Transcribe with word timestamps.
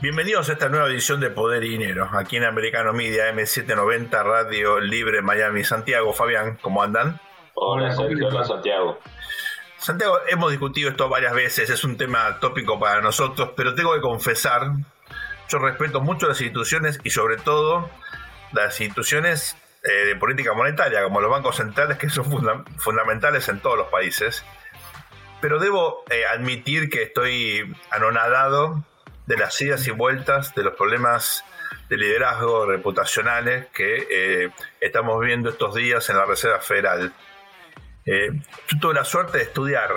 Bienvenidos 0.00 0.48
a 0.48 0.52
esta 0.52 0.68
nueva 0.68 0.86
edición 0.86 1.18
de 1.18 1.28
Poder 1.28 1.64
y 1.64 1.70
Dinero, 1.70 2.08
aquí 2.12 2.36
en 2.36 2.44
Americano 2.44 2.92
Media 2.92 3.32
M790 3.34 4.22
Radio 4.22 4.78
Libre 4.78 5.22
Miami 5.22 5.64
Santiago. 5.64 6.12
Fabián, 6.12 6.56
¿cómo 6.62 6.84
andan? 6.84 7.20
Hola, 7.54 7.90
Sergio, 7.90 8.28
hola 8.28 8.44
Santiago. 8.44 9.00
Santiago, 9.76 10.20
hemos 10.28 10.52
discutido 10.52 10.90
esto 10.90 11.08
varias 11.08 11.34
veces, 11.34 11.68
es 11.68 11.82
un 11.82 11.96
tema 11.96 12.38
tópico 12.38 12.78
para 12.78 13.00
nosotros, 13.00 13.50
pero 13.56 13.74
tengo 13.74 13.92
que 13.92 14.00
confesar, 14.00 14.70
yo 15.48 15.58
respeto 15.58 16.00
mucho 16.00 16.28
las 16.28 16.40
instituciones 16.40 17.00
y 17.02 17.10
sobre 17.10 17.36
todo 17.36 17.90
las 18.52 18.80
instituciones 18.80 19.56
eh, 19.82 20.06
de 20.06 20.14
política 20.14 20.54
monetaria, 20.54 21.02
como 21.02 21.20
los 21.20 21.30
bancos 21.30 21.56
centrales, 21.56 21.98
que 21.98 22.08
son 22.08 22.24
fundamentales 22.76 23.48
en 23.48 23.58
todos 23.58 23.76
los 23.76 23.88
países. 23.88 24.44
Pero 25.40 25.58
debo 25.58 26.04
eh, 26.08 26.24
admitir 26.24 26.88
que 26.88 27.02
estoy 27.02 27.74
anonadado 27.90 28.84
de 29.28 29.36
las 29.36 29.60
idas 29.60 29.86
y 29.86 29.90
vueltas, 29.90 30.54
de 30.54 30.64
los 30.64 30.74
problemas 30.74 31.44
de 31.90 31.98
liderazgo 31.98 32.64
reputacionales 32.64 33.66
que 33.74 34.06
eh, 34.10 34.50
estamos 34.80 35.20
viendo 35.20 35.50
estos 35.50 35.74
días 35.74 36.08
en 36.08 36.16
la 36.16 36.24
Reserva 36.24 36.60
Federal. 36.60 37.12
Eh, 38.06 38.30
yo 38.68 38.80
tuve 38.80 38.94
la 38.94 39.04
suerte 39.04 39.36
de 39.36 39.44
estudiar, 39.44 39.90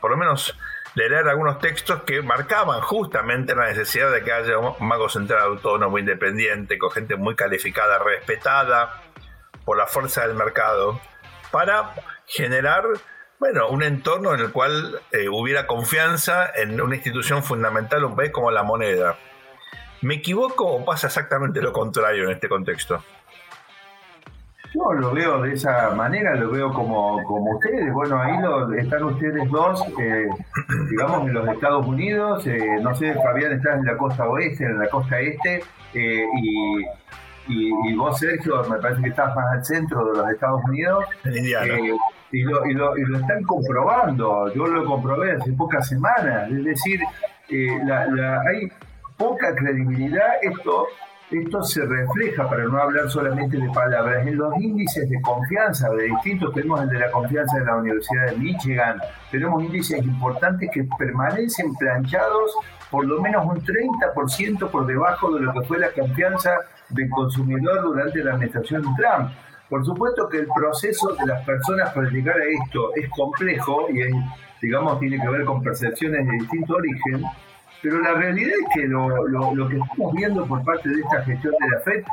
por 0.00 0.10
lo 0.10 0.16
menos 0.16 0.58
leer 0.96 1.28
algunos 1.28 1.60
textos 1.60 2.02
que 2.02 2.20
marcaban 2.20 2.80
justamente 2.80 3.54
la 3.54 3.68
necesidad 3.68 4.10
de 4.10 4.24
que 4.24 4.32
haya 4.32 4.58
un 4.58 4.88
banco 4.88 5.08
central 5.08 5.42
autónomo, 5.42 5.96
independiente, 5.96 6.78
con 6.78 6.90
gente 6.90 7.14
muy 7.14 7.36
calificada, 7.36 8.00
respetada 8.00 9.02
por 9.64 9.78
la 9.78 9.86
fuerza 9.86 10.26
del 10.26 10.34
mercado, 10.34 11.00
para 11.52 11.94
generar 12.26 12.82
bueno, 13.38 13.68
un 13.68 13.82
entorno 13.82 14.34
en 14.34 14.40
el 14.40 14.52
cual 14.52 15.00
eh, 15.12 15.28
hubiera 15.28 15.66
confianza 15.66 16.50
en 16.54 16.80
una 16.80 16.96
institución 16.96 17.42
fundamental, 17.42 18.04
un 18.04 18.16
país 18.16 18.30
como 18.32 18.50
la 18.50 18.62
moneda. 18.62 19.16
¿Me 20.02 20.14
equivoco 20.14 20.66
o 20.66 20.84
pasa 20.84 21.08
exactamente 21.08 21.60
lo 21.60 21.72
contrario 21.72 22.24
en 22.24 22.30
este 22.30 22.48
contexto? 22.48 23.02
Yo 24.74 24.92
lo 24.92 25.12
veo 25.12 25.40
de 25.42 25.54
esa 25.54 25.90
manera, 25.90 26.34
lo 26.34 26.50
veo 26.50 26.72
como, 26.72 27.22
como 27.24 27.56
ustedes. 27.56 27.92
Bueno, 27.92 28.20
ahí 28.20 28.38
lo, 28.42 28.72
están 28.74 29.02
ustedes 29.04 29.50
dos, 29.50 29.82
eh, 29.98 30.28
digamos, 30.90 31.26
en 31.26 31.34
los 31.34 31.48
Estados 31.48 31.86
Unidos. 31.86 32.46
Eh, 32.46 32.78
no 32.82 32.94
sé, 32.94 33.14
Fabián, 33.14 33.52
estás 33.52 33.78
en 33.78 33.86
la 33.86 33.96
costa 33.96 34.28
oeste, 34.28 34.64
en 34.64 34.78
la 34.78 34.88
costa 34.88 35.18
este, 35.20 35.62
eh, 35.94 36.24
y, 36.42 37.90
y, 37.90 37.94
vos, 37.96 38.18
Sergio, 38.18 38.62
me 38.68 38.76
parece 38.76 39.02
que 39.02 39.08
estás 39.08 39.34
más 39.34 39.46
al 39.52 39.64
centro 39.64 40.04
de 40.12 40.18
los 40.18 40.30
Estados 40.30 40.60
Unidos. 40.64 41.04
En 41.24 41.36
Indiana. 41.38 41.74
Y 42.30 42.42
lo, 42.42 42.66
y, 42.66 42.74
lo, 42.74 42.96
y, 42.96 43.02
lo, 43.04 43.18
están 43.18 43.42
comprobando. 43.44 44.52
Yo 44.54 44.66
lo 44.66 44.84
comprobé 44.84 45.32
hace 45.32 45.52
pocas 45.52 45.88
semanas. 45.88 46.50
Es 46.50 46.64
decir, 46.64 47.00
la, 47.84 48.40
hay 48.42 48.70
poca 49.16 49.54
credibilidad. 49.54 50.28
Esto 50.42 50.86
esto 51.30 51.62
se 51.62 51.84
refleja, 51.84 52.48
para 52.48 52.64
no 52.64 52.78
hablar 52.78 53.10
solamente 53.10 53.58
de 53.58 53.68
palabras, 53.68 54.26
en 54.26 54.38
los 54.38 54.56
índices 54.56 55.10
de 55.10 55.20
confianza 55.20 55.90
de 55.90 56.04
distintos. 56.04 56.54
Tenemos 56.54 56.80
el 56.80 56.88
de 56.88 56.98
la 57.00 57.10
confianza 57.10 57.58
de 57.58 57.66
la 57.66 57.76
Universidad 57.76 58.30
de 58.30 58.36
Michigan, 58.36 58.98
tenemos 59.30 59.62
índices 59.62 60.02
importantes 60.02 60.70
que 60.72 60.88
permanecen 60.98 61.74
planchados 61.74 62.56
por 62.90 63.04
lo 63.04 63.20
menos 63.20 63.44
un 63.44 63.62
30% 63.62 64.70
por 64.70 64.86
debajo 64.86 65.34
de 65.34 65.42
lo 65.42 65.52
que 65.52 65.62
fue 65.66 65.78
la 65.78 65.90
confianza 65.90 66.50
del 66.88 67.10
consumidor 67.10 67.82
durante 67.82 68.24
la 68.24 68.32
administración 68.32 68.80
de 68.80 68.88
Trump. 68.96 69.30
Por 69.68 69.84
supuesto 69.84 70.28
que 70.28 70.38
el 70.38 70.46
proceso 70.46 71.14
de 71.14 71.26
las 71.26 71.44
personas 71.44 71.92
para 71.92 72.08
llegar 72.10 72.36
a 72.36 72.44
esto 72.44 72.94
es 72.96 73.08
complejo 73.10 73.86
y, 73.90 74.00
digamos, 74.62 74.98
tiene 74.98 75.20
que 75.20 75.28
ver 75.28 75.44
con 75.44 75.62
percepciones 75.62 76.26
de 76.26 76.32
distinto 76.32 76.76
origen, 76.76 77.22
pero 77.82 78.00
la 78.00 78.14
realidad 78.14 78.54
es 78.60 78.74
que 78.74 78.88
lo, 78.88 79.28
lo, 79.28 79.68
que 79.68 79.76
estamos 79.76 80.12
viendo 80.14 80.46
por 80.46 80.64
parte 80.64 80.88
de 80.88 81.00
esta 81.00 81.22
gestión 81.22 81.54
de 81.60 81.70
la 81.70 81.80
FED, 81.80 82.04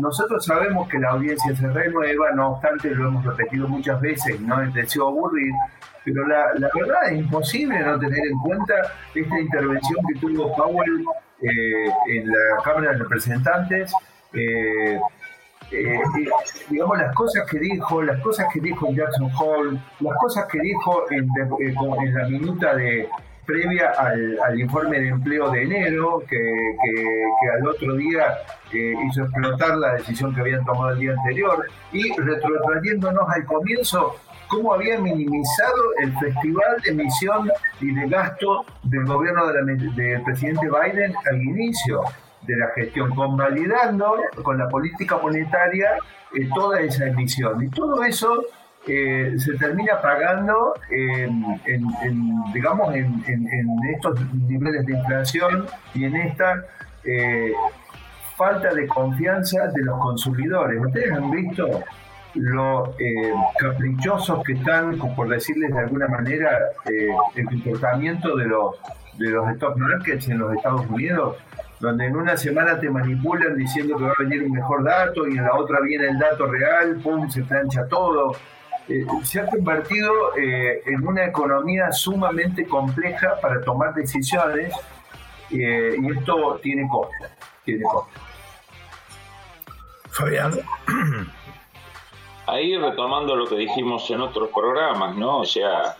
nosotros 0.00 0.44
sabemos 0.44 0.88
que 0.88 0.98
la 0.98 1.10
audiencia 1.10 1.54
se 1.56 1.68
renueva, 1.68 2.32
no 2.32 2.52
obstante 2.52 2.90
lo 2.90 3.08
hemos 3.08 3.24
repetido 3.24 3.66
muchas 3.68 4.00
veces, 4.00 4.40
no 4.40 4.62
es 4.62 4.74
deseo 4.74 5.08
aburrir, 5.08 5.52
pero 6.04 6.26
la, 6.26 6.52
la, 6.58 6.68
verdad 6.74 7.10
es 7.10 7.18
imposible 7.18 7.78
no 7.80 7.98
tener 7.98 8.26
en 8.26 8.38
cuenta 8.38 8.74
esta 9.14 9.40
intervención 9.40 9.98
que 10.06 10.20
tuvo 10.20 10.54
Powell 10.56 11.04
eh, 11.42 11.90
en 12.08 12.26
la 12.26 12.62
Cámara 12.64 12.92
de 12.92 12.98
Representantes. 12.98 13.92
Eh, 14.32 14.98
eh, 15.72 16.00
digamos, 16.68 16.98
las 16.98 17.14
cosas 17.14 17.48
que 17.48 17.58
dijo, 17.58 18.02
las 18.02 18.20
cosas 18.20 18.46
que 18.52 18.60
dijo 18.60 18.88
en 18.88 18.96
Jackson 18.96 19.30
Hole, 19.38 19.78
las 20.00 20.16
cosas 20.18 20.46
que 20.46 20.58
dijo 20.60 21.04
en, 21.10 21.28
en 21.60 22.14
la 22.14 22.28
minuta 22.28 22.74
de, 22.74 23.08
previa 23.50 23.90
al, 23.98 24.60
informe 24.60 25.00
de 25.00 25.08
empleo 25.08 25.50
de 25.50 25.62
enero, 25.62 26.22
que, 26.28 26.38
al 27.58 27.66
otro 27.66 27.96
día 27.96 28.38
eh, 28.72 28.94
hizo 29.08 29.22
explotar 29.22 29.76
la 29.76 29.94
decisión 29.94 30.34
que 30.34 30.40
habían 30.40 30.64
tomado 30.64 30.90
el 30.90 30.98
día 31.00 31.12
anterior, 31.12 31.66
y 31.92 32.12
retrotrayéndonos 32.12 33.28
al 33.28 33.44
comienzo, 33.44 34.16
cómo 34.48 34.74
había 34.74 34.98
minimizado 34.98 35.82
el 36.02 36.12
festival 36.18 36.76
de 36.84 36.90
emisión 36.90 37.50
y 37.80 37.94
de 37.94 38.08
gasto 38.08 38.64
del 38.84 39.04
gobierno 39.04 39.46
del 39.46 40.22
presidente 40.22 40.68
Biden 40.68 41.14
al 41.30 41.42
inicio 41.42 42.02
de 42.42 42.56
la 42.56 42.68
gestión, 42.74 43.14
convalidando 43.14 44.16
con 44.42 44.58
la 44.58 44.68
política 44.68 45.18
monetaria 45.18 45.96
eh, 46.34 46.48
toda 46.54 46.80
esa 46.80 47.06
emisión. 47.06 47.62
Y 47.62 47.68
todo 47.68 48.02
eso 48.02 48.44
eh, 48.86 49.34
se 49.38 49.58
termina 49.58 50.00
pagando 50.00 50.74
en, 50.88 51.44
digamos, 52.54 52.94
en, 52.94 53.22
estos 53.94 54.18
niveles 54.34 54.86
de 54.86 54.94
inflación 54.94 55.66
y 55.94 56.04
en 56.04 56.16
esta 56.16 56.64
eh, 57.04 57.52
falta 58.38 58.72
de 58.72 58.86
confianza 58.86 59.66
de 59.68 59.82
los 59.82 59.98
consumidores. 59.98 60.80
Ustedes 60.82 61.12
han 61.12 61.30
visto 61.30 61.68
lo 62.34 62.94
eh, 62.98 63.34
caprichosos 63.58 64.42
que 64.44 64.54
están, 64.54 64.98
por 65.14 65.28
decirles 65.28 65.74
de 65.74 65.80
alguna 65.80 66.08
manera, 66.08 66.58
el 66.86 67.44
comportamiento 67.44 68.34
de 68.34 68.46
los, 68.46 68.76
de 69.18 69.28
los 69.28 69.46
stock 69.50 69.76
markets 69.76 70.28
en 70.28 70.38
los 70.38 70.56
Estados 70.56 70.86
Unidos 70.88 71.36
donde 71.80 72.06
en 72.06 72.16
una 72.16 72.36
semana 72.36 72.78
te 72.78 72.90
manipulan 72.90 73.56
diciendo 73.56 73.96
que 73.96 74.04
va 74.04 74.10
a 74.10 74.22
venir 74.22 74.42
un 74.44 74.52
mejor 74.52 74.84
dato 74.84 75.26
y 75.26 75.38
en 75.38 75.44
la 75.44 75.56
otra 75.56 75.80
viene 75.80 76.08
el 76.08 76.18
dato 76.18 76.46
real, 76.46 77.00
pum, 77.02 77.28
se 77.30 77.42
plancha 77.42 77.88
todo. 77.88 78.36
Eh, 78.86 79.06
se 79.22 79.40
ha 79.40 79.46
convertido 79.46 80.36
eh, 80.36 80.82
en 80.84 81.06
una 81.06 81.24
economía 81.24 81.90
sumamente 81.90 82.66
compleja 82.66 83.40
para 83.40 83.62
tomar 83.62 83.94
decisiones 83.94 84.74
eh, 85.50 85.96
y 85.98 86.10
esto 86.10 86.60
tiene 86.62 86.86
costo. 86.86 87.14
Tiene 87.64 87.82
costo. 87.84 88.20
Fabián. 90.10 90.52
Ahí 92.46 92.76
retomando 92.76 93.36
lo 93.36 93.46
que 93.46 93.54
dijimos 93.54 94.10
en 94.10 94.20
otros 94.20 94.50
programas, 94.52 95.16
¿no? 95.16 95.38
O 95.38 95.44
sea, 95.44 95.96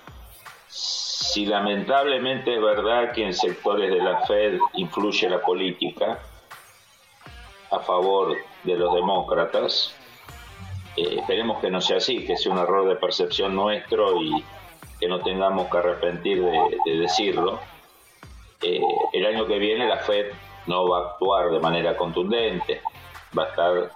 si 1.33 1.47
lamentablemente 1.47 2.57
es 2.57 2.61
verdad 2.61 3.13
que 3.13 3.25
en 3.25 3.33
sectores 3.33 3.89
de 3.89 4.03
la 4.03 4.27
Fed 4.27 4.59
influye 4.75 5.31
la 5.31 5.41
política 5.41 6.19
a 7.71 7.79
favor 7.79 8.37
de 8.65 8.75
los 8.77 8.93
demócratas, 8.93 9.95
eh, 10.97 11.19
esperemos 11.21 11.61
que 11.61 11.71
no 11.71 11.81
sea 11.81 11.99
así, 11.99 12.27
que 12.27 12.37
sea 12.37 12.51
un 12.51 12.59
error 12.59 12.89
de 12.89 12.97
percepción 12.97 13.55
nuestro 13.55 14.21
y 14.21 14.45
que 14.99 15.07
no 15.07 15.21
tengamos 15.21 15.69
que 15.71 15.79
arrepentir 15.79 16.43
de, 16.43 16.99
decirlo. 16.99 17.61
Eh, 18.63 18.83
el 19.13 19.25
año 19.25 19.47
que 19.47 19.59
viene 19.61 19.87
la 19.87 19.99
Fed 19.99 20.33
no 20.67 20.89
va 20.89 20.99
a 20.99 21.11
actuar 21.13 21.51
de 21.51 21.61
manera 21.61 21.97
contundente, 21.97 22.83
va 23.39 23.45
a 23.45 23.47
estar 23.47 23.91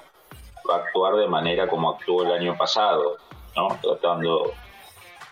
va 0.70 0.76
a 0.76 0.78
actuar 0.78 1.16
de 1.16 1.26
manera 1.26 1.66
como 1.66 1.90
actuó 1.90 2.22
el 2.22 2.30
año 2.30 2.56
pasado, 2.56 3.16
¿no? 3.56 3.76
tratando 3.82 4.52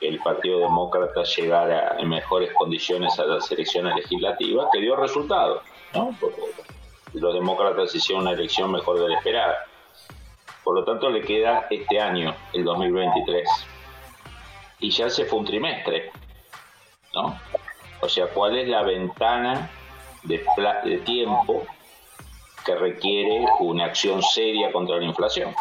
el 0.03 0.19
Partido 0.19 0.61
Demócrata 0.61 1.23
llegara 1.23 1.97
en 1.99 2.09
mejores 2.09 2.53
condiciones 2.55 3.19
a 3.19 3.25
las 3.25 3.51
elecciones 3.51 3.95
legislativas, 3.97 4.69
que 4.73 4.81
dio 4.81 4.97
resultados, 4.97 5.63
¿no? 5.95 6.15
Porque 6.21 6.41
los 7.15 7.35
demócratas 7.35 7.95
hicieron 7.95 8.23
una 8.23 8.33
elección 8.33 8.71
mejor 8.73 9.01
de 9.01 9.09
la 9.09 9.17
esperada. 9.19 9.67
Por 10.65 10.77
lo 10.77 10.85
tanto, 10.85 11.11
le 11.11 11.23
queda 11.23 11.67
este 11.71 12.01
año, 12.01 12.35
el 12.53 12.65
2023. 12.65 13.49
Y 14.81 14.91
ya 14.91 15.11
se 15.11 15.25
fue 15.25 15.41
un 15.41 15.45
trimestre, 15.45 16.11
¿no? 17.15 17.39
O 18.01 18.09
sea, 18.09 18.27
¿cuál 18.29 18.59
es 18.59 18.69
la 18.69 18.83
ventana 18.83 19.71
de, 20.25 20.45
de 20.85 20.99
tiempo 20.99 21.67
que 22.65 22.75
requiere 22.75 23.45
una 23.61 23.87
acción 23.87 24.23
seria 24.23 24.71
contra 24.73 24.97
la 24.97 25.05
inflación. 25.05 25.55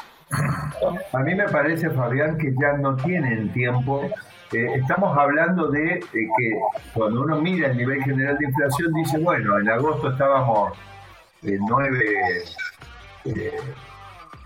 A 1.14 1.20
mí 1.20 1.36
me 1.36 1.48
parece, 1.50 1.90
Fabián, 1.90 2.38
que 2.38 2.54
ya 2.60 2.74
no 2.78 2.96
tienen 2.96 3.52
tiempo. 3.52 4.10
Eh, 4.54 4.76
estamos 4.76 5.18
hablando 5.18 5.70
de, 5.70 6.04
que 6.12 6.60
cuando 6.94 7.22
uno 7.22 7.40
mira 7.40 7.70
el 7.72 7.78
nivel 7.78 8.04
general 8.04 8.38
de 8.38 8.46
inflación, 8.46 8.92
dice, 8.94 9.18
bueno, 9.20 9.58
en 9.60 9.70
agosto 9.70 10.12
estábamos 10.12 10.74
en 11.44 11.60
9, 11.66 12.44
eh, 13.26 13.52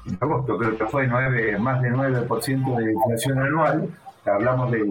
en 0.05 0.17
agosto 0.21 0.57
creo 0.59 0.77
que 0.77 0.85
fue 0.85 1.07
9, 1.07 1.57
más 1.57 1.81
de 1.81 1.91
9% 1.91 2.77
de 2.77 2.93
inflación 2.93 3.39
anual, 3.39 3.89
hablamos 4.25 4.71
del, 4.71 4.87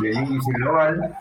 del 0.00 0.14
índice 0.14 0.52
global, 0.52 1.14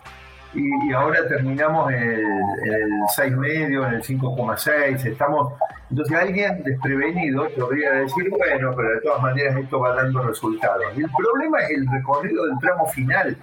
y, 0.54 0.94
ahora 0.94 1.28
terminamos 1.28 1.92
el, 1.92 2.20
el 2.20 2.92
6,5, 3.16 3.88
en 3.88 3.94
el 3.94 4.04
5,6, 4.04 5.06
estamos 5.06 5.54
entonces 5.94 6.18
alguien 6.18 6.64
desprevenido 6.64 7.48
podría 7.50 7.92
decir, 7.92 8.28
bueno, 8.32 8.74
pero 8.76 8.96
de 8.96 9.02
todas 9.02 9.22
maneras 9.22 9.56
esto 9.58 9.80
va 9.80 9.94
dando 9.94 10.24
resultados. 10.24 10.86
Y 10.98 11.04
el 11.04 11.12
problema 11.16 11.60
es 11.60 11.70
el 11.70 11.88
recorrido 11.88 12.46
del 12.48 12.58
tramo 12.58 12.88
final 12.88 13.38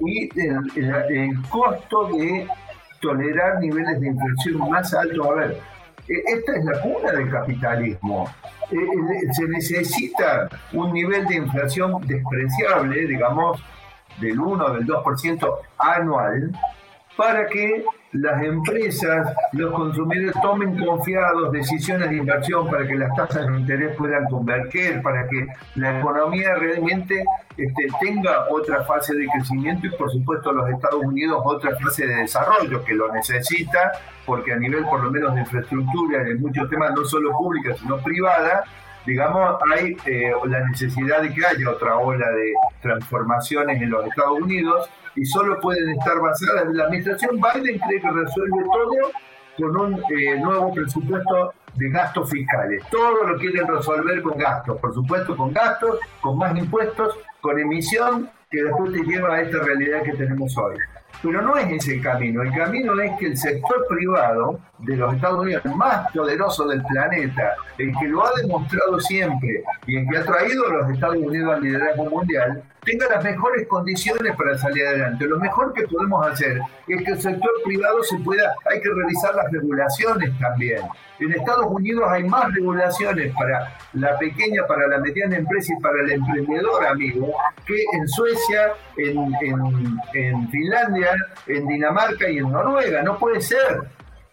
y 0.00 0.28
el, 0.40 1.42
costo 1.48 2.08
de 2.08 2.48
tolerar 3.00 3.60
niveles 3.60 4.00
de 4.00 4.08
inflación 4.08 4.70
más 4.70 4.92
altos. 4.92 5.24
A 5.24 5.34
ver, 5.34 5.58
e, 6.08 6.34
esta 6.34 6.56
es 6.56 6.64
la 6.64 6.80
cuna 6.80 7.12
del 7.12 7.30
capitalismo. 7.30 8.28
E, 8.72 8.76
e, 8.76 9.32
se 9.32 9.46
necesita 9.46 10.48
un 10.72 10.92
nivel 10.92 11.28
de 11.28 11.36
inflación 11.36 12.04
despreciable, 12.08 13.06
digamos, 13.06 13.62
del 14.20 14.38
1 14.38 14.64
o 14.64 14.72
del 14.72 14.86
2% 14.86 15.58
anual, 15.78 16.52
para 17.16 17.46
que 17.46 17.84
las 18.12 18.42
empresas, 18.42 19.34
los 19.52 19.72
consumidores 19.72 20.34
tomen 20.40 20.78
confiados 20.84 21.52
decisiones 21.52 22.10
de 22.10 22.16
inversión 22.16 22.68
para 22.68 22.86
que 22.86 22.94
las 22.94 23.14
tasas 23.14 23.46
de 23.46 23.58
interés 23.58 23.96
puedan 23.96 24.26
converger, 24.26 25.02
para 25.02 25.26
que 25.28 25.46
la 25.74 25.98
economía 25.98 26.54
realmente 26.54 27.24
este, 27.56 27.86
tenga 28.00 28.46
otra 28.50 28.84
fase 28.84 29.14
de 29.14 29.26
crecimiento 29.28 29.86
y 29.86 29.90
por 29.90 30.10
supuesto 30.10 30.52
los 30.52 30.70
Estados 30.70 31.02
Unidos 31.02 31.42
otra 31.44 31.76
fase 31.76 32.06
de 32.06 32.16
desarrollo 32.16 32.84
que 32.84 32.94
lo 32.94 33.12
necesita, 33.12 33.92
porque 34.24 34.52
a 34.52 34.56
nivel 34.56 34.84
por 34.84 35.02
lo 35.02 35.10
menos 35.10 35.34
de 35.34 35.40
infraestructura 35.40 36.22
de 36.22 36.34
muchos 36.36 36.68
temas, 36.70 36.92
no 36.94 37.04
solo 37.04 37.32
pública, 37.32 37.74
sino 37.76 37.98
privada, 37.98 38.64
digamos, 39.06 39.56
hay 39.72 39.96
eh, 40.06 40.32
la 40.46 40.66
necesidad 40.68 41.22
de 41.22 41.32
que 41.32 41.46
haya 41.46 41.70
otra 41.70 41.96
ola 41.96 42.28
de 42.30 42.52
transformaciones 42.82 43.80
en 43.80 43.90
los 43.90 44.06
Estados 44.06 44.40
Unidos 44.40 44.90
y 45.14 45.24
solo 45.24 45.58
pueden 45.60 45.90
estar 45.90 46.20
basadas 46.20 46.64
en 46.64 46.76
la 46.76 46.84
administración 46.84 47.36
Biden 47.36 47.78
cree 47.78 48.00
que 48.00 48.10
resuelve 48.10 48.64
todo 48.64 49.12
con 49.56 49.76
un 49.76 50.02
eh, 50.10 50.38
nuevo 50.38 50.72
presupuesto 50.74 51.54
de 51.74 51.90
gastos 51.90 52.30
fiscales. 52.30 52.82
Todo 52.90 53.24
lo 53.24 53.38
quieren 53.38 53.66
resolver 53.66 54.22
con 54.22 54.36
gastos, 54.38 54.78
por 54.80 54.94
supuesto 54.94 55.36
con 55.36 55.52
gastos, 55.52 55.98
con 56.20 56.38
más 56.38 56.56
impuestos, 56.56 57.16
con 57.40 57.58
emisión, 57.58 58.30
que 58.50 58.62
después 58.62 58.92
te 58.92 59.02
lleva 59.04 59.34
a 59.34 59.42
esta 59.42 59.58
realidad 59.62 60.02
que 60.02 60.12
tenemos 60.12 60.56
hoy. 60.58 60.76
Pero 61.26 61.42
no 61.42 61.56
es 61.56 61.68
ese 61.72 61.94
el 61.94 62.02
camino. 62.02 62.42
El 62.42 62.52
camino 62.52 63.00
es 63.00 63.18
que 63.18 63.26
el 63.26 63.36
sector 63.36 63.84
privado 63.88 64.60
de 64.78 64.96
los 64.96 65.12
Estados 65.12 65.40
Unidos, 65.40 65.64
el 65.64 65.74
más 65.74 66.12
poderoso 66.12 66.68
del 66.68 66.84
planeta, 66.84 67.56
el 67.78 67.92
que 67.98 68.06
lo 68.06 68.24
ha 68.24 68.30
demostrado 68.40 69.00
siempre 69.00 69.64
y 69.88 69.96
el 69.96 70.08
que 70.08 70.18
ha 70.18 70.24
traído 70.24 70.68
a 70.68 70.72
los 70.74 70.90
Estados 70.92 71.16
Unidos 71.16 71.52
al 71.52 71.62
liderazgo 71.62 72.04
mundial, 72.08 72.62
tenga 72.86 73.08
las 73.08 73.22
mejores 73.22 73.66
condiciones 73.66 74.34
para 74.36 74.56
salir 74.56 74.86
adelante. 74.86 75.26
Lo 75.26 75.38
mejor 75.38 75.74
que 75.74 75.86
podemos 75.88 76.26
hacer 76.26 76.60
es 76.86 77.02
que 77.02 77.10
el 77.10 77.20
sector 77.20 77.50
privado 77.64 78.02
se 78.04 78.16
pueda, 78.20 78.54
hay 78.70 78.80
que 78.80 78.88
revisar 78.88 79.34
las 79.34 79.50
regulaciones 79.50 80.30
también. 80.38 80.82
En 81.18 81.32
Estados 81.32 81.66
Unidos 81.68 82.04
hay 82.08 82.24
más 82.24 82.52
regulaciones 82.54 83.34
para 83.34 83.76
la 83.94 84.16
pequeña, 84.18 84.66
para 84.68 84.86
la 84.86 84.98
mediana 84.98 85.36
empresa 85.36 85.72
y 85.76 85.82
para 85.82 86.00
el 86.02 86.12
emprendedor, 86.12 86.86
amigo, 86.86 87.34
que 87.66 87.74
en 87.74 88.08
Suecia, 88.08 88.72
en, 88.96 90.48
Finlandia, 90.50 91.10
en 91.48 91.66
Dinamarca 91.66 92.28
y 92.28 92.38
en 92.38 92.52
Noruega. 92.52 93.02
No 93.02 93.18
puede 93.18 93.40
ser. 93.40 93.82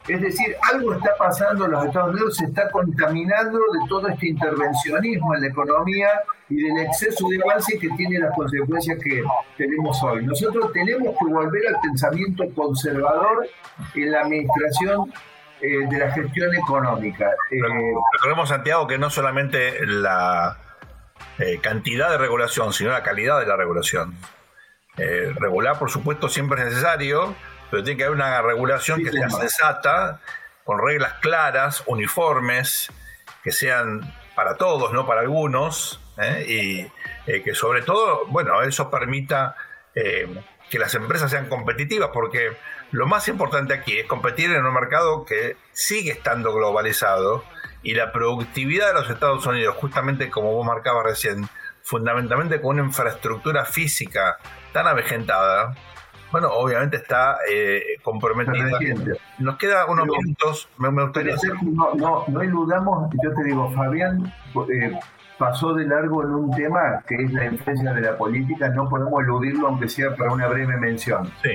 Es 0.08 0.22
decir, 0.22 0.56
algo 0.74 0.94
está 0.94 1.12
pasando 1.18 1.66
en 1.66 1.72
los 1.72 1.86
Estados 1.86 2.12
Unidos, 2.12 2.36
se 2.36 2.46
está 2.46 2.70
contaminando 2.70 3.58
de 3.58 3.88
todo 3.88 4.08
este 4.10 4.28
intervencionismo 4.28 5.34
en 5.36 5.42
la 5.42 5.48
economía 5.48 6.10
y 6.50 6.62
del 6.62 6.86
exceso 6.86 7.28
de 7.30 7.40
avance 7.42 7.80
que 7.80 7.88
tiene 7.92 8.20
las 8.20 8.36
consecuencias 8.36 9.00
que 9.02 9.24
tenemos 9.58 10.04
hoy. 10.04 10.26
Nosotros 10.26 10.74
tenemos 10.74 11.16
que 11.18 11.34
volver 11.34 11.68
al 11.70 11.76
pensamiento 11.82 12.44
conservador 12.54 13.48
en 13.96 14.12
la 14.12 14.22
administración 14.22 15.14
eh, 15.62 15.88
de 15.90 15.98
la 15.98 16.12
gestión 16.12 16.54
económica. 16.54 17.32
Eh, 17.50 17.62
recordemos, 18.14 18.50
Santiago, 18.50 18.86
que 18.86 18.98
no 18.98 19.10
solamente 19.10 19.86
la 19.86 20.58
eh, 21.40 21.60
cantidad 21.62 22.10
de 22.10 22.18
regulación, 22.18 22.74
sino 22.74 22.92
la 22.92 23.04
calidad 23.04 23.40
de 23.40 23.46
la 23.46 23.56
regulación. 23.56 24.18
regular, 24.98 25.80
por 25.80 25.90
supuesto, 25.90 26.28
siempre 26.28 26.60
es 26.62 26.68
necesario, 26.68 27.34
pero 27.74 27.84
tiene 27.84 27.98
que 27.98 28.04
haber 28.04 28.16
una 28.16 28.40
regulación 28.44 29.04
que 29.04 29.12
sea 29.12 29.32
sensata, 29.32 30.20
con 30.64 30.78
reglas 30.78 31.14
claras, 31.22 31.82
uniformes, 31.88 32.92
que 33.44 33.52
sean 33.52 34.14
para 34.36 34.58
todos, 34.58 34.94
no 34.94 35.08
para 35.08 35.22
algunos, 35.22 36.00
¿eh? 36.20 36.46
y 36.48 37.32
eh, 37.32 37.42
que 37.42 37.56
sobre 37.56 37.82
todo, 37.82 38.28
bueno, 38.28 38.62
eso 38.62 38.92
permita 38.92 39.56
eh, 39.96 40.28
que 40.70 40.78
las 40.78 40.94
empresas 40.94 41.32
sean 41.32 41.50
competitivas, 41.50 42.12
porque 42.14 42.56
lo 42.92 43.08
más 43.08 43.28
importante 43.28 43.74
aquí 43.74 43.98
es 43.98 44.06
competir 44.06 44.52
en 44.52 44.64
un 44.64 44.74
mercado 44.76 45.26
que 45.26 45.58
sigue 45.72 46.12
estando 46.12 46.54
globalizado 46.54 47.44
y 47.82 47.96
la 47.96 48.12
productividad 48.12 48.90
de 48.90 48.94
los 48.94 49.10
Estados 49.10 49.48
Unidos, 49.48 49.76
justamente 49.78 50.30
como 50.30 50.54
vos 50.54 50.64
marcabas 50.64 51.06
recién, 51.06 51.50
fundamentalmente 51.82 52.62
con 52.62 52.78
una 52.78 52.84
infraestructura 52.84 53.66
física 53.66 54.38
tan 54.74 54.86
avejentada, 54.86 55.76
bueno, 56.34 56.52
obviamente 56.52 56.98
está 56.98 57.38
eh, 57.48 58.00
comprometida. 58.02 58.80
Nos 59.38 59.56
queda 59.56 59.86
unos 59.86 60.08
minutos, 60.08 60.68
me, 60.80 60.90
gustaría... 60.90 61.36
No, 61.62 61.94
no, 61.94 62.26
no 62.28 62.42
eludamos, 62.42 63.12
yo 63.24 63.32
te 63.36 63.44
digo, 63.44 63.70
Fabián 63.70 64.34
eh, 64.74 65.00
pasó 65.38 65.76
de 65.76 65.86
largo 65.86 66.24
en 66.24 66.32
un 66.32 66.52
tema 66.56 67.04
que 67.08 67.18
es 67.18 67.32
la 67.32 67.46
influencia 67.46 67.94
de 67.94 68.02
la 68.02 68.18
política, 68.18 68.68
no 68.70 68.90
podemos 68.90 69.22
eludirlo 69.22 69.68
aunque 69.68 69.88
sea 69.88 70.16
para 70.16 70.34
una 70.34 70.48
breve 70.48 70.76
mención. 70.76 71.32
Sí. 71.44 71.52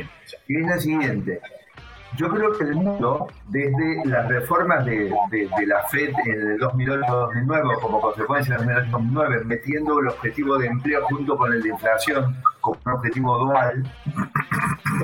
Y 0.46 0.60
es 0.60 0.66
la 0.69 0.78
siguiente, 0.78 1.40
yo 2.16 2.28
creo 2.28 2.52
que 2.56 2.62
el 2.62 2.76
mundo, 2.76 3.26
desde 3.48 4.04
las 4.04 4.28
reformas 4.28 4.84
de, 4.86 5.10
la 5.66 5.82
FED 5.88 6.11
en 6.25 6.40
el 6.52 6.61
2008-2009, 6.61 7.80
como 7.80 8.00
consecuencia 8.00 8.56
del 8.58 8.90
2009, 8.92 9.42
metiendo 9.44 9.99
el 9.99 10.06
objetivo 10.06 10.56
de 10.56 10.68
empleo 10.68 11.04
junto 11.08 11.37
con 11.37 11.52
el 11.52 11.62
de 11.62 11.70
inflación 11.70 12.37
un 12.70 12.92
objetivo 12.92 13.38
dual, 13.38 13.84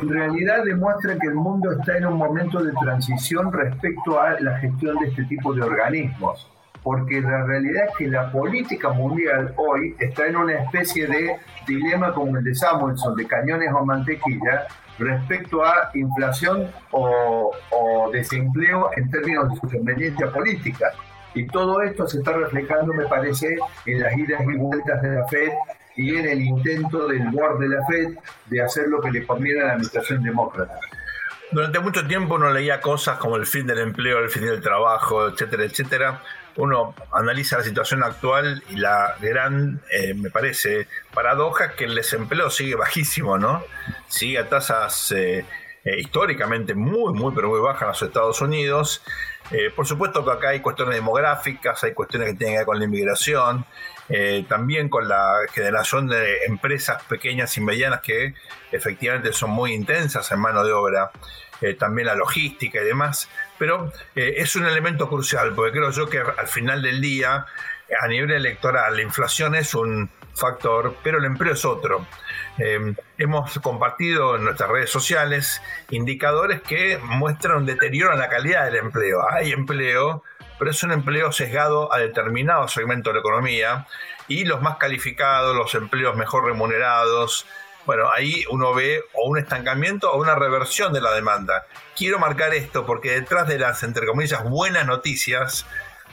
en 0.02 0.09
realidad 0.09 0.64
demuestra 0.64 1.16
que 1.18 1.28
el 1.28 1.35
mundo 1.35 1.73
está 1.73 1.99
en 1.99 2.06
un 2.06 2.18
momento 2.18 2.62
de 2.62 2.73
transición 2.73 3.52
respecto 3.52 4.21
a 4.21 4.40
la 4.40 4.59
gestión 4.59 4.99
de 4.99 5.09
este 5.09 5.25
tipo 5.25 5.54
de 5.54 5.62
organismos. 5.62 6.50
Porque 6.83 7.23
la 7.23 7.44
realidad 7.44 7.87
es 7.88 7.97
que 7.97 8.09
la 8.09 8.30
política 8.30 8.90
mundial 8.90 9.54
hoy 9.56 9.97
está 9.99 10.26
en 10.26 10.37
una 10.37 10.52
especie 10.54 11.06
de 11.06 11.37
dilema 11.66 12.12
como 12.12 12.37
el 12.37 12.44
de 12.44 12.54
Samuelson, 12.54 13.16
de 13.16 13.26
cañones 13.26 13.71
o 13.73 13.87
mantequilla, 13.87 14.66
respecto 14.99 15.64
a 15.64 15.90
inflación 15.94 16.71
o, 16.90 17.50
desempleo 18.12 18.90
en 18.97 19.11
términos 19.11 19.49
de 19.49 19.56
su 19.56 19.68
conveniencia 19.68 20.30
política. 20.30 20.92
Y 21.35 21.47
todo 21.47 21.83
esto 21.83 22.06
se 22.06 22.18
está 22.18 22.33
reflejando, 22.33 22.92
me 22.92 23.06
parece, 23.06 23.56
en 23.87 24.00
las 24.00 24.16
idas 24.16 24.42
y 24.42 24.56
vueltas 24.56 25.02
de 25.02 25.14
la 25.16 25.26
FED 25.26 25.52
y 25.97 26.17
en 26.17 26.29
el 26.29 26.43
intento 26.43 27.07
del 27.07 27.29
board 27.29 27.61
de 27.61 27.69
la 27.69 27.87
FED 27.87 28.15
de 28.47 28.63
hacer 28.63 28.89
lo 28.89 29.01
que 29.01 29.11
le 29.11 29.27
conviene 29.27 29.63
a 29.63 29.67
la 29.67 29.73
administración 29.73 30.23
demócrata. 30.23 30.79
Durante 31.53 31.79
mucho 31.79 32.07
tiempo 32.07 32.35
uno 32.35 32.53
leía 32.53 32.81
cosas 32.81 33.19
como 33.19 33.37
el 33.37 33.47
fin 33.47 33.67
del 33.67 33.79
empleo, 33.79 34.19
el 34.19 34.31
fin 34.31 34.45
del 34.45 34.61
trabajo, 34.61 35.29
etcétera, 35.29 35.65
etcétera. 35.65 36.23
Uno 36.57 36.95
analiza 37.13 37.59
la 37.59 37.65
situación 37.65 38.03
actual 38.03 38.63
y 38.71 38.77
la 38.77 39.15
gran, 39.21 39.81
eh, 39.93 40.15
me 40.15 40.31
parece, 40.31 40.89
paradoja 41.13 41.67
es 41.67 41.73
que 41.73 41.85
el 41.85 41.95
desempleo 41.95 42.51
sigue 42.51 42.75
bajísimo, 42.75 43.39
¿no? 43.39 43.63
Sigue 44.09 44.39
a 44.39 44.49
tasas 44.49 45.13
eh, 45.13 45.45
eh, 45.85 46.00
históricamente 46.00 46.75
muy, 46.75 47.12
muy, 47.12 47.33
pero 47.35 47.49
muy 47.49 47.61
bajas 47.61 47.83
en 47.83 47.88
los 47.88 48.03
Estados 48.03 48.41
Unidos. 48.41 49.03
por 49.76 49.87
supuesto 49.87 50.25
que 50.25 50.31
acá 50.31 50.49
hay 50.49 50.61
cuestiones 50.61 50.95
demográficas, 50.95 51.85
hay 51.85 51.93
cuestiones 51.93 52.31
que 52.31 52.35
tienen 52.37 52.55
que 52.55 52.59
ver 52.61 52.67
con 52.67 52.79
la 52.79 52.87
inmigración, 52.87 53.67
también 54.49 54.88
con 54.88 55.07
la 55.07 55.35
generación 55.53 56.09
de 56.09 56.45
empresas 56.47 57.03
pequeñas 57.05 57.55
y 57.59 57.61
medianas 57.61 58.00
que 58.00 58.35
efectivamente 58.73 59.35
son 59.35 59.50
muy 59.50 59.75
intensas 59.75 60.33
en 60.33 60.41
mano 60.41 60.64
de 60.64 60.73
obra, 60.73 61.11
también 61.79 62.07
la 62.07 62.14
logística 62.14 62.81
y 62.81 62.85
demás. 62.87 63.29
Pero 63.59 63.93
es 64.14 64.57
un 64.57 64.64
elemento 64.64 65.11
crucial, 65.11 65.53
porque 65.55 65.73
creo 65.73 65.91
yo 65.91 66.09
que 66.09 66.21
al 66.21 66.49
final 66.49 66.81
del 66.81 67.03
día, 67.03 67.45
a 68.00 68.09
nivel 68.09 68.31
electoral, 68.31 68.97
la 68.97 69.03
inflación 69.03 69.55
es 69.55 69.75
un 69.75 70.09
factor, 70.35 70.97
pero 71.03 71.19
el 71.19 71.25
empleo 71.25 71.55
es 71.55 71.64
otro. 71.64 72.07
Eh, 72.59 72.95
hemos 73.19 73.59
compartido 73.61 74.37
en 74.37 74.45
nuestras 74.45 74.71
redes 74.71 74.91
sociales 74.91 75.61
indicadores 75.91 76.62
que 76.62 76.99
muestran 77.03 77.59
un 77.59 77.67
deterioro 77.67 78.12
en 78.12 78.21
la 78.21 78.29
calidad 78.29 78.64
del 78.67 78.76
empleo. 78.76 79.21
Hay 79.31 79.53
empleo, 79.53 80.23
pero 80.59 80.71
es 80.71 80.83
un 80.83 80.93
empleo 80.93 81.33
sesgado 81.33 81.93
a 81.93 81.99
determinado 81.99 82.69
segmento 82.69 83.11
de 83.11 83.14
la 83.14 83.21
economía 83.21 83.87
y 84.29 84.45
los 84.45 84.62
más 84.62 84.76
calificados, 84.76 85.55
los 85.55 85.75
empleos 85.75 86.17
mejor 86.17 86.45
remunerados, 86.45 87.47
bueno, 87.87 88.11
ahí 88.11 88.45
uno 88.50 88.73
ve 88.73 89.03
o 89.12 89.29
un 89.29 89.38
estancamiento 89.38 90.11
o 90.11 90.19
una 90.19 90.35
reversión 90.35 90.93
de 90.93 91.03
la 91.03 91.12
demanda. 91.12 91.67
Quiero 91.97 92.19
marcar 92.19 92.55
esto 92.55 92.87
porque 92.87 93.11
detrás 93.11 93.47
de 93.47 93.59
las, 93.59 93.83
entre 93.83 94.07
comillas, 94.07 94.43
buenas 94.45 94.87
noticias, 94.87 95.67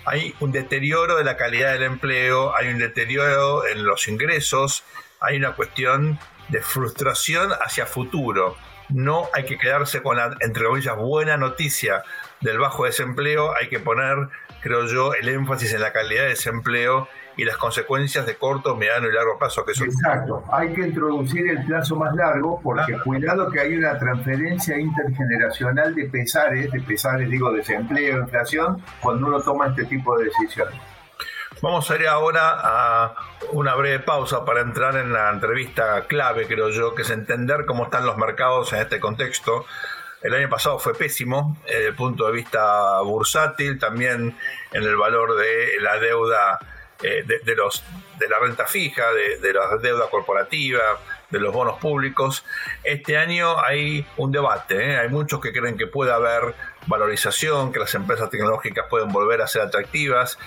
hay 0.06 0.34
un 0.40 0.52
deterioro 0.52 1.18
de 1.18 1.24
la 1.24 1.38
calidad 1.38 1.74
del 1.74 1.84
empleo, 1.84 2.56
hay 2.56 2.70
un 2.70 2.80
deterioro 2.80 3.68
en 3.68 3.86
los 3.86 4.08
ingresos, 4.08 4.84
hay 5.20 5.38
una 5.38 5.56
cuestión 5.56 6.20
de 6.50 6.62
frustración 6.62 7.52
hacia 7.62 7.86
futuro. 7.86 8.58
No 8.90 9.30
hay 9.34 9.46
que 9.46 9.58
quedarse 9.58 10.02
con 10.02 10.18
la, 10.18 10.36
entre 10.42 10.66
comillas, 10.66 10.98
buena 10.98 11.38
noticia 11.38 12.04
del 12.42 12.60
bajo 12.60 12.86
desempleo, 12.86 13.56
hay 13.56 13.70
que 13.70 13.80
poner, 13.80 14.28
creo 14.62 14.86
yo, 14.88 15.14
el 15.14 15.30
énfasis 15.30 15.74
en 15.74 15.82
la 15.82 15.94
calidad 15.94 16.24
de 16.24 16.30
desempleo 16.30 17.08
y 17.38 17.46
las 17.46 17.58
consecuencias 17.58 18.26
de 18.26 18.36
corto, 18.36 18.76
mediano 18.76 19.08
y 19.08 19.14
largo 19.14 19.38
plazo 19.38 19.66
que 19.66 19.72
eso 19.72 19.86
Exacto, 19.86 20.44
hay 20.52 20.74
que 20.74 20.82
introducir 20.82 21.50
el 21.50 21.66
plazo 21.66 21.96
más 21.96 22.14
largo 22.16 22.60
porque 22.62 22.98
cuidado 23.04 23.50
que 23.50 23.60
hay 23.60 23.76
una 23.76 23.98
transferencia 23.98 24.78
intergeneracional 24.78 25.96
de 25.96 26.06
pesares, 26.06 26.72
de 26.72 26.82
pesares 26.82 27.30
digo 27.30 27.52
desempleo, 27.52 28.20
inflación, 28.20 28.84
cuando 29.02 29.28
uno 29.28 29.42
toma 29.42 29.68
este 29.68 29.86
tipo 29.86 30.18
de 30.18 30.26
decisiones. 30.26 30.80
Vamos 31.62 31.90
a 31.92 31.96
ir 31.96 32.08
ahora 32.08 32.58
a 32.60 33.16
una 33.52 33.76
breve 33.76 34.00
pausa 34.00 34.44
para 34.44 34.62
entrar 34.62 34.96
en 34.96 35.14
la 35.14 35.30
entrevista 35.30 36.08
clave, 36.08 36.48
creo 36.48 36.70
yo, 36.70 36.96
que 36.96 37.04
es 37.04 37.10
entender 37.12 37.66
cómo 37.66 37.84
están 37.84 38.06
los 38.06 38.18
mercados 38.18 38.74
en 38.74 38.80
este 38.80 39.00
contexto. 39.00 39.66
El 40.24 40.34
año 40.34 40.50
pasado 40.50 40.80
fue 40.80 40.96
pésimo 40.96 41.58
desde 41.68 41.88
el 41.88 41.96
punto 41.96 42.26
de 42.26 42.32
vista 42.32 43.00
bursátil, 43.02 43.78
también 43.78 44.36
en 44.72 44.84
el 44.84 44.96
valor 44.96 45.38
de 45.38 45.80
la 45.82 46.00
deuda 46.00 46.60
eh, 47.04 47.24
de, 47.26 47.56
los, 47.56 47.84
de 48.20 48.30
la 48.30 48.40
renta 48.40 48.66
fija, 48.68 49.06
de, 49.42 49.54
la 49.54 49.78
deuda 49.78 50.10
corporativa, 50.10 50.82
de 51.30 51.40
los 51.40 51.54
bonos 51.54 51.80
públicos. 51.80 52.46
Este 52.84 53.18
año 53.18 53.56
hay 53.60 54.06
un 54.18 54.32
debate, 54.32 54.92
¿eh? 54.92 54.98
hay 54.98 55.10
muchos 55.10 55.40
que 55.42 55.52
creen 55.52 55.78
que 55.78 55.88
puede 55.88 56.12
haber 56.12 56.54
valorización, 56.88 57.72
que 57.72 57.80
las 57.80 57.94
empresas 57.96 58.30
tecnológicas 58.30 58.86
pueden 58.90 59.10
volver 59.10 59.42
a 59.42 59.48
ser 59.48 59.64
atractivas. 59.64 60.38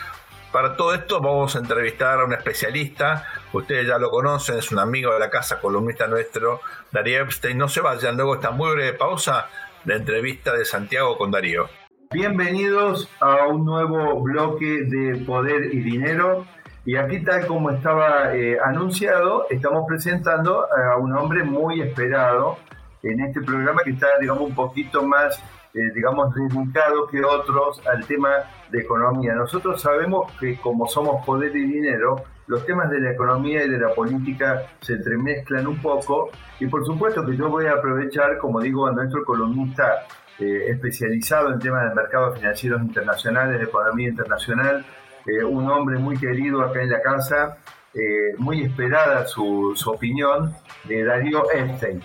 Para 0.52 0.76
todo 0.76 0.94
esto 0.94 1.20
vamos 1.20 1.56
a 1.56 1.58
entrevistar 1.58 2.20
a 2.20 2.24
un 2.24 2.32
especialista, 2.32 3.26
ustedes 3.52 3.88
ya 3.88 3.98
lo 3.98 4.10
conocen, 4.10 4.58
es 4.58 4.70
un 4.70 4.78
amigo 4.78 5.12
de 5.12 5.18
la 5.18 5.28
casa, 5.28 5.58
columnista 5.58 6.06
nuestro, 6.06 6.60
Darío 6.92 7.22
Epstein. 7.22 7.58
No 7.58 7.68
se 7.68 7.80
vayan, 7.80 8.16
luego 8.16 8.36
esta 8.36 8.52
muy 8.52 8.70
breve 8.72 8.92
pausa, 8.92 9.48
la 9.84 9.96
entrevista 9.96 10.52
de 10.52 10.64
Santiago 10.64 11.18
con 11.18 11.32
Darío. 11.32 11.68
Bienvenidos 12.14 13.10
a 13.18 13.48
un 13.48 13.64
nuevo 13.64 14.22
bloque 14.22 14.84
de 14.84 15.16
Poder 15.26 15.74
y 15.74 15.80
Dinero. 15.80 16.46
Y 16.84 16.94
aquí, 16.94 17.24
tal 17.24 17.44
como 17.48 17.70
estaba 17.70 18.36
eh, 18.36 18.56
anunciado, 18.64 19.48
estamos 19.50 19.84
presentando 19.88 20.64
a 20.72 20.96
un 20.96 21.12
hombre 21.12 21.42
muy 21.42 21.80
esperado 21.80 22.56
en 23.02 23.18
este 23.18 23.40
programa 23.40 23.82
que 23.82 23.90
está, 23.90 24.06
digamos, 24.20 24.48
un 24.48 24.54
poquito 24.54 25.02
más, 25.02 25.42
eh, 25.74 25.90
digamos, 25.92 26.32
dedicado 26.36 27.08
que 27.08 27.24
otros 27.24 27.84
al 27.84 28.06
tema 28.06 28.44
de 28.70 28.82
economía. 28.82 29.34
Nosotros 29.34 29.82
sabemos 29.82 30.30
que 30.38 30.56
como 30.58 30.86
somos 30.86 31.26
Poder 31.26 31.56
y 31.56 31.66
Dinero, 31.66 32.22
los 32.46 32.64
temas 32.64 32.90
de 32.90 33.00
la 33.00 33.10
economía 33.10 33.64
y 33.64 33.68
de 33.68 33.78
la 33.78 33.92
política 33.92 34.62
se 34.82 34.92
entremezclan 34.92 35.66
un 35.66 35.82
poco 35.82 36.30
y 36.60 36.66
por 36.68 36.86
supuesto 36.86 37.26
que 37.26 37.36
yo 37.36 37.48
voy 37.48 37.66
a 37.66 37.72
aprovechar, 37.72 38.38
como 38.38 38.60
digo, 38.60 38.86
a 38.86 38.92
nuestro 38.92 39.24
columnista 39.24 40.06
eh, 40.40 40.70
especializado 40.70 41.52
en 41.52 41.60
temas 41.60 41.88
de 41.88 41.94
mercados 41.94 42.36
financieros 42.36 42.82
internacionales, 42.82 43.56
de 43.60 43.66
economía 43.66 44.08
internacional, 44.08 44.84
eh, 45.26 45.44
un 45.44 45.70
hombre 45.70 45.96
muy 46.00 46.18
querido 46.18 46.60
acá 46.62 46.82
en 46.82 46.90
la 46.90 47.00
casa, 47.00 47.58
eh, 47.94 48.34
muy 48.38 48.62
esperada 48.62 49.28
su, 49.28 49.74
su 49.76 49.90
opinión, 49.90 50.52
de 50.88 51.04
Darío 51.04 51.48
Epstein. 51.52 52.02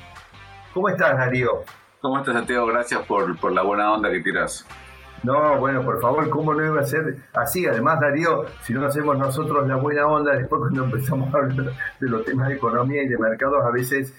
¿Cómo 0.75 0.89
estás, 0.89 1.17
Darío? 1.17 1.63
¿Cómo 2.01 2.19
estás, 2.19 2.35
Santiago? 2.35 2.67
Gracias 2.67 3.01
por, 3.07 3.35
por 3.39 3.51
la 3.51 3.63
buena 3.63 3.91
onda 3.93 4.11
que 4.11 4.19
tiras. 4.19 4.63
No, 5.23 5.57
bueno, 5.57 5.83
por 5.83 5.99
favor, 5.99 6.29
¿cómo 6.29 6.53
no 6.53 6.63
iba 6.63 6.81
a 6.81 6.83
ser 6.83 7.15
así? 7.33 7.65
Además, 7.65 7.99
Darío, 7.99 8.45
si 8.61 8.73
no 8.73 8.85
hacemos 8.85 9.17
nosotros 9.17 9.67
la 9.67 9.77
buena 9.77 10.05
onda, 10.05 10.35
después 10.35 10.59
cuando 10.59 10.83
empezamos 10.85 11.33
a 11.33 11.37
hablar 11.39 11.73
de 11.99 12.07
los 12.07 12.23
temas 12.25 12.49
de 12.49 12.53
economía 12.53 13.01
y 13.01 13.07
de 13.07 13.17
mercados, 13.17 13.65
a 13.65 13.71
veces 13.71 14.13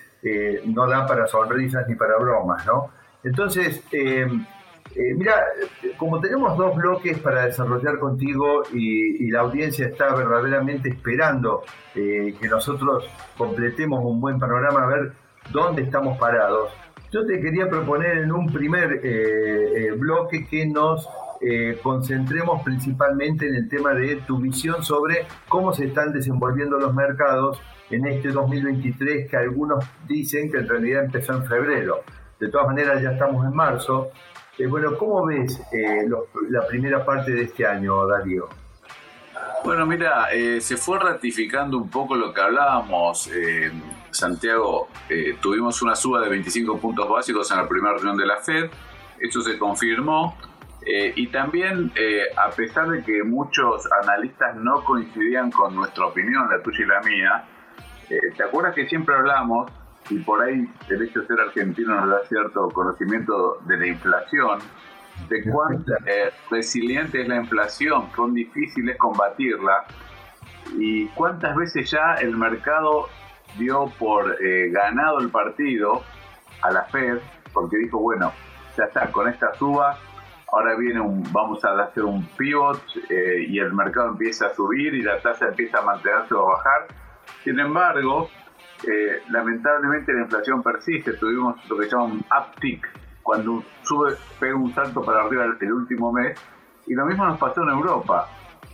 no 0.66 0.88
da 0.88 1.06
para 1.06 1.28
sonrisas 1.28 1.86
ni 1.88 1.94
para 1.94 2.18
bromas, 2.18 2.66
¿no? 2.66 2.90
Entonces, 3.22 3.82
eh, 3.92 4.26
eh, 4.94 5.14
mira, 5.14 5.44
como 5.96 6.20
tenemos 6.20 6.56
dos 6.56 6.74
bloques 6.74 7.18
para 7.18 7.46
desarrollar 7.46 7.98
contigo 7.98 8.62
y, 8.72 9.30
la 9.30 9.40
audiencia 9.40 9.86
está 9.86 10.12
verdaderamente 10.12 10.88
esperando 10.88 11.62
eh, 11.94 12.34
que 12.40 12.48
nosotros 12.48 13.08
completemos 13.38 14.04
un 14.04 14.20
buen 14.20 14.40
panorama, 14.40 14.82
a 14.82 14.86
ver 14.86 15.12
dónde 15.52 15.82
estamos 15.82 16.18
parados, 16.18 16.72
yo 17.12 17.24
te 17.24 17.40
quería 17.40 17.68
proponer 17.68 18.18
en 18.18 18.32
un 18.32 18.52
primer 18.52 19.00
bloque 19.96 20.46
que 20.46 20.66
nos 20.66 21.08
concentremos 21.82 22.62
principalmente 22.62 23.48
en 23.48 23.54
el 23.54 23.68
tema 23.68 23.94
de 23.94 24.16
tu 24.26 24.38
visión 24.38 24.84
sobre 24.84 25.26
cómo 25.48 25.72
se 25.72 25.86
están 25.86 26.12
desenvolviendo 26.12 26.78
los 26.78 26.94
mercados 26.94 27.60
en 27.90 28.06
este 28.06 28.28
2023 28.28 29.28
que 29.28 29.36
algunos 29.36 29.84
dicen 30.06 30.50
que 30.50 30.58
en 30.58 30.68
realidad 30.68 31.04
empezó 31.04 31.34
en 31.34 31.44
febrero. 31.46 32.04
De 32.40 32.48
todas 32.48 32.68
maneras, 32.68 33.02
ya 33.02 33.10
estamos 33.10 33.44
en 33.44 33.54
marzo. 33.54 34.12
Eh, 34.56 34.66
bueno, 34.66 34.96
¿cómo 34.96 35.26
ves 35.26 35.60
eh, 35.72 36.08
la 36.48 36.66
primera 36.66 37.04
parte 37.04 37.32
de 37.32 37.42
este 37.42 37.66
año, 37.66 38.06
Darío? 38.06 38.48
Bueno, 39.62 39.84
mira, 39.84 40.32
eh, 40.32 40.58
se 40.62 40.78
fue 40.78 40.98
ratificando 40.98 41.76
un 41.76 41.90
poco 41.90 42.16
lo 42.16 42.32
que 42.32 42.40
hablábamos. 42.40 43.30
Santiago, 44.10 44.88
tuvimos 45.42 45.82
una 45.82 45.94
suba 45.94 46.22
de 46.22 46.30
25 46.30 46.78
puntos 46.78 47.08
básicos 47.08 47.50
en 47.50 47.58
la 47.58 47.68
primera 47.68 47.94
reunión 47.94 48.16
de 48.16 48.26
la 48.26 48.38
Fed. 48.38 48.70
Eso 49.20 49.42
se 49.42 49.58
confirmó. 49.58 50.36
y 50.82 51.26
también, 51.26 51.92
a 52.36 52.50
pesar 52.50 52.88
de 52.88 53.04
que 53.04 53.22
muchos 53.22 53.86
analistas 54.02 54.56
no 54.56 54.82
coincidían 54.82 55.50
con 55.50 55.76
nuestra 55.76 56.06
opinión, 56.06 56.48
la 56.50 56.62
tuya 56.62 56.84
y 56.84 56.86
la 56.86 57.00
mía, 57.02 57.44
¿te 58.08 58.42
acuerdas 58.42 58.74
que 58.74 58.88
siempre 58.88 59.14
hablamos 59.14 59.70
y 60.10 60.18
por 60.18 60.42
ahí 60.42 60.68
el 60.88 61.02
hecho 61.02 61.20
de 61.20 61.26
ser 61.26 61.40
argentino 61.40 61.94
nos 61.94 62.10
da 62.10 62.24
cierto 62.28 62.68
conocimiento 62.68 63.58
de 63.66 63.78
la 63.78 63.86
inflación, 63.86 64.58
de 65.28 65.50
cuán 65.50 65.84
eh, 66.06 66.30
resiliente 66.50 67.22
es 67.22 67.28
la 67.28 67.36
inflación, 67.36 68.08
cuán 68.14 68.34
difícil 68.34 68.88
es 68.88 68.96
combatirla 68.96 69.84
y 70.76 71.06
cuántas 71.08 71.56
veces 71.56 71.90
ya 71.90 72.14
el 72.14 72.36
mercado 72.36 73.08
dio 73.58 73.86
por 73.98 74.36
eh, 74.42 74.70
ganado 74.70 75.20
el 75.20 75.30
partido 75.30 76.02
a 76.62 76.70
la 76.70 76.84
Fed 76.84 77.18
porque 77.52 77.76
dijo, 77.78 77.98
bueno, 77.98 78.32
ya 78.76 78.84
está, 78.84 79.10
con 79.10 79.28
esta 79.28 79.54
suba, 79.54 79.98
ahora 80.52 80.76
viene 80.76 81.00
un, 81.00 81.22
vamos 81.32 81.64
a 81.64 81.80
hacer 81.82 82.04
un 82.04 82.24
pivot 82.36 82.80
eh, 83.08 83.46
y 83.48 83.58
el 83.58 83.72
mercado 83.72 84.08
empieza 84.08 84.46
a 84.46 84.54
subir 84.54 84.94
y 84.94 85.02
la 85.02 85.20
tasa 85.20 85.48
empieza 85.48 85.78
a 85.78 85.82
mantenerse 85.82 86.34
o 86.34 86.48
a 86.48 86.56
bajar. 86.56 86.86
Sin 87.44 87.58
embargo, 87.58 88.28
eh, 88.84 89.22
lamentablemente 89.30 90.12
la 90.12 90.22
inflación 90.22 90.62
persiste. 90.62 91.12
Tuvimos 91.14 91.56
lo 91.68 91.76
que 91.76 91.84
se 91.84 91.90
llama 91.90 92.04
un 92.04 92.18
uptick, 92.20 92.86
cuando 93.22 93.62
sube, 93.82 94.16
pega 94.38 94.56
un 94.56 94.74
salto 94.74 95.02
para 95.02 95.22
arriba 95.22 95.44
el, 95.60 95.72
último 95.72 96.12
mes. 96.12 96.38
Y 96.86 96.94
lo 96.94 97.06
mismo 97.06 97.26
nos 97.26 97.38
pasó 97.38 97.62
en 97.62 97.70
Europa. 97.70 98.28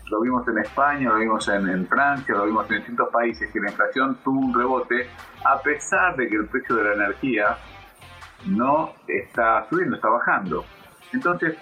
Lo 0.09 0.21
vimos 0.21 0.47
en 0.47 0.59
España, 0.59 1.11
lo 1.11 1.17
vimos 1.17 1.49
en, 1.49 1.87
Francia, 1.89 2.35
lo 2.37 2.45
vimos 2.45 2.71
en 2.71 2.77
distintos 2.77 3.09
países, 3.11 3.51
que 3.53 3.59
la 3.59 3.71
inflación 3.71 4.19
tuvo 4.23 4.39
un 4.39 4.55
rebote, 4.55 5.09
a 5.45 5.61
pesar 5.61 6.15
de 6.17 6.29
que 6.29 6.37
el 6.37 6.47
precio 6.47 6.77
de 6.77 6.85
la 6.85 6.95
energía 6.95 7.59
no 8.47 8.93
está 9.09 9.67
subiendo, 9.69 9.97
está 9.97 10.09
bajando. 10.09 10.65
Entonces, 11.13 11.57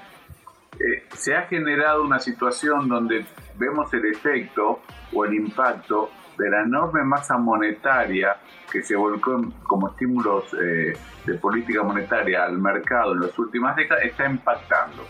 eh, 0.74 1.06
se 1.14 1.34
ha 1.34 1.42
generado 1.42 2.04
una 2.04 2.18
situación 2.18 2.86
donde 2.88 3.24
vemos 3.56 3.92
el 3.94 4.04
efecto 4.06 4.82
o 5.14 5.24
el 5.24 5.34
impacto 5.34 6.10
de 6.38 6.50
la 6.50 6.62
enorme 6.62 7.04
masa 7.04 7.36
monetaria 7.38 8.36
que 8.70 8.82
se 8.82 8.96
volcó 8.96 9.40
como 9.62 9.90
estímulos 9.90 10.52
eh, 10.54 10.92
de 11.24 11.34
política 11.34 11.82
monetaria 11.82 12.44
al 12.44 12.58
mercado 12.58 13.12
en 13.12 13.20
las 13.20 13.38
últimas 13.38 13.76
décadas 13.76 14.04
está 14.04 14.28
impactando. 14.28 15.04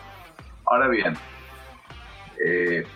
Ahora 0.67 0.89
bien, 0.89 1.15
eh, 2.45 2.87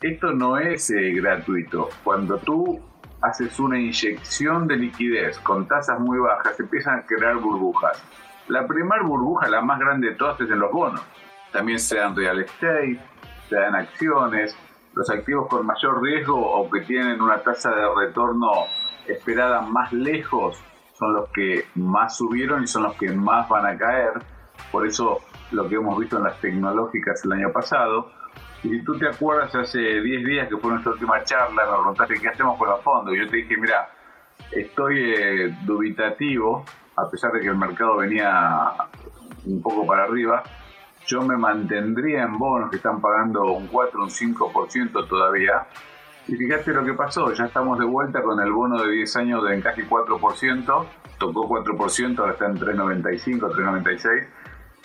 esto 0.00 0.32
no 0.32 0.58
es 0.58 0.90
eh, 0.90 1.12
gratuito. 1.12 1.88
Cuando 2.04 2.38
tú 2.38 2.80
haces 3.22 3.58
una 3.58 3.78
inyección 3.78 4.66
de 4.66 4.76
liquidez 4.76 5.38
con 5.40 5.66
tasas 5.66 5.98
muy 6.00 6.18
bajas, 6.18 6.58
empiezan 6.60 7.00
a 7.00 7.02
crear 7.02 7.36
burbujas. 7.36 8.02
La 8.48 8.66
primera 8.66 9.02
burbuja, 9.02 9.48
la 9.48 9.60
más 9.60 9.78
grande 9.78 10.10
de 10.10 10.14
todas, 10.14 10.40
es 10.40 10.50
en 10.50 10.60
los 10.60 10.70
bonos. 10.70 11.02
También 11.52 11.78
se 11.78 11.96
dan 11.96 12.14
real 12.14 12.40
estate, 12.40 12.98
se 13.48 13.56
dan 13.56 13.74
acciones, 13.74 14.56
los 14.96 15.10
activos 15.10 15.46
con 15.48 15.66
mayor 15.66 16.02
riesgo 16.02 16.34
o 16.34 16.70
que 16.70 16.80
tienen 16.80 17.20
una 17.20 17.42
tasa 17.42 17.70
de 17.70 17.84
retorno 17.94 18.50
esperada 19.06 19.60
más 19.60 19.92
lejos 19.92 20.58
son 20.94 21.12
los 21.12 21.28
que 21.28 21.66
más 21.74 22.16
subieron 22.16 22.62
y 22.62 22.66
son 22.66 22.84
los 22.84 22.94
que 22.94 23.12
más 23.12 23.46
van 23.46 23.66
a 23.66 23.76
caer. 23.76 24.12
Por 24.72 24.86
eso 24.86 25.20
lo 25.50 25.68
que 25.68 25.74
hemos 25.74 25.98
visto 25.98 26.16
en 26.16 26.24
las 26.24 26.40
tecnológicas 26.40 27.22
el 27.26 27.32
año 27.32 27.52
pasado. 27.52 28.10
Y 28.62 28.70
si 28.70 28.82
tú 28.84 28.98
te 28.98 29.06
acuerdas, 29.06 29.54
hace 29.54 29.78
10 29.78 30.24
días 30.24 30.48
que 30.48 30.56
fue 30.56 30.70
nuestra 30.70 30.92
última 30.92 31.22
charla, 31.24 31.66
me 31.66 31.72
preguntaste 31.72 32.14
qué 32.18 32.28
hacemos 32.28 32.58
con 32.58 32.70
los 32.70 32.82
fondos. 32.82 33.14
Y 33.14 33.18
yo 33.18 33.28
te 33.28 33.36
dije, 33.36 33.54
mira, 33.58 33.90
estoy 34.50 35.12
eh, 35.14 35.56
dubitativo, 35.66 36.64
a 36.96 37.10
pesar 37.10 37.32
de 37.32 37.40
que 37.40 37.48
el 37.48 37.56
mercado 37.58 37.98
venía 37.98 38.72
un 39.44 39.60
poco 39.60 39.86
para 39.86 40.04
arriba, 40.04 40.42
yo 41.06 41.22
me 41.22 41.36
mantendría 41.36 42.24
en 42.24 42.38
bonos 42.38 42.70
que 42.70 42.76
están 42.76 43.00
pagando 43.00 43.44
un 43.52 43.68
4, 43.68 44.02
un 44.02 44.10
5% 44.10 45.08
todavía. 45.08 45.66
Y 46.28 46.34
fíjate 46.34 46.72
lo 46.72 46.84
que 46.84 46.94
pasó, 46.94 47.32
ya 47.32 47.44
estamos 47.44 47.78
de 47.78 47.84
vuelta 47.84 48.20
con 48.22 48.40
el 48.40 48.50
bono 48.50 48.82
de 48.82 48.90
10 48.90 49.16
años 49.16 49.44
de 49.44 49.54
encaje 49.54 49.88
4%, 49.88 50.86
tocó 51.18 51.48
4%, 51.48 52.18
ahora 52.18 52.32
está 52.32 52.46
en 52.46 52.56
3,95, 52.56 53.38
3,96, 53.52 54.26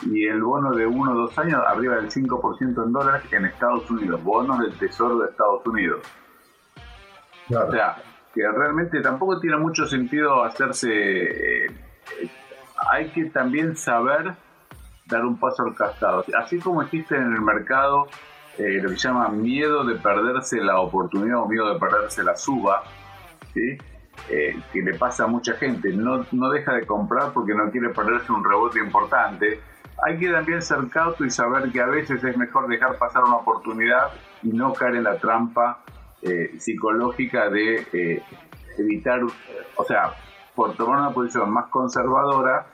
y 0.03 0.27
el 0.27 0.43
bono 0.43 0.71
de 0.73 0.85
1 0.85 1.11
o 1.11 1.15
2 1.15 1.39
años 1.39 1.63
arriba 1.67 1.95
del 1.95 2.11
5% 2.11 2.85
en 2.85 2.91
dólares 2.93 3.23
en 3.31 3.45
Estados 3.45 3.89
Unidos, 3.89 4.23
bonos 4.23 4.59
del 4.59 4.77
Tesoro 4.77 5.17
de 5.17 5.31
Estados 5.31 5.65
Unidos. 5.65 6.01
O 7.49 7.71
sea, 7.71 7.97
que 8.33 8.41
realmente 8.47 9.01
tampoco 9.01 9.39
tiene 9.39 9.57
mucho 9.57 9.85
sentido 9.87 10.43
hacerse... 10.43 10.91
Eh, 10.91 11.67
hay 12.91 13.09
que 13.09 13.25
también 13.25 13.75
saber 13.75 14.35
dar 15.05 15.25
un 15.25 15.37
paso 15.37 15.63
al 15.63 15.75
costado. 15.75 16.23
Así 16.37 16.59
como 16.59 16.81
existe 16.81 17.15
en 17.15 17.33
el 17.33 17.41
mercado 17.41 18.07
eh, 18.57 18.79
lo 18.81 18.89
que 18.89 18.97
se 18.97 19.07
llama 19.07 19.29
miedo 19.29 19.83
de 19.83 19.95
perderse 19.95 20.57
la 20.57 20.79
oportunidad 20.79 21.41
o 21.41 21.47
miedo 21.47 21.73
de 21.73 21.79
perderse 21.79 22.23
la 22.23 22.35
suba, 22.35 22.83
¿sí? 23.53 23.77
Eh, 24.29 24.59
que 24.71 24.81
le 24.81 24.97
pasa 24.97 25.23
a 25.23 25.27
mucha 25.27 25.53
gente, 25.53 25.91
no, 25.93 26.25
no 26.31 26.49
deja 26.49 26.73
de 26.73 26.85
comprar 26.85 27.31
porque 27.33 27.55
no 27.55 27.71
quiere 27.71 27.89
perderse 27.89 28.31
un 28.31 28.43
rebote 28.43 28.79
importante. 28.79 29.59
Hay 30.05 30.17
que 30.19 30.29
también 30.31 30.61
ser 30.61 30.87
cauto 30.89 31.25
y 31.25 31.29
saber 31.29 31.71
que 31.71 31.81
a 31.81 31.85
veces 31.85 32.23
es 32.23 32.37
mejor 32.37 32.67
dejar 32.67 32.97
pasar 32.97 33.23
una 33.23 33.37
oportunidad 33.37 34.11
y 34.43 34.49
no 34.49 34.73
caer 34.73 34.95
en 34.95 35.03
la 35.03 35.17
trampa 35.17 35.83
eh, 36.21 36.55
psicológica 36.59 37.49
de 37.49 38.21
evitar, 38.77 39.21
o 39.75 39.83
sea, 39.85 40.13
por 40.55 40.75
tomar 40.75 40.99
una 40.99 41.11
posición 41.11 41.49
más 41.51 41.67
conservadora, 41.67 42.65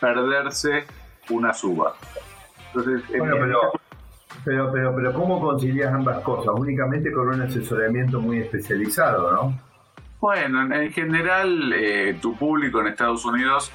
perderse 0.00 0.84
una 1.30 1.52
suba. 1.52 1.94
Entonces, 2.68 3.02
bueno, 3.16 3.36
pero, 3.38 3.60
pero, 4.44 4.72
pero, 4.72 4.94
pero, 4.94 5.12
¿cómo 5.12 5.40
concilias 5.40 5.92
ambas 5.92 6.22
cosas? 6.22 6.54
Únicamente 6.56 7.12
con 7.12 7.28
un 7.28 7.42
asesoramiento 7.42 8.20
muy 8.20 8.38
especializado, 8.38 9.32
¿no? 9.32 9.58
Bueno, 10.20 10.74
en 10.74 10.90
general, 10.90 11.72
eh, 11.74 12.18
tu 12.20 12.34
público 12.36 12.80
en 12.80 12.88
Estados 12.88 13.24
Unidos, 13.24 13.70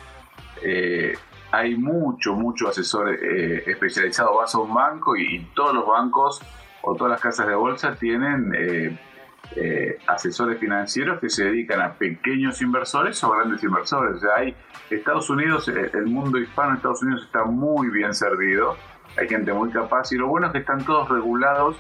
eh, 0.64 1.14
hay 1.52 1.76
mucho, 1.76 2.34
mucho 2.34 2.70
asesor 2.70 3.14
eh, 3.14 3.64
especializado. 3.68 4.36
Vas 4.36 4.56
a 4.56 4.60
un 4.60 4.74
banco 4.74 5.16
y, 5.16 5.48
todos 5.54 5.74
los 5.74 5.86
bancos 5.86 6.42
o 6.82 6.96
todas 6.96 7.12
las 7.12 7.22
casas 7.22 7.48
de 7.48 7.56
bolsa 7.56 7.96
tienen 7.96 9.00
eh, 9.56 9.98
asesores 10.06 10.60
financieros 10.60 11.20
que 11.20 11.30
se 11.30 11.46
dedican 11.46 11.82
a 11.82 11.94
pequeños 11.94 12.62
inversores 12.62 13.24
o 13.24 13.32
grandes 13.32 13.64
inversores. 13.64 14.18
O 14.18 14.20
sea, 14.20 14.36
hay 14.38 14.56
Estados 14.92 15.30
Unidos, 15.30 15.68
eh, 15.70 15.90
el 15.94 16.06
mundo 16.06 16.38
hispano 16.38 16.72
de 16.72 16.78
Estados 16.78 17.02
Unidos 17.02 17.24
está 17.26 17.46
muy 17.46 17.90
bien 17.90 18.14
servido, 18.14 18.76
hay 19.18 19.28
gente 19.28 19.52
muy 19.52 19.72
capaz 19.72 20.12
y 20.12 20.18
lo 20.18 20.28
bueno 20.28 20.48
es 20.48 20.54
que 20.54 20.60
están 20.60 20.86
todos 20.86 21.10
regulados 21.10 21.78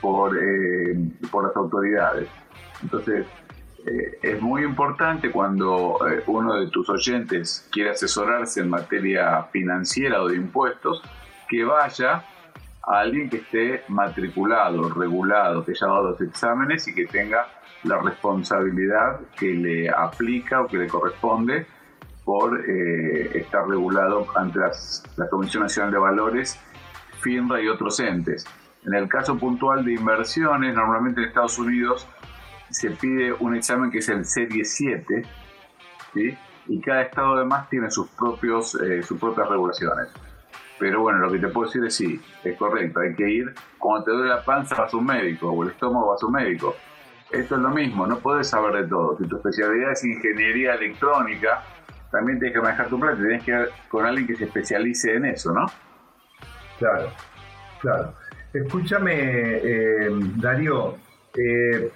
por, 0.00 0.36
eh, 0.36 0.96
por 1.30 1.46
las 1.46 1.56
autoridades. 1.56 2.28
Entonces, 2.82 3.26
es 4.22 4.42
muy 4.42 4.62
importante 4.62 5.30
cuando 5.30 5.98
uno 6.26 6.54
de 6.56 6.68
tus 6.68 6.90
oyentes 6.90 7.66
quiere 7.72 7.90
asesorarse 7.90 8.60
en 8.60 8.68
materia 8.68 9.44
financiera 9.44 10.22
o 10.22 10.28
de 10.28 10.36
impuestos, 10.36 11.02
que 11.48 11.64
vaya 11.64 12.22
a 12.90 13.00
alguien 13.00 13.28
que 13.30 13.38
esté 13.38 13.84
matriculado, 13.88 14.88
regulado, 14.90 15.64
que 15.64 15.72
haya 15.72 15.86
dado 15.86 16.10
los 16.10 16.20
exámenes 16.20 16.88
y 16.88 16.94
que 16.94 17.06
tenga 17.06 17.46
la 17.84 17.98
responsabilidad 17.98 19.20
que 19.38 19.54
le 19.54 19.88
aplica 19.88 20.60
o 20.62 20.66
que 20.66 20.78
le 20.78 20.88
corresponde 20.88 21.66
por 22.24 22.60
eh, 22.68 23.38
estar 23.38 23.66
regulado 23.66 24.26
ante 24.36 24.58
la 25.16 25.28
Comisión 25.28 25.62
Nacional 25.62 25.92
de 25.92 25.98
Valores, 25.98 26.60
FINRA 27.20 27.60
y 27.62 27.68
otros 27.68 28.00
entes. 28.00 28.44
En 28.84 28.94
el 28.94 29.08
caso 29.08 29.38
puntual 29.38 29.84
de 29.84 29.92
inversiones, 29.92 30.74
normalmente 30.74 31.22
en 31.22 31.28
Estados 31.28 31.58
Unidos 31.58 32.06
se 32.70 32.90
pide 32.90 33.32
un 33.32 33.54
examen 33.54 33.90
que 33.90 33.98
es 33.98 34.08
el 34.08 34.24
Serie 34.24 34.64
7, 34.64 35.22
¿sí? 36.14 36.38
y 36.66 36.80
cada 36.80 37.02
estado 37.02 37.36
además 37.36 37.68
tiene 37.68 37.90
sus, 37.90 38.08
propios, 38.10 38.74
eh, 38.80 39.02
sus 39.02 39.18
propias 39.18 39.48
regulaciones. 39.48 40.08
Pero 40.80 41.02
bueno, 41.02 41.18
lo 41.18 41.30
que 41.30 41.38
te 41.38 41.48
puedo 41.48 41.66
decir 41.66 41.84
es 41.84 41.94
sí, 41.94 42.18
es 42.42 42.56
correcto. 42.56 43.00
Hay 43.00 43.14
que 43.14 43.28
ir, 43.30 43.54
cuando 43.78 44.04
te 44.06 44.10
duele 44.12 44.28
la 44.30 44.42
panza 44.42 44.74
vas 44.76 44.92
a 44.92 44.96
un 44.96 45.04
médico, 45.04 45.50
o 45.50 45.62
el 45.62 45.70
estómago 45.70 46.08
vas 46.08 46.22
a 46.22 46.26
un 46.26 46.32
médico. 46.32 46.74
Esto 47.30 47.56
es 47.56 47.60
lo 47.60 47.68
mismo, 47.68 48.06
no 48.06 48.18
puedes 48.18 48.48
saber 48.48 48.82
de 48.82 48.88
todo. 48.88 49.16
Si 49.18 49.28
tu 49.28 49.36
especialidad 49.36 49.92
es 49.92 50.04
ingeniería 50.04 50.74
electrónica, 50.74 51.62
también 52.10 52.38
tienes 52.38 52.56
que 52.56 52.62
manejar 52.62 52.88
tu 52.88 52.98
plata, 52.98 53.16
tienes 53.16 53.44
que 53.44 53.50
ir 53.50 53.68
con 53.90 54.06
alguien 54.06 54.26
que 54.26 54.36
se 54.36 54.44
especialice 54.44 55.14
en 55.14 55.26
eso, 55.26 55.52
¿no? 55.52 55.66
Claro, 56.78 57.12
claro. 57.80 58.14
Escúchame, 58.52 59.12
eh, 59.14 60.08
Darío, 60.36 60.96
eh, 61.36 61.92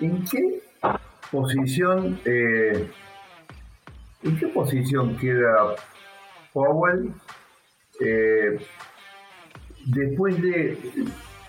¿en 0.00 0.24
qué 0.24 0.62
posición, 1.30 2.20
eh, 2.24 2.90
en 4.24 4.36
qué 4.36 4.46
posición 4.48 5.16
queda 5.16 5.76
Powell, 6.52 7.12
eh, 8.00 8.58
después 9.86 10.40
de, 10.40 10.78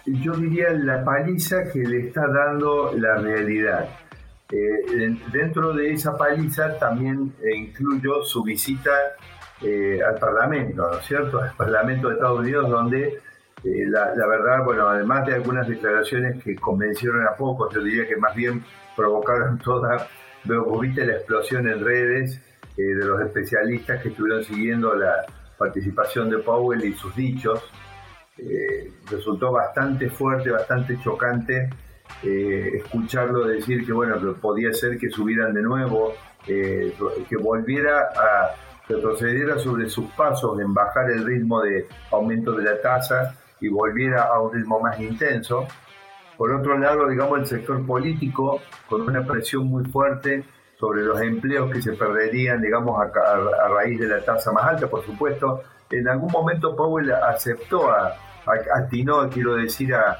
yo 0.06 0.34
diría, 0.34 0.72
la 0.72 1.04
paliza 1.04 1.72
que 1.72 1.80
le 1.80 2.08
está 2.08 2.28
dando 2.28 2.94
la 2.98 3.18
realidad. 3.18 3.90
Eh, 4.52 5.16
dentro 5.32 5.74
de 5.74 5.94
esa 5.94 6.18
paliza 6.18 6.78
también 6.78 7.34
eh, 7.42 7.56
incluyo 7.56 8.22
su 8.24 8.44
visita 8.44 8.92
al 9.64 10.18
Parlamento, 10.20 10.90
¿no 10.90 10.98
es 10.98 11.06
cierto? 11.06 11.40
Al 11.40 11.54
Parlamento 11.56 12.08
de 12.08 12.16
Estados 12.16 12.40
Unidos, 12.40 12.68
donde 12.68 13.20
la, 13.64 14.28
verdad, 14.28 14.66
bueno, 14.66 14.88
además 14.88 15.28
de 15.28 15.36
algunas 15.36 15.68
declaraciones 15.68 16.44
que 16.44 16.56
convencieron 16.56 17.28
a 17.28 17.36
pocos, 17.36 17.72
yo 17.72 17.84
diría 17.84 18.08
que 18.08 18.16
más 18.16 18.36
bien 18.36 18.64
provocaron 18.96 19.60
toda, 19.64 20.08
luego 20.46 20.80
viste 20.80 21.06
la 21.06 21.14
explosión 21.14 21.68
en 21.68 21.86
redes 21.86 22.42
eh, 22.82 22.96
de 22.96 23.06
los 23.06 23.22
especialistas 23.22 24.02
que 24.02 24.10
estuvieron 24.10 24.44
siguiendo 24.44 24.96
la 24.96 25.26
participación 25.58 26.30
de 26.30 26.40
Powell 26.40 26.84
y 26.84 26.94
sus 26.94 27.16
dichos. 27.16 27.62
Eh, 28.38 28.92
resultó 29.10 29.52
bastante 29.52 30.10
fuerte, 30.10 30.50
bastante 30.50 30.98
chocante 31.00 31.70
eh, 32.24 32.72
escucharlo 32.76 33.46
decir 33.46 33.86
que 33.86 33.94
bueno, 33.94 34.20
que 34.20 34.40
podía 34.40 34.74
ser 34.74 34.98
que 34.98 35.10
subieran 35.10 35.54
de 35.54 35.62
nuevo, 35.62 36.14
que 36.46 37.38
volviera 37.40 38.10
a 38.16 38.56
retrocediera 38.88 39.60
sobre 39.60 39.88
sus 39.88 40.06
pasos 40.12 40.60
en 40.60 40.74
bajar 40.74 41.12
el 41.12 41.24
ritmo 41.24 41.62
de 41.62 41.88
aumento 42.12 42.54
de 42.54 42.64
la 42.64 42.82
tasa 42.82 43.36
y 43.60 43.70
volviera 43.70 44.24
a 44.24 44.42
un 44.42 44.54
ritmo 44.54 44.80
más 44.80 45.00
intenso. 45.00 45.68
Por 46.36 46.52
otro 46.54 46.78
lado, 46.78 47.08
digamos, 47.08 47.40
el 47.40 47.46
sector 47.46 47.86
político, 47.86 48.60
con 48.90 49.02
una 49.02 49.26
presión 49.26 49.68
muy 49.68 49.86
fuerte 49.86 50.44
sobre 50.82 51.04
los 51.04 51.22
empleos 51.22 51.72
que 51.72 51.80
se 51.80 51.94
perderían, 51.94 52.60
digamos, 52.60 53.00
a, 53.00 53.68
raíz 53.70 54.00
de 54.00 54.08
la 54.08 54.20
tasa 54.26 54.52
más 54.52 54.66
alta, 54.66 54.88
por 54.88 55.06
supuesto. 55.06 55.62
En 55.92 56.08
algún 56.08 56.32
momento 56.32 56.76
Powell 56.76 57.12
aceptó, 57.12 57.92
a, 57.92 58.16
atinó, 58.74 59.30
quiero 59.30 59.54
decir, 59.54 59.94
a, 59.94 60.18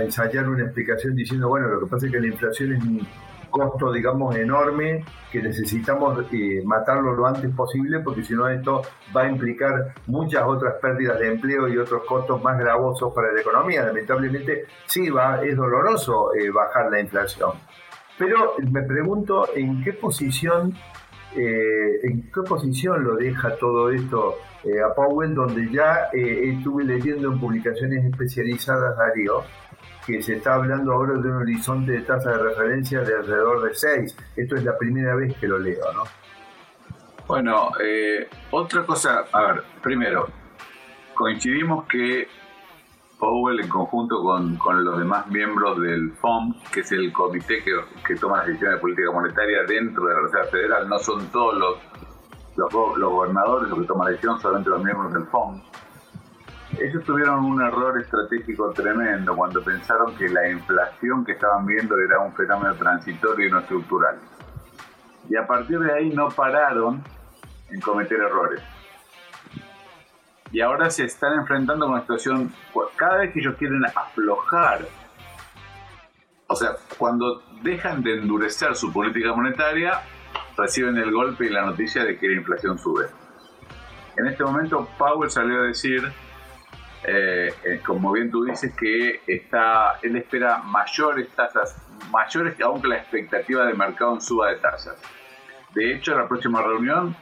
ensayar 0.00 0.48
una 0.48 0.64
explicación 0.64 1.14
diciendo, 1.14 1.48
bueno, 1.48 1.68
lo 1.68 1.80
que 1.80 1.86
pasa 1.86 2.06
es 2.06 2.12
que 2.12 2.20
la 2.20 2.26
inflación 2.26 2.72
es 2.72 2.82
un 2.82 3.06
costo, 3.50 3.92
digamos, 3.92 4.34
enorme, 4.36 5.04
que 5.30 5.42
necesitamos 5.42 6.24
eh, 6.32 6.62
matarlo 6.64 7.14
lo 7.14 7.26
antes 7.26 7.50
posible, 7.54 8.00
porque 8.00 8.22
si 8.22 8.34
no 8.34 8.48
esto 8.48 8.82
va 9.14 9.22
a 9.22 9.28
implicar 9.28 9.94
muchas 10.06 10.42
otras 10.44 10.74
pérdidas 10.80 11.18
de 11.18 11.32
empleo 11.32 11.68
y 11.68 11.76
otros 11.76 12.02
costos 12.06 12.42
más 12.42 12.58
gravosos 12.58 13.12
para 13.14 13.32
la 13.32 13.40
economía. 13.40 13.82
Lamentablemente, 13.82 14.66
sí, 14.86 15.10
va, 15.10 15.42
es 15.42 15.56
doloroso 15.56 16.34
eh, 16.34 16.50
bajar 16.50 16.90
la 16.90 17.00
inflación. 17.00 17.52
Pero 18.18 18.54
me 18.70 18.82
pregunto 18.82 19.48
en 19.54 19.82
qué 19.84 19.92
posición, 19.92 20.74
eh, 21.34 22.00
en 22.02 22.30
qué 22.30 22.42
posición 22.42 23.04
lo 23.04 23.16
deja 23.16 23.56
todo 23.56 23.90
esto 23.90 24.36
eh, 24.64 24.80
a 24.80 24.94
Powell, 24.94 25.34
donde 25.34 25.70
ya 25.70 26.08
eh, 26.12 26.54
estuve 26.54 26.84
leyendo 26.84 27.32
en 27.32 27.38
publicaciones 27.38 28.04
especializadas, 28.04 28.96
Darío, 28.96 29.42
que 30.06 30.22
se 30.22 30.36
está 30.36 30.54
hablando 30.54 30.92
ahora 30.92 31.14
de 31.14 31.28
un 31.28 31.36
horizonte 31.36 31.92
de 31.92 32.00
tasa 32.00 32.30
de 32.30 32.38
referencia 32.38 33.00
de 33.00 33.14
alrededor 33.16 33.68
de 33.68 33.74
6. 33.74 34.16
Esto 34.36 34.56
es 34.56 34.64
la 34.64 34.78
primera 34.78 35.14
vez 35.14 35.36
que 35.36 35.46
lo 35.46 35.58
leo, 35.58 35.92
¿no? 35.92 36.04
Bueno, 37.26 37.72
otra 38.52 38.86
cosa, 38.86 39.24
a 39.32 39.52
ver, 39.52 39.64
primero, 39.82 40.28
coincidimos 41.12 41.86
que 41.86 42.28
Powell 43.18 43.60
en 43.60 43.68
conjunto 43.68 44.22
con, 44.22 44.58
los 44.84 44.98
demás 44.98 45.26
miembros 45.28 45.80
del 45.80 46.12
FOM, 46.12 46.54
que 46.72 46.80
es 46.80 46.92
el 46.92 47.12
comité 47.12 47.62
que, 47.62 47.72
que 48.06 48.14
toma 48.16 48.38
las 48.38 48.46
decisiones 48.46 48.76
de 48.76 48.80
política 48.80 49.10
monetaria 49.12 49.62
dentro 49.66 50.04
de 50.06 50.14
la 50.14 50.20
Reserva 50.20 50.46
Federal, 50.46 50.88
no 50.88 50.98
son 50.98 51.26
todos 51.28 51.56
los, 51.56 51.78
los, 52.56 53.10
gobernadores 53.10 53.70
los 53.70 53.80
que 53.80 53.86
toman 53.86 54.06
la 54.06 54.10
decisión, 54.10 54.38
solamente 54.40 54.70
los 54.70 54.84
miembros 54.84 55.12
del 55.14 55.24
FOM. 55.26 55.62
Ellos 56.78 57.04
tuvieron 57.04 57.44
un 57.44 57.62
error 57.62 57.98
estratégico 57.98 58.70
tremendo 58.72 59.34
cuando 59.34 59.62
pensaron 59.62 60.14
que 60.16 60.28
la 60.28 60.50
inflación 60.50 61.24
que 61.24 61.32
estaban 61.32 61.64
viendo 61.64 61.96
era 61.96 62.20
un 62.20 62.34
fenómeno 62.34 62.74
transitorio 62.74 63.48
y 63.48 63.50
no 63.50 63.60
estructural. 63.60 64.18
Y 65.30 65.36
a 65.36 65.46
partir 65.46 65.78
de 65.78 65.92
ahí 65.92 66.10
no 66.10 66.28
pararon 66.28 67.02
en 67.70 67.80
cometer 67.80 68.20
errores 68.20 68.62
y 70.56 70.62
ahora 70.62 70.88
se 70.88 71.04
están 71.04 71.34
enfrentando 71.38 71.84
con 71.84 71.96
una 71.96 72.00
situación, 72.00 72.50
cada 72.96 73.18
vez 73.18 73.34
que 73.34 73.40
ellos 73.40 73.56
quieren 73.58 73.84
aflojar, 73.94 74.88
o 76.46 76.56
sea, 76.56 76.76
cuando 76.96 77.42
dejan 77.60 78.02
de 78.02 78.14
endurecer 78.14 78.74
su 78.74 78.90
política 78.90 79.34
monetaria, 79.34 80.00
reciben 80.56 80.96
el 80.96 81.12
golpe 81.12 81.44
y 81.44 81.50
la 81.50 81.66
noticia 81.66 82.04
de 82.04 82.16
que 82.16 82.28
la 82.28 82.36
inflación 82.36 82.78
sube. 82.78 83.04
En 84.16 84.28
este 84.28 84.44
momento, 84.44 84.88
Powell 84.96 85.30
salió 85.30 85.60
a 85.60 85.64
decir, 85.64 86.10
eh, 87.04 87.52
eh, 87.62 87.82
como 87.84 88.12
bien 88.12 88.30
tú 88.30 88.44
dices, 88.44 88.74
que 88.74 89.20
está, 89.26 89.98
él 90.00 90.16
espera 90.16 90.56
mayores 90.56 91.28
tasas, 91.36 91.86
mayores 92.10 92.58
aún 92.62 92.80
que 92.80 92.88
la 92.88 92.96
expectativa 92.96 93.66
de 93.66 93.74
mercado 93.74 94.14
en 94.14 94.22
suba 94.22 94.48
de 94.48 94.56
tasas. 94.56 94.96
De 95.74 95.92
hecho, 95.92 96.12
en 96.12 96.18
la 96.20 96.26
próxima 96.26 96.62
reunión 96.62 97.14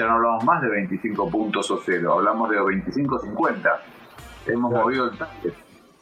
ya 0.00 0.06
no 0.06 0.14
hablamos 0.14 0.44
más 0.44 0.62
de 0.62 0.70
25 0.70 1.30
puntos 1.30 1.70
o 1.70 1.78
cero, 1.84 2.14
hablamos 2.14 2.48
de 2.48 2.58
25-50. 2.58 3.80
Hemos 4.46 4.72
movido 4.72 5.10
el 5.10 5.18
target 5.18 5.52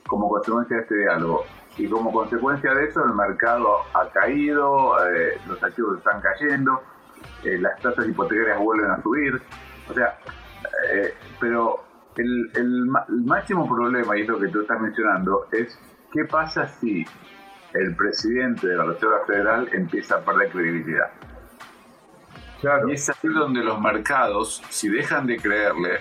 como 0.07 0.29
consecuencia 0.29 0.77
de 0.77 0.83
este 0.83 0.99
diálogo. 0.99 1.45
Y 1.77 1.89
como 1.89 2.13
consecuencia 2.13 2.75
de 2.75 2.85
eso, 2.85 3.05
el 3.05 3.15
mercado 3.15 3.79
ha 3.95 4.09
caído, 4.11 5.05
eh, 5.05 5.41
los 5.49 5.61
activos 5.63 5.99
están 5.99 6.21
cayendo, 6.21 6.81
eh, 7.43 7.59
las 7.59 7.81
tasas 7.81 8.07
hipotecarias 8.07 8.61
vuelven 8.61 8.91
a 8.93 9.03
subir. 9.03 9.43
O 9.91 9.95
sea, 9.95 10.17
eh, 10.93 11.15
pero 11.41 11.85
el, 12.17 12.51
el, 12.55 12.87
máximo 13.25 13.69
problema, 13.69 14.17
y 14.17 14.23
es 14.23 14.29
lo 14.29 14.39
que 14.39 14.49
tú 14.49 14.61
estás 14.61 14.81
mencionando, 14.81 15.49
es 15.51 15.77
qué 16.13 16.25
pasa 16.25 16.69
si 16.69 17.05
el 17.75 17.97
presidente 17.97 18.69
de 18.69 18.77
la 18.77 18.85
Reserva 18.85 19.27
Federal 19.27 19.69
empieza 19.73 20.17
a 20.17 20.21
perder 20.21 20.51
credibilidad. 20.51 21.11
Y 22.63 22.93
es 22.93 23.09
ahí 23.09 23.33
donde 23.33 23.63
los 23.63 23.81
mercados, 23.81 24.63
si 24.69 24.89
dejan 24.89 25.27
de 25.27 25.37
creerle, 25.37 26.01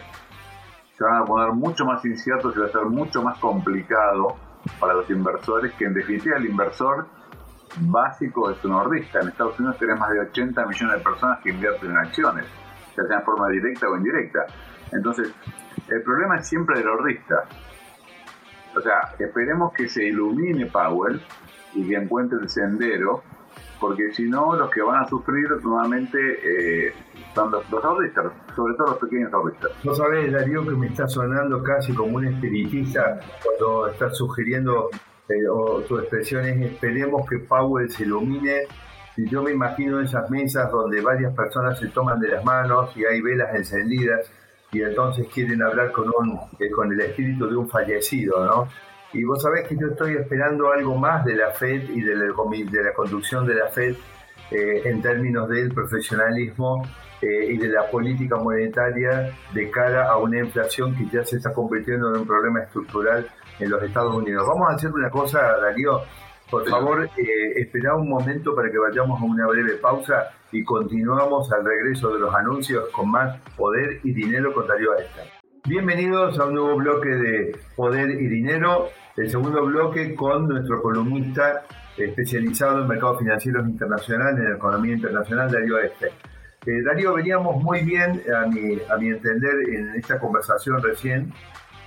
se 0.97 1.03
van 1.03 1.21
a 1.21 1.25
poner 1.25 1.51
mucho 1.53 1.85
más 1.85 2.03
inciertos 2.03 2.55
y 2.55 2.59
va 2.59 2.65
a 2.65 2.71
ser 2.71 2.85
mucho 2.85 3.21
más 3.21 3.37
complicado 3.37 4.35
para 4.79 4.95
los 4.95 5.09
inversores, 5.09 5.73
que 5.73 5.85
en 5.85 5.93
definitiva 5.93 6.37
el 6.37 6.47
inversor 6.47 7.07
básico 7.81 8.49
es 8.49 8.63
un 8.65 8.71
ahorrista. 8.71 9.19
En 9.19 9.27
Estados 9.27 9.59
Unidos 9.59 9.77
tenemos 9.77 9.99
más 9.99 10.11
de 10.11 10.19
80 10.21 10.65
millones 10.65 10.97
de 10.97 11.03
personas 11.03 11.39
que 11.43 11.49
invierten 11.51 11.91
en 11.91 11.97
acciones, 11.97 12.45
ya 12.95 13.03
sea 13.03 13.19
en 13.19 13.23
forma 13.23 13.49
directa 13.49 13.87
o 13.87 13.95
indirecta. 13.95 14.45
Entonces, 14.91 15.31
el 15.89 16.01
problema 16.01 16.37
es 16.37 16.47
siempre 16.47 16.79
del 16.79 16.87
ahorrista. 16.87 17.45
O 18.75 18.81
sea, 18.81 19.13
esperemos 19.19 19.73
que 19.73 19.87
se 19.87 20.05
ilumine 20.05 20.65
Powell 20.67 21.21
y 21.73 21.87
que 21.87 21.95
encuentre 21.95 22.39
el 22.41 22.49
sendero 22.49 23.23
porque 23.79 24.11
si 24.13 24.23
no, 24.23 24.55
los 24.55 24.69
que 24.71 24.81
van 24.81 25.03
a 25.03 25.07
sufrir 25.07 25.47
nuevamente 25.63 26.17
eh, 26.17 26.93
son 27.33 27.51
los, 27.51 27.63
ahorristas, 27.83 28.31
sobre 28.55 28.73
todo 28.75 28.87
los 28.87 28.97
pequeños 28.97 29.33
ahorristas. 29.33 29.71
No 29.83 29.93
sabes, 29.93 30.31
Darío, 30.31 30.63
que 30.63 30.71
me 30.71 30.87
está 30.87 31.07
sonando 31.07 31.61
casi 31.61 31.93
como 31.93 32.17
un 32.17 32.25
espiritista 32.25 33.19
cuando 33.43 33.87
estás 33.87 34.17
sugiriendo, 34.17 34.89
eh, 35.29 35.47
o 35.49 35.81
tu 35.81 35.99
expresión 35.99 36.45
es 36.45 36.73
esperemos 36.73 37.29
que 37.29 37.39
Powell 37.39 37.89
se 37.89 38.03
ilumine. 38.03 38.63
Yo 39.17 39.41
me 39.41 39.51
imagino 39.51 39.99
esas 39.99 40.29
mesas 40.29 40.71
donde 40.71 41.01
varias 41.01 41.33
personas 41.35 41.79
se 41.79 41.87
toman 41.87 42.19
de 42.19 42.29
las 42.29 42.45
manos 42.45 42.95
y 42.95 43.03
hay 43.05 43.19
velas 43.21 43.55
encendidas 43.55 44.31
y 44.71 44.81
entonces 44.81 45.27
quieren 45.33 45.61
hablar 45.63 45.91
con, 45.91 46.09
un, 46.09 46.39
eh, 46.59 46.69
con 46.69 46.91
el 46.91 46.99
espíritu 46.99 47.47
de 47.47 47.55
un 47.55 47.69
fallecido, 47.69 48.45
¿no? 48.45 48.67
Y 49.13 49.23
vos 49.23 49.41
sabés 49.41 49.67
que 49.67 49.75
yo 49.75 49.87
estoy 49.87 50.15
esperando 50.15 50.71
algo 50.71 50.95
más 50.95 51.23
de 51.25 51.35
la 51.35 51.51
FED 51.51 51.89
y 51.89 52.01
de 52.01 52.15
la, 52.15 52.25
de 52.25 52.83
la 52.83 52.93
conducción 52.93 53.45
de 53.45 53.55
la 53.55 53.67
FED 53.67 53.95
eh, 54.51 54.81
en 54.85 55.01
términos 55.01 55.47
del 55.49 55.73
profesionalismo 55.73 56.83
eh, 57.21 57.47
y 57.49 57.57
de 57.57 57.69
la 57.69 57.89
política 57.89 58.35
monetaria 58.35 59.31
de 59.53 59.71
cara 59.71 60.09
a 60.09 60.17
una 60.17 60.39
inflación 60.39 60.95
que 60.95 61.05
ya 61.11 61.23
se 61.25 61.37
está 61.37 61.51
convirtiendo 61.51 62.13
en 62.13 62.21
un 62.21 62.27
problema 62.27 62.61
estructural 62.61 63.27
en 63.59 63.69
los 63.69 63.81
Estados 63.81 64.15
Unidos. 64.15 64.45
Vamos 64.47 64.69
a 64.69 64.75
hacer 64.75 64.91
una 64.91 65.09
cosa, 65.09 65.39
Darío. 65.57 66.01
Por 66.49 66.67
favor, 66.69 67.09
eh, 67.17 67.53
espera 67.57 67.95
un 67.95 68.07
momento 68.07 68.55
para 68.55 68.71
que 68.71 68.77
vayamos 68.77 69.19
a 69.19 69.25
una 69.25 69.47
breve 69.47 69.75
pausa 69.75 70.31
y 70.51 70.63
continuamos 70.63 71.51
al 71.51 71.65
regreso 71.65 72.13
de 72.13 72.19
los 72.19 72.33
anuncios 72.33 72.87
con 72.89 73.11
más 73.11 73.37
poder 73.57 73.99
y 74.03 74.13
dinero 74.13 74.53
con 74.53 74.65
Darío 74.65 74.93
Aesta. 74.93 75.36
Bienvenidos 75.67 76.39
a 76.39 76.45
un 76.45 76.53
nuevo 76.53 76.77
bloque 76.77 77.09
de 77.09 77.59
Poder 77.75 78.09
y 78.09 78.27
Dinero, 78.27 78.87
el 79.17 79.29
segundo 79.29 79.65
bloque 79.65 80.15
con 80.15 80.47
nuestro 80.47 80.81
columnista 80.81 81.65
especializado 81.97 82.83
en 82.83 82.87
mercados 82.87 83.19
financieros 83.19 83.67
internacionales, 83.67 84.45
en 84.45 84.55
economía 84.55 84.93
internacional, 84.93 85.51
Darío 85.51 85.77
Este. 85.79 86.07
Eh, 86.65 86.81
Darío, 86.85 87.15
veníamos 87.15 87.61
muy 87.61 87.81
bien, 87.81 88.23
a 88.33 88.47
mi, 88.47 88.79
a 88.89 88.95
mi 88.95 89.09
entender, 89.09 89.55
en 89.67 89.95
esta 89.95 90.17
conversación 90.17 90.81
recién, 90.81 91.33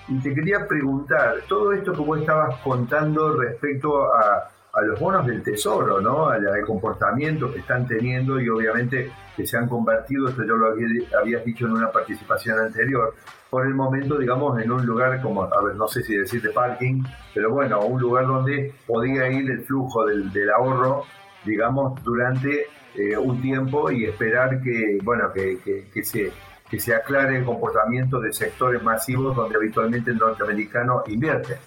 y 0.09 0.21
te 0.21 0.35
quería 0.35 0.69
preguntar, 0.69 1.37
todo 1.49 1.73
esto 1.73 1.95
que 1.95 2.03
vos 2.03 2.21
estabas 2.21 2.61
contando 2.61 3.35
respecto 3.39 4.13
a 4.13 4.51
a 4.73 4.83
los 4.83 5.01
bonos 5.01 5.27
del 5.27 5.43
tesoro, 5.43 6.01
¿no? 6.01 6.29
al, 6.29 6.45
comportamiento 6.65 7.53
que 7.53 7.61
están 7.61 7.87
teniendo 7.87 8.41
y 8.41 8.49
obviamente 8.49 9.11
que 9.37 9.47
se 9.47 9.57
han 9.57 9.69
convertido, 9.69 10.29
esto 10.29 10.45
yo 10.45 10.57
lo 10.57 10.69
había, 10.69 10.87
habías 11.19 11.45
dicho 11.45 11.67
en 11.67 11.73
una 11.73 11.91
participación 11.91 12.59
anterior, 12.59 13.15
por 13.49 13.67
el 13.67 13.75
momento, 13.75 14.17
digamos, 14.17 14.61
en 14.61 14.71
un 14.71 14.87
lugar 14.87 15.21
como, 15.21 15.43
a 15.43 15.63
ver, 15.63 15.75
no 15.75 15.89
sé 15.89 16.03
si 16.03 16.15
decir 16.15 16.41
de 16.41 16.51
parking, 16.51 17.03
pero 17.35 17.51
bueno, 17.53 17.81
un 17.81 18.01
lugar 18.01 18.27
donde 18.27 18.73
podía 18.87 19.29
ir 19.29 19.51
el 19.51 19.63
flujo 19.65 20.07
del, 20.07 20.51
ahorro, 20.57 21.05
digamos, 21.45 22.01
durante 22.05 22.67
eh, 22.95 23.17
un 23.19 23.43
tiempo 23.43 23.91
y 23.91 24.05
esperar 24.05 24.63
que, 24.63 24.99
bueno, 25.03 25.33
que, 25.33 26.05
se, 26.05 26.31
que 26.71 26.79
se 26.79 26.95
aclare 26.95 27.39
el 27.39 27.45
comportamiento 27.45 28.21
de 28.21 28.33
sectores 28.33 28.83
masivos 28.83 29.35
donde 29.35 29.57
habitualmente 29.57 30.13
el 30.13 30.19
norteamericano 30.19 31.03
invierte. 31.09 31.59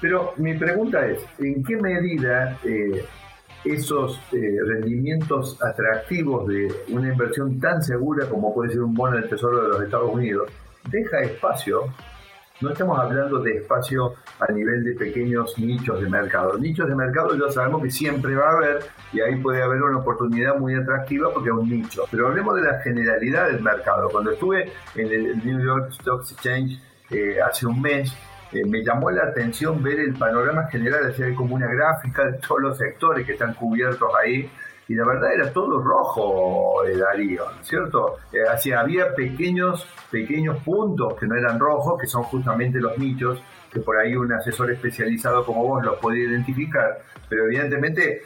Pero 0.00 0.34
mi 0.36 0.54
pregunta 0.54 1.06
es, 1.06 1.24
¿en 1.38 1.62
qué 1.62 1.76
medida 1.76 2.58
eh, 2.64 3.04
esos 3.64 4.20
eh, 4.32 4.56
rendimientos 4.66 5.58
atractivos 5.62 6.48
de 6.48 6.68
una 6.88 7.12
inversión 7.12 7.60
tan 7.60 7.82
segura 7.82 8.28
como 8.28 8.54
puede 8.54 8.72
ser 8.72 8.82
un 8.82 8.94
bono 8.94 9.16
del 9.16 9.28
Tesoro 9.28 9.62
de 9.62 9.68
los 9.68 9.82
Estados 9.82 10.12
Unidos 10.12 10.50
deja 10.90 11.20
espacio? 11.20 11.92
No 12.60 12.70
estamos 12.70 12.96
hablando 12.96 13.40
de 13.40 13.56
espacio 13.56 14.14
a 14.38 14.52
nivel 14.52 14.84
de 14.84 14.94
pequeños 14.94 15.58
nichos 15.58 16.00
de 16.00 16.08
mercado. 16.08 16.56
Nichos 16.56 16.88
de 16.88 16.94
mercado 16.94 17.34
ya 17.34 17.52
sabemos 17.52 17.82
que 17.82 17.90
siempre 17.90 18.36
va 18.36 18.50
a 18.50 18.52
haber 18.52 18.84
y 19.12 19.20
ahí 19.20 19.34
puede 19.36 19.62
haber 19.62 19.82
una 19.82 19.98
oportunidad 19.98 20.56
muy 20.56 20.74
atractiva 20.76 21.32
porque 21.34 21.48
es 21.48 21.56
un 21.56 21.68
nicho. 21.68 22.04
Pero 22.08 22.28
hablemos 22.28 22.54
de 22.54 22.62
la 22.62 22.80
generalidad 22.80 23.48
del 23.48 23.62
mercado. 23.62 24.08
Cuando 24.10 24.30
estuve 24.30 24.70
en 24.94 25.12
el 25.12 25.44
New 25.44 25.60
York 25.60 25.88
Stock 25.90 26.22
Exchange 26.22 26.80
eh, 27.10 27.38
hace 27.44 27.66
un 27.66 27.82
mes, 27.82 28.14
eh, 28.52 28.64
me 28.66 28.84
llamó 28.84 29.10
la 29.10 29.24
atención 29.24 29.82
ver 29.82 29.98
el 30.00 30.14
panorama 30.14 30.66
general, 30.66 31.06
así 31.06 31.22
como 31.34 31.54
una 31.54 31.68
gráfica 31.68 32.26
de 32.26 32.38
todos 32.38 32.60
los 32.60 32.78
sectores 32.78 33.24
que 33.24 33.32
están 33.32 33.54
cubiertos 33.54 34.10
ahí, 34.22 34.50
y 34.88 34.94
la 34.94 35.06
verdad 35.06 35.32
era 35.32 35.52
todo 35.52 35.80
rojo, 35.80 36.84
eh, 36.84 36.96
Darío, 36.98 37.44
¿cierto? 37.62 38.18
Eh, 38.32 38.72
había 38.74 39.14
pequeños, 39.14 39.86
pequeños 40.10 40.58
puntos 40.62 41.14
que 41.14 41.26
no 41.26 41.34
eran 41.34 41.58
rojos, 41.58 41.98
que 41.98 42.06
son 42.06 42.24
justamente 42.24 42.78
los 42.78 42.98
nichos, 42.98 43.42
que 43.72 43.80
por 43.80 43.96
ahí 43.96 44.14
un 44.14 44.30
asesor 44.32 44.70
especializado 44.70 45.46
como 45.46 45.66
vos 45.66 45.82
los 45.82 45.98
puede 45.98 46.18
identificar, 46.18 46.98
pero 47.30 47.46
evidentemente 47.46 48.22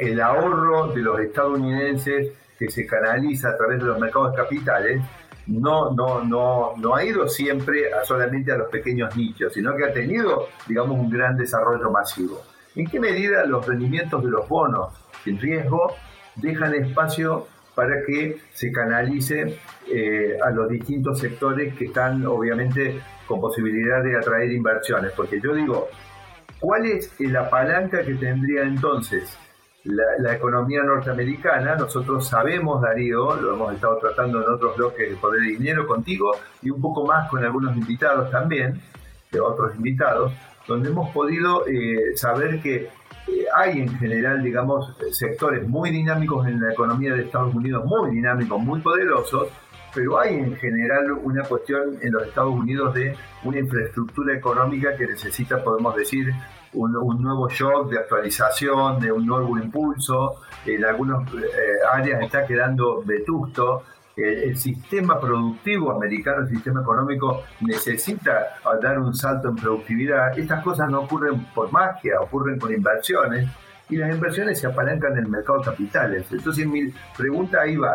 el 0.00 0.20
ahorro 0.20 0.92
de 0.92 1.02
los 1.02 1.18
estadounidenses 1.18 2.28
que 2.56 2.70
se 2.70 2.86
canaliza 2.86 3.48
a 3.48 3.56
través 3.56 3.80
de 3.80 3.86
los 3.86 3.98
mercados 3.98 4.36
capitales 4.36 5.02
no, 5.48 5.92
no, 5.92 6.22
no, 6.22 6.74
no 6.76 6.94
ha 6.94 7.04
ido 7.04 7.26
siempre 7.26 7.92
a 7.92 8.04
solamente 8.04 8.52
a 8.52 8.58
los 8.58 8.68
pequeños 8.68 9.16
nichos, 9.16 9.52
sino 9.52 9.74
que 9.74 9.84
ha 9.84 9.92
tenido, 9.92 10.48
digamos, 10.66 10.98
un 10.98 11.10
gran 11.10 11.36
desarrollo 11.36 11.90
masivo. 11.90 12.42
¿En 12.76 12.86
qué 12.86 13.00
medida 13.00 13.44
los 13.46 13.66
rendimientos 13.66 14.22
de 14.22 14.30
los 14.30 14.46
bonos 14.46 14.92
sin 15.24 15.40
riesgo 15.40 15.94
dejan 16.36 16.74
espacio 16.74 17.46
para 17.74 18.04
que 18.06 18.38
se 18.52 18.70
canalice 18.70 19.58
eh, 19.90 20.36
a 20.44 20.50
los 20.50 20.68
distintos 20.68 21.18
sectores 21.18 21.74
que 21.74 21.86
están 21.86 22.26
obviamente 22.26 23.00
con 23.26 23.40
posibilidad 23.40 24.02
de 24.02 24.18
atraer 24.18 24.52
inversiones? 24.52 25.12
Porque 25.12 25.40
yo 25.40 25.54
digo, 25.54 25.88
¿cuál 26.60 26.84
es 26.84 27.14
la 27.20 27.48
palanca 27.48 28.02
que 28.04 28.14
tendría 28.14 28.64
entonces 28.64 29.36
la, 29.88 30.34
economía 30.34 30.82
norteamericana, 30.82 31.74
nosotros 31.76 32.28
sabemos, 32.28 32.82
Darío, 32.82 33.36
lo 33.36 33.54
hemos 33.54 33.74
estado 33.74 33.98
tratando 33.98 34.42
en 34.42 34.48
otros 34.48 34.76
bloques 34.76 35.10
de 35.10 35.16
Poder 35.16 35.40
de 35.40 35.48
Dinero 35.48 35.86
contigo 35.86 36.32
y 36.62 36.70
un 36.70 36.80
poco 36.80 37.06
más 37.06 37.28
con 37.28 37.42
algunos 37.44 37.76
invitados 37.76 38.30
también, 38.30 38.80
de 39.30 39.40
otros 39.40 39.74
invitados, 39.76 40.32
donde 40.66 40.90
hemos 40.90 41.10
podido 41.10 41.66
eh, 41.66 42.16
saber 42.16 42.60
que 42.60 42.76
eh, 42.76 43.44
hay 43.56 43.80
en 43.80 43.98
general, 43.98 44.42
digamos, 44.42 44.96
sectores 45.12 45.66
muy 45.66 45.90
dinámicos 45.90 46.46
en 46.46 46.60
la 46.60 46.72
economía 46.72 47.14
de 47.14 47.22
Estados 47.22 47.54
Unidos, 47.54 47.84
muy 47.84 48.10
dinámicos, 48.10 48.60
muy 48.60 48.80
poderosos, 48.80 49.48
pero 49.94 50.18
hay 50.18 50.34
en 50.34 50.54
general 50.56 51.12
una 51.22 51.44
cuestión 51.44 51.98
en 52.02 52.12
los 52.12 52.26
Estados 52.26 52.52
Unidos 52.52 52.94
de 52.94 53.16
una 53.44 53.58
infraestructura 53.58 54.36
económica 54.36 54.94
que 54.96 55.06
necesita, 55.06 55.62
podemos 55.62 55.96
decir, 55.96 56.32
un, 56.74 57.22
nuevo 57.22 57.48
shock 57.48 57.90
de 57.90 57.98
actualización, 57.98 59.00
de 59.00 59.12
un 59.12 59.26
nuevo 59.26 59.58
impulso. 59.58 60.40
En 60.66 60.84
algunas 60.84 61.26
eh, 61.34 61.40
áreas 61.90 62.22
está 62.22 62.46
quedando 62.46 63.02
vetusto. 63.04 63.82
El, 64.16 64.56
sistema 64.56 65.20
productivo 65.20 65.92
americano, 65.92 66.42
el 66.42 66.48
sistema 66.48 66.80
económico, 66.80 67.44
necesita 67.60 68.58
dar 68.82 68.98
un 68.98 69.14
salto 69.14 69.48
en 69.48 69.56
productividad. 69.56 70.36
Estas 70.36 70.62
cosas 70.64 70.90
no 70.90 71.02
ocurren 71.02 71.46
por 71.54 71.70
magia, 71.70 72.20
ocurren 72.20 72.58
con 72.58 72.72
inversiones. 72.72 73.48
Y 73.88 73.96
las 73.96 74.12
inversiones 74.12 74.58
se 74.58 74.66
apalancan 74.66 75.12
en 75.12 75.18
el 75.18 75.28
mercado 75.28 75.60
de 75.60 75.64
capitales. 75.66 76.26
Entonces 76.32 76.66
mi 76.66 76.92
pregunta 77.16 77.60
ahí 77.62 77.76
va, 77.76 77.94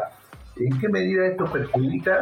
¿en 0.55 0.79
qué 0.79 0.87
medida 0.89 1.27
esto 1.27 1.45
perjudica 1.45 2.21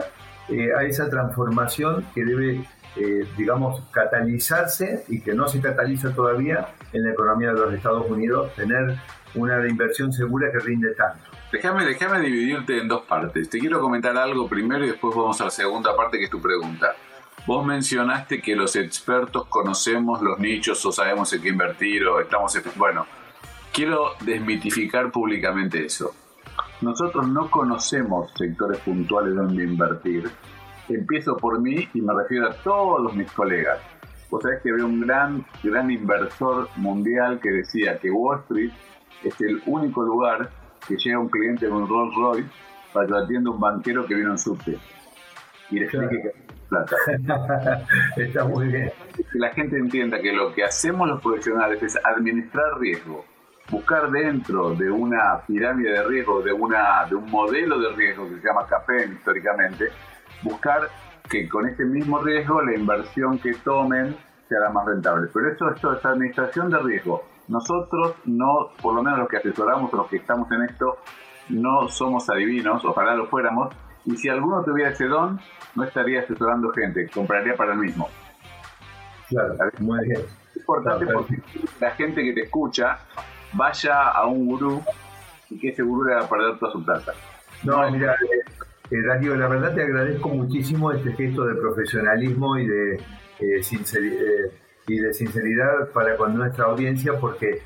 eh, 0.49 0.69
a 0.75 0.83
esa 0.83 1.09
transformación 1.09 2.03
que 2.13 2.25
debe 2.25 2.65
eh, 2.95 3.25
digamos, 3.37 3.83
catalizarse 3.91 5.05
y 5.07 5.21
que 5.21 5.33
no 5.33 5.47
se 5.47 5.61
cataliza 5.61 6.13
todavía 6.13 6.73
en 6.91 7.03
la 7.03 7.11
economía 7.11 7.53
de 7.53 7.59
los 7.59 7.73
Estados 7.73 8.09
Unidos, 8.09 8.53
tener 8.55 8.97
una 9.35 9.65
inversión 9.67 10.11
segura 10.11 10.51
que 10.51 10.59
rinde 10.59 10.93
tanto. 10.95 11.23
Déjame, 11.51 11.85
déjame 11.85 12.19
dividirte 12.19 12.79
en 12.79 12.87
dos 12.87 13.03
partes. 13.03 13.49
Te 13.49 13.59
quiero 13.59 13.79
comentar 13.79 14.15
algo 14.17 14.47
primero 14.47 14.83
y 14.83 14.89
después 14.89 15.15
vamos 15.15 15.39
a 15.41 15.45
la 15.45 15.51
segunda 15.51 15.95
parte 15.95 16.17
que 16.17 16.25
es 16.25 16.29
tu 16.29 16.41
pregunta. 16.41 16.93
Vos 17.47 17.65
mencionaste 17.65 18.41
que 18.41 18.55
los 18.55 18.75
expertos 18.75 19.47
conocemos 19.47 20.21
los 20.21 20.37
nichos 20.39 20.85
o 20.85 20.91
sabemos 20.91 21.31
en 21.33 21.41
qué 21.41 21.49
invertir 21.49 22.05
o 22.05 22.19
estamos... 22.19 22.57
Bueno, 22.75 23.07
quiero 23.73 24.11
desmitificar 24.21 25.11
públicamente 25.11 25.85
eso. 25.85 26.13
Nosotros 26.81 27.27
no 27.27 27.49
conocemos 27.49 28.31
sectores 28.37 28.79
puntuales 28.79 29.35
donde 29.35 29.63
invertir 29.63 30.29
empiezo 30.95 31.37
por 31.37 31.59
mí 31.59 31.87
y 31.93 32.01
me 32.01 32.13
refiero 32.13 32.49
a 32.49 32.53
todos 32.53 33.13
mis 33.15 33.31
colegas. 33.31 33.79
Vos 34.29 34.43
sabés 34.43 34.61
que 34.61 34.71
había 34.71 34.85
un 34.85 35.01
gran, 35.01 35.45
gran 35.63 35.91
inversor 35.91 36.69
mundial 36.77 37.39
que 37.41 37.51
decía 37.51 37.99
que 37.99 38.09
Wall 38.09 38.39
Street 38.41 38.71
es 39.23 39.39
el 39.41 39.61
único 39.65 40.03
lugar 40.03 40.49
que 40.87 40.95
llega 40.97 41.19
un 41.19 41.29
cliente 41.29 41.67
con 41.67 41.83
un 41.83 41.89
Rolls 41.89 42.15
Royce 42.15 42.49
para 42.93 43.05
que 43.05 43.11
lo 43.11 43.17
atienda 43.19 43.51
un 43.51 43.59
banquero 43.59 44.05
que 44.05 44.15
vino 44.15 44.31
en 44.31 44.37
subte 44.37 44.77
y 45.69 45.79
le 45.79 45.85
explique 45.85 46.21
que 46.21 46.31
plata. 46.69 46.95
Está 48.17 48.45
muy 48.45 48.67
bien. 48.67 48.91
Que 49.15 49.39
la 49.39 49.49
gente 49.49 49.77
entienda 49.77 50.21
que 50.21 50.31
lo 50.31 50.53
que 50.53 50.63
hacemos 50.63 51.07
los 51.07 51.21
profesionales 51.21 51.81
es 51.81 51.97
administrar 52.03 52.79
riesgo, 52.79 53.25
buscar 53.69 54.09
dentro 54.11 54.75
de 54.75 54.89
una 54.89 55.41
pirámide 55.47 55.91
de 55.91 56.03
riesgo, 56.03 56.41
de, 56.41 56.53
una, 56.53 57.05
de 57.05 57.15
un 57.15 57.29
modelo 57.29 57.79
de 57.79 57.89
riesgo 57.95 58.29
que 58.29 58.39
se 58.39 58.47
llama 58.47 58.65
CAPEN 58.67 59.13
históricamente, 59.13 59.89
buscar 60.43 60.89
que 61.29 61.47
con 61.47 61.67
ese 61.67 61.85
mismo 61.85 62.19
riesgo 62.19 62.61
la 62.61 62.75
inversión 62.75 63.39
que 63.39 63.53
tomen 63.53 64.15
sea 64.47 64.59
la 64.59 64.69
más 64.69 64.85
rentable. 64.85 65.29
Pero 65.33 65.51
eso, 65.51 65.69
esto 65.69 65.93
es 65.93 66.05
administración 66.05 66.69
de 66.69 66.79
riesgo. 66.79 67.23
Nosotros 67.47 68.15
no, 68.25 68.71
por 68.81 68.93
lo 68.93 69.03
menos 69.03 69.19
los 69.19 69.29
que 69.29 69.37
asesoramos, 69.37 69.91
los 69.93 70.07
que 70.07 70.17
estamos 70.17 70.51
en 70.51 70.63
esto, 70.63 70.97
no 71.49 71.87
somos 71.87 72.29
adivinos, 72.29 72.83
ojalá 72.85 73.15
lo 73.15 73.27
fuéramos, 73.27 73.73
y 74.05 74.15
si 74.17 74.29
alguno 74.29 74.63
tuviera 74.63 74.91
ese 74.91 75.05
don, 75.05 75.39
no 75.75 75.83
estaría 75.83 76.21
asesorando 76.21 76.71
gente, 76.71 77.09
compraría 77.09 77.55
para 77.55 77.73
el 77.73 77.79
mismo. 77.79 78.09
Claro, 79.29 79.55
muy 79.79 80.05
bien. 80.07 80.21
Es 80.21 80.57
importante 80.57 81.05
porque 81.07 81.41
la 81.79 81.91
gente 81.91 82.23
que 82.23 82.33
te 82.33 82.41
escucha 82.41 82.99
vaya 83.53 84.09
a 84.09 84.25
un 84.25 84.45
gurú 84.45 84.81
y 85.49 85.59
que 85.59 85.69
ese 85.69 85.83
gurú 85.83 86.03
le 86.03 86.15
va 86.15 86.21
a 86.21 86.29
perder 86.29 86.57
toda 86.57 86.71
su 86.71 86.83
plata. 86.83 87.13
No, 87.63 87.89
mira, 87.91 88.15
eh, 88.91 89.01
Darío, 89.07 89.35
la 89.35 89.47
verdad 89.47 89.73
te 89.73 89.83
agradezco 89.83 90.29
muchísimo 90.29 90.91
este 90.91 91.13
gesto 91.13 91.45
de 91.45 91.55
profesionalismo 91.55 92.57
y 92.57 92.67
de, 92.67 92.95
eh, 92.95 93.61
eh, 94.89 95.13
sinceridad 95.13 95.89
para 95.93 96.17
con 96.17 96.35
nuestra 96.35 96.65
audiencia 96.65 97.13
porque 97.19 97.61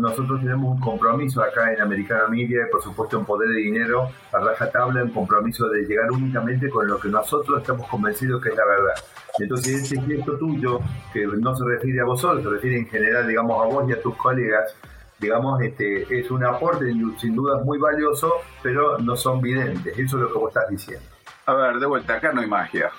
nosotros 0.00 0.40
tenemos 0.40 0.76
un 0.76 0.80
compromiso 0.80 1.42
acá 1.42 1.72
en 1.72 1.80
Americana 1.80 2.26
Media 2.28 2.66
y 2.66 2.70
por 2.70 2.82
supuesto 2.82 3.18
en 3.18 3.24
Poder 3.24 3.50
de 3.50 3.56
Dinero 3.56 4.08
a 4.32 4.38
raja 4.38 4.70
tabla, 4.70 5.04
un 5.04 5.10
compromiso 5.10 5.68
de 5.68 5.82
llegar 5.82 6.10
únicamente 6.10 6.68
con 6.68 6.88
lo 6.88 6.98
que 6.98 7.08
nosotros 7.08 7.60
estamos 7.60 7.86
convencidos 7.88 8.42
que 8.42 8.48
es 8.48 8.56
la 8.56 8.64
verdad. 8.64 8.94
Entonces 9.38 9.82
ese 9.82 10.00
gesto 10.02 10.36
tuyo, 10.38 10.80
que 11.12 11.24
no 11.26 11.54
se 11.54 11.64
refiere 11.64 12.00
a 12.00 12.04
vosotros, 12.04 12.42
se 12.42 12.50
refiere 12.50 12.78
en 12.78 12.86
general, 12.88 13.28
digamos, 13.28 13.62
a 13.62 13.68
vos 13.68 13.88
y 13.88 13.92
a 13.92 14.02
tus 14.02 14.16
colegas, 14.16 14.74
digamos, 15.20 15.60
este, 15.60 16.18
es 16.18 16.30
un 16.30 16.44
aporte 16.44 16.92
sin 17.18 17.36
duda 17.36 17.62
muy 17.62 17.78
valioso, 17.78 18.32
pero 18.62 18.98
no 18.98 19.14
son 19.16 19.40
videntes. 19.40 19.98
Eso 19.98 20.16
es 20.16 20.22
lo 20.22 20.32
que 20.32 20.38
vos 20.38 20.48
estás 20.48 20.68
diciendo. 20.70 21.06
A 21.46 21.54
ver, 21.54 21.78
de 21.78 21.86
vuelta, 21.86 22.14
acá 22.14 22.32
no 22.32 22.40
hay 22.40 22.46
magia. 22.46 22.90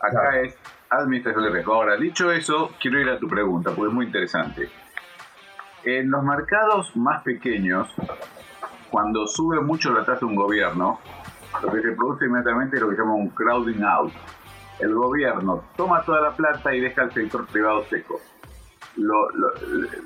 Acá 0.00 0.40
es 0.40 0.56
administración 0.88 1.44
de 1.44 1.50
riesgo. 1.50 1.74
Ahora, 1.74 1.96
dicho 1.96 2.30
eso, 2.30 2.70
quiero 2.80 3.00
ir 3.00 3.08
a 3.08 3.18
tu 3.18 3.28
pregunta, 3.28 3.72
porque 3.74 3.88
es 3.88 3.94
muy 3.94 4.06
interesante. 4.06 4.70
En 5.84 6.10
los 6.10 6.22
mercados 6.22 6.96
más 6.96 7.22
pequeños, 7.22 7.92
cuando 8.90 9.26
sube 9.26 9.60
mucho 9.60 9.92
la 9.92 10.04
tasa 10.04 10.20
de 10.20 10.26
un 10.26 10.36
gobierno, 10.36 11.00
lo 11.60 11.72
que 11.72 11.82
se 11.82 11.92
produce 11.92 12.26
inmediatamente 12.26 12.76
es 12.76 12.82
lo 12.82 12.90
que 12.90 12.96
se 12.96 13.02
llama 13.02 13.14
un 13.14 13.30
crowding 13.30 13.82
out. 13.82 14.12
El 14.78 14.94
gobierno 14.94 15.64
toma 15.76 16.02
toda 16.02 16.20
la 16.20 16.36
plata 16.36 16.72
y 16.72 16.80
deja 16.80 17.02
al 17.02 17.12
sector 17.12 17.46
privado 17.46 17.84
seco 17.86 18.20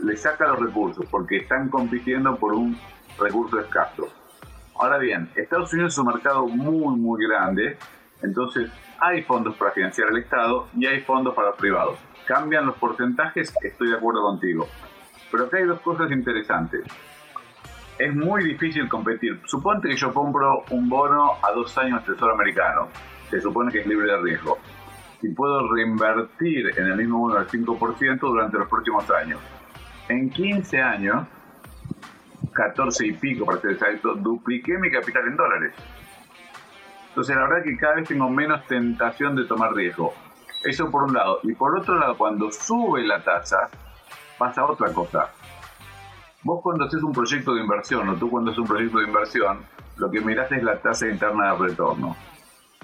le 0.02 0.16
saca 0.16 0.48
los 0.48 0.60
recursos 0.60 1.06
porque 1.10 1.38
están 1.38 1.68
compitiendo 1.68 2.36
por 2.36 2.54
un 2.54 2.78
recurso 3.18 3.58
escaso. 3.60 4.08
Ahora 4.78 4.98
bien, 4.98 5.30
Estados 5.36 5.72
Unidos 5.72 5.94
es 5.94 5.98
un 5.98 6.06
mercado 6.06 6.46
muy, 6.46 6.96
muy 6.96 7.26
grande, 7.26 7.76
entonces 8.22 8.70
hay 9.00 9.22
fondos 9.22 9.56
para 9.56 9.72
financiar 9.72 10.08
el 10.08 10.18
Estado 10.18 10.68
y 10.76 10.86
hay 10.86 11.00
fondos 11.00 11.34
para 11.34 11.48
los 11.48 11.56
privados. 11.56 11.98
Cambian 12.26 12.66
los 12.66 12.76
porcentajes, 12.76 13.54
estoy 13.62 13.90
de 13.90 13.96
acuerdo 13.96 14.22
contigo. 14.22 14.68
Pero 15.30 15.44
acá 15.44 15.58
hay 15.58 15.64
dos 15.64 15.80
cosas 15.80 16.10
interesantes. 16.10 16.84
Es 17.98 18.14
muy 18.14 18.44
difícil 18.44 18.88
competir. 18.88 19.40
Suponte 19.46 19.88
que 19.88 19.96
yo 19.96 20.12
compro 20.12 20.64
un 20.70 20.88
bono 20.88 21.32
a 21.42 21.52
dos 21.52 21.76
años 21.78 22.04
Tesoro 22.04 22.34
americano. 22.34 22.88
Se 23.30 23.40
supone 23.40 23.70
que 23.72 23.80
es 23.80 23.86
libre 23.86 24.10
de 24.10 24.18
riesgo 24.18 24.58
y 25.22 25.28
puedo 25.28 25.72
reinvertir 25.72 26.78
en 26.78 26.86
el 26.86 26.96
mismo 26.96 27.20
bono 27.20 27.36
al 27.36 27.46
5% 27.46 28.18
durante 28.20 28.58
los 28.58 28.68
próximos 28.68 29.08
años. 29.10 29.40
En 30.08 30.28
15 30.28 30.82
años, 30.82 31.26
14 32.52 33.06
y 33.06 33.12
pico 33.12 33.46
para 33.46 33.60
ser 33.60 33.72
exacto, 33.72 34.14
dupliqué 34.16 34.76
mi 34.78 34.90
capital 34.90 35.28
en 35.28 35.36
dólares. 35.36 35.74
Entonces 37.08 37.36
la 37.36 37.42
verdad 37.42 37.62
que 37.62 37.76
cada 37.76 37.94
vez 37.94 38.08
tengo 38.08 38.28
menos 38.28 38.66
tentación 38.66 39.36
de 39.36 39.44
tomar 39.44 39.72
riesgo. 39.74 40.12
Eso 40.64 40.90
por 40.90 41.04
un 41.04 41.12
lado. 41.12 41.40
Y 41.42 41.54
por 41.54 41.78
otro 41.78 41.98
lado, 41.98 42.16
cuando 42.16 42.50
sube 42.50 43.02
la 43.02 43.22
tasa, 43.22 43.68
pasa 44.38 44.64
otra 44.64 44.92
cosa. 44.92 45.30
Vos 46.42 46.60
cuando 46.62 46.84
haces 46.84 47.02
un 47.02 47.12
proyecto 47.12 47.54
de 47.54 47.60
inversión, 47.60 48.08
o 48.08 48.16
tú 48.16 48.28
cuando 48.28 48.50
haces 48.50 48.60
un 48.60 48.66
proyecto 48.66 48.98
de 48.98 49.06
inversión, 49.06 49.58
lo 49.96 50.10
que 50.10 50.20
mirás 50.20 50.50
es 50.50 50.62
la 50.62 50.80
tasa 50.80 51.08
interna 51.08 51.52
de 51.52 51.68
retorno 51.68 52.16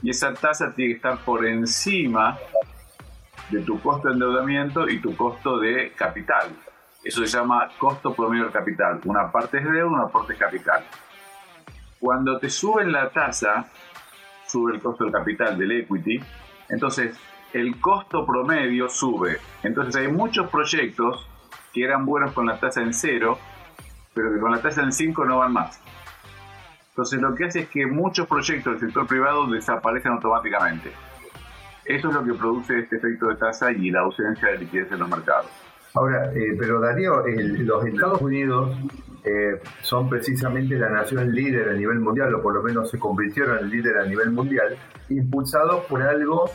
y 0.02 0.10
esa 0.10 0.32
tasa 0.34 0.72
tiene 0.74 0.92
que 0.92 0.96
estar 0.96 1.18
por 1.18 1.46
encima 1.46 2.38
de 3.50 3.60
tu 3.62 3.80
costo 3.80 4.08
de 4.08 4.14
endeudamiento 4.14 4.88
y 4.88 5.00
tu 5.00 5.16
costo 5.16 5.58
de 5.58 5.92
capital. 5.92 6.48
Eso 7.02 7.24
se 7.24 7.36
llama 7.36 7.68
costo 7.78 8.14
promedio 8.14 8.44
del 8.44 8.52
capital. 8.52 9.00
Una 9.04 9.30
parte 9.30 9.58
es 9.58 9.64
deuda, 9.64 9.86
una 9.86 10.08
parte 10.08 10.34
es 10.34 10.38
capital. 10.38 10.84
Cuando 11.98 12.38
te 12.38 12.50
suben 12.50 12.92
la 12.92 13.08
tasa, 13.10 13.66
sube 14.46 14.74
el 14.74 14.80
costo 14.80 15.04
del 15.04 15.12
capital, 15.12 15.58
del 15.58 15.72
equity, 15.72 16.20
entonces 16.68 17.16
el 17.52 17.80
costo 17.80 18.26
promedio 18.26 18.88
sube. 18.88 19.38
Entonces 19.62 19.96
hay 19.96 20.08
muchos 20.08 20.48
proyectos 20.50 21.26
que 21.72 21.84
eran 21.84 22.04
buenos 22.04 22.32
con 22.32 22.46
la 22.46 22.58
tasa 22.58 22.82
en 22.82 22.92
cero, 22.92 23.38
pero 24.14 24.32
que 24.32 24.40
con 24.40 24.50
la 24.50 24.60
tasa 24.60 24.82
en 24.82 24.92
5 24.92 25.24
no 25.24 25.38
van 25.38 25.52
más. 25.52 25.80
Entonces 26.98 27.20
lo 27.20 27.32
que 27.32 27.44
hace 27.44 27.60
es 27.60 27.68
que 27.68 27.86
muchos 27.86 28.26
proyectos 28.26 28.72
del 28.72 28.80
sector 28.80 29.06
privado 29.06 29.46
desaparecen 29.46 30.14
automáticamente. 30.14 30.90
Eso 31.84 32.08
es 32.08 32.14
lo 32.14 32.24
que 32.24 32.34
produce 32.34 32.76
este 32.76 32.96
efecto 32.96 33.28
de 33.28 33.36
tasa 33.36 33.70
y 33.70 33.92
la 33.92 34.00
ausencia 34.00 34.48
de 34.48 34.58
liquidez 34.58 34.90
en 34.90 34.98
los 34.98 35.08
mercados. 35.08 35.46
Ahora, 35.94 36.32
eh, 36.34 36.56
pero 36.58 36.80
Darío, 36.80 37.22
los 37.24 37.86
Estados 37.86 38.20
Unidos 38.20 38.76
eh, 39.22 39.62
son 39.80 40.08
precisamente 40.08 40.74
la 40.74 40.88
nación 40.88 41.32
líder 41.32 41.68
a 41.68 41.74
nivel 41.74 42.00
mundial, 42.00 42.34
o 42.34 42.42
por 42.42 42.52
lo 42.52 42.64
menos 42.64 42.90
se 42.90 42.98
convirtieron 42.98 43.58
en 43.58 43.70
líder 43.70 43.98
a 43.98 44.04
nivel 44.04 44.32
mundial, 44.32 44.76
impulsados 45.08 45.84
por 45.84 46.02
algo 46.02 46.50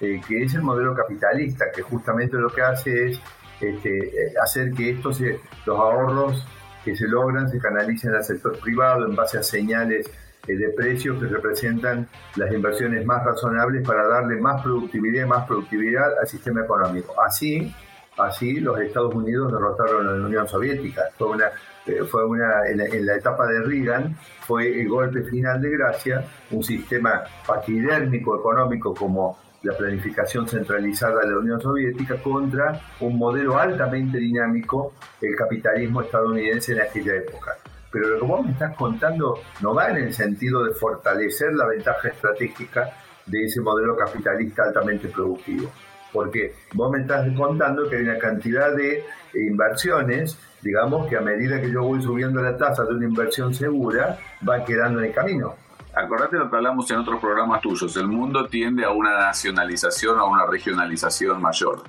eh, 0.00 0.20
que 0.28 0.44
es 0.44 0.54
el 0.54 0.62
modelo 0.62 0.94
capitalista, 0.94 1.72
que 1.74 1.82
justamente 1.82 2.36
lo 2.36 2.50
que 2.50 2.62
hace 2.62 3.08
es 3.08 3.20
este, 3.60 4.32
hacer 4.40 4.70
que 4.74 4.90
estos, 4.90 5.20
los 5.66 5.76
ahorros 5.76 6.46
que 6.84 6.96
se 6.96 7.06
logran 7.06 7.48
se 7.48 7.58
canalicen 7.58 8.14
al 8.14 8.24
sector 8.24 8.58
privado 8.58 9.06
en 9.06 9.14
base 9.14 9.38
a 9.38 9.42
señales 9.42 10.10
eh, 10.46 10.56
de 10.56 10.70
precios 10.70 11.20
que 11.20 11.28
representan 11.28 12.08
las 12.36 12.52
inversiones 12.52 13.04
más 13.04 13.24
razonables 13.24 13.86
para 13.86 14.06
darle 14.08 14.40
más 14.40 14.62
productividad 14.62 15.24
y 15.24 15.28
más 15.28 15.46
productividad 15.46 16.18
al 16.18 16.26
sistema 16.26 16.62
económico. 16.62 17.14
Así, 17.20 17.74
así 18.16 18.60
los 18.60 18.80
Estados 18.80 19.14
Unidos 19.14 19.52
derrotaron 19.52 20.08
a 20.08 20.12
la 20.12 20.26
Unión 20.26 20.48
Soviética. 20.48 21.02
Fue 21.18 21.28
una, 21.28 21.46
eh, 21.86 22.02
fue 22.10 22.24
una 22.24 22.66
en, 22.66 23.06
la, 23.06 23.16
etapa 23.16 23.46
de 23.46 23.60
Reagan 23.60 24.16
fue 24.40 24.80
el 24.80 24.88
golpe 24.88 25.22
final 25.24 25.60
de 25.60 25.70
gracia, 25.70 26.24
un 26.50 26.62
sistema 26.62 27.24
paquidérmico 27.46 28.38
económico 28.38 28.94
como 28.94 29.38
la 29.62 29.76
planificación 29.76 30.46
centralizada 30.48 31.20
de 31.22 31.30
la 31.30 31.38
Unión 31.38 31.60
Soviética 31.60 32.22
contra 32.22 32.80
un 33.00 33.18
modelo 33.18 33.58
altamente 33.58 34.18
dinámico, 34.18 34.94
el 35.20 35.34
capitalismo 35.34 36.02
estadounidense 36.02 36.72
en 36.72 36.82
aquella 36.82 37.16
época 37.16 37.56
pero 37.90 38.08
lo 38.08 38.20
que 38.20 38.26
vos 38.26 38.44
me 38.44 38.52
estás 38.52 38.76
contando 38.76 39.40
no 39.60 39.74
va 39.74 39.90
en 39.90 39.96
el 39.96 40.12
sentido 40.12 40.64
de 40.64 40.72
fortalecer 40.74 41.54
la 41.54 41.66
ventaja 41.66 42.08
estratégica 42.08 42.90
de 43.26 43.44
ese 43.44 43.60
modelo 43.60 43.96
capitalista 43.96 44.64
altamente 44.64 45.08
productivo. 45.08 45.70
Porque 46.12 46.54
vos 46.74 46.90
me 46.90 47.00
estás 47.00 47.28
contando 47.36 47.88
que 47.88 47.96
hay 47.96 48.02
una 48.02 48.18
cantidad 48.18 48.74
de 48.74 49.04
inversiones, 49.34 50.38
digamos, 50.62 51.06
que 51.06 51.16
a 51.16 51.20
medida 51.20 51.60
que 51.60 51.70
yo 51.70 51.82
voy 51.82 52.02
subiendo 52.02 52.40
la 52.40 52.56
tasa 52.56 52.84
de 52.84 52.94
una 52.94 53.06
inversión 53.06 53.54
segura, 53.54 54.18
va 54.46 54.64
quedando 54.64 55.00
en 55.00 55.06
el 55.06 55.12
camino. 55.12 55.54
Acordate 55.98 56.36
lo 56.36 56.48
que 56.48 56.54
hablamos 56.54 56.88
en 56.92 56.98
otros 56.98 57.18
programas 57.18 57.60
tuyos, 57.60 57.96
el 57.96 58.06
mundo 58.06 58.46
tiende 58.46 58.84
a 58.84 58.90
una 58.90 59.18
nacionalización 59.18 60.16
a 60.20 60.24
una 60.26 60.46
regionalización 60.46 61.42
mayor. 61.42 61.82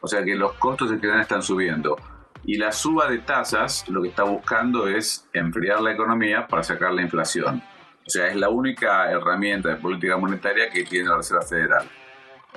O 0.00 0.08
sea 0.08 0.24
que 0.24 0.34
los 0.34 0.54
costos 0.54 0.90
en 0.90 0.98
general 0.98 1.20
están 1.20 1.42
subiendo 1.42 1.96
y 2.42 2.56
la 2.56 2.72
suba 2.72 3.08
de 3.08 3.18
tasas 3.18 3.88
lo 3.88 4.02
que 4.02 4.08
está 4.08 4.24
buscando 4.24 4.88
es 4.88 5.28
enfriar 5.32 5.80
la 5.80 5.92
economía 5.92 6.48
para 6.48 6.64
sacar 6.64 6.92
la 6.92 7.02
inflación. 7.02 7.62
O 8.04 8.10
sea, 8.10 8.26
es 8.26 8.34
la 8.34 8.48
única 8.48 9.12
herramienta 9.12 9.68
de 9.68 9.76
política 9.76 10.16
monetaria 10.16 10.68
que 10.68 10.82
tiene 10.82 11.08
la 11.08 11.18
Reserva 11.18 11.42
Federal. 11.42 11.88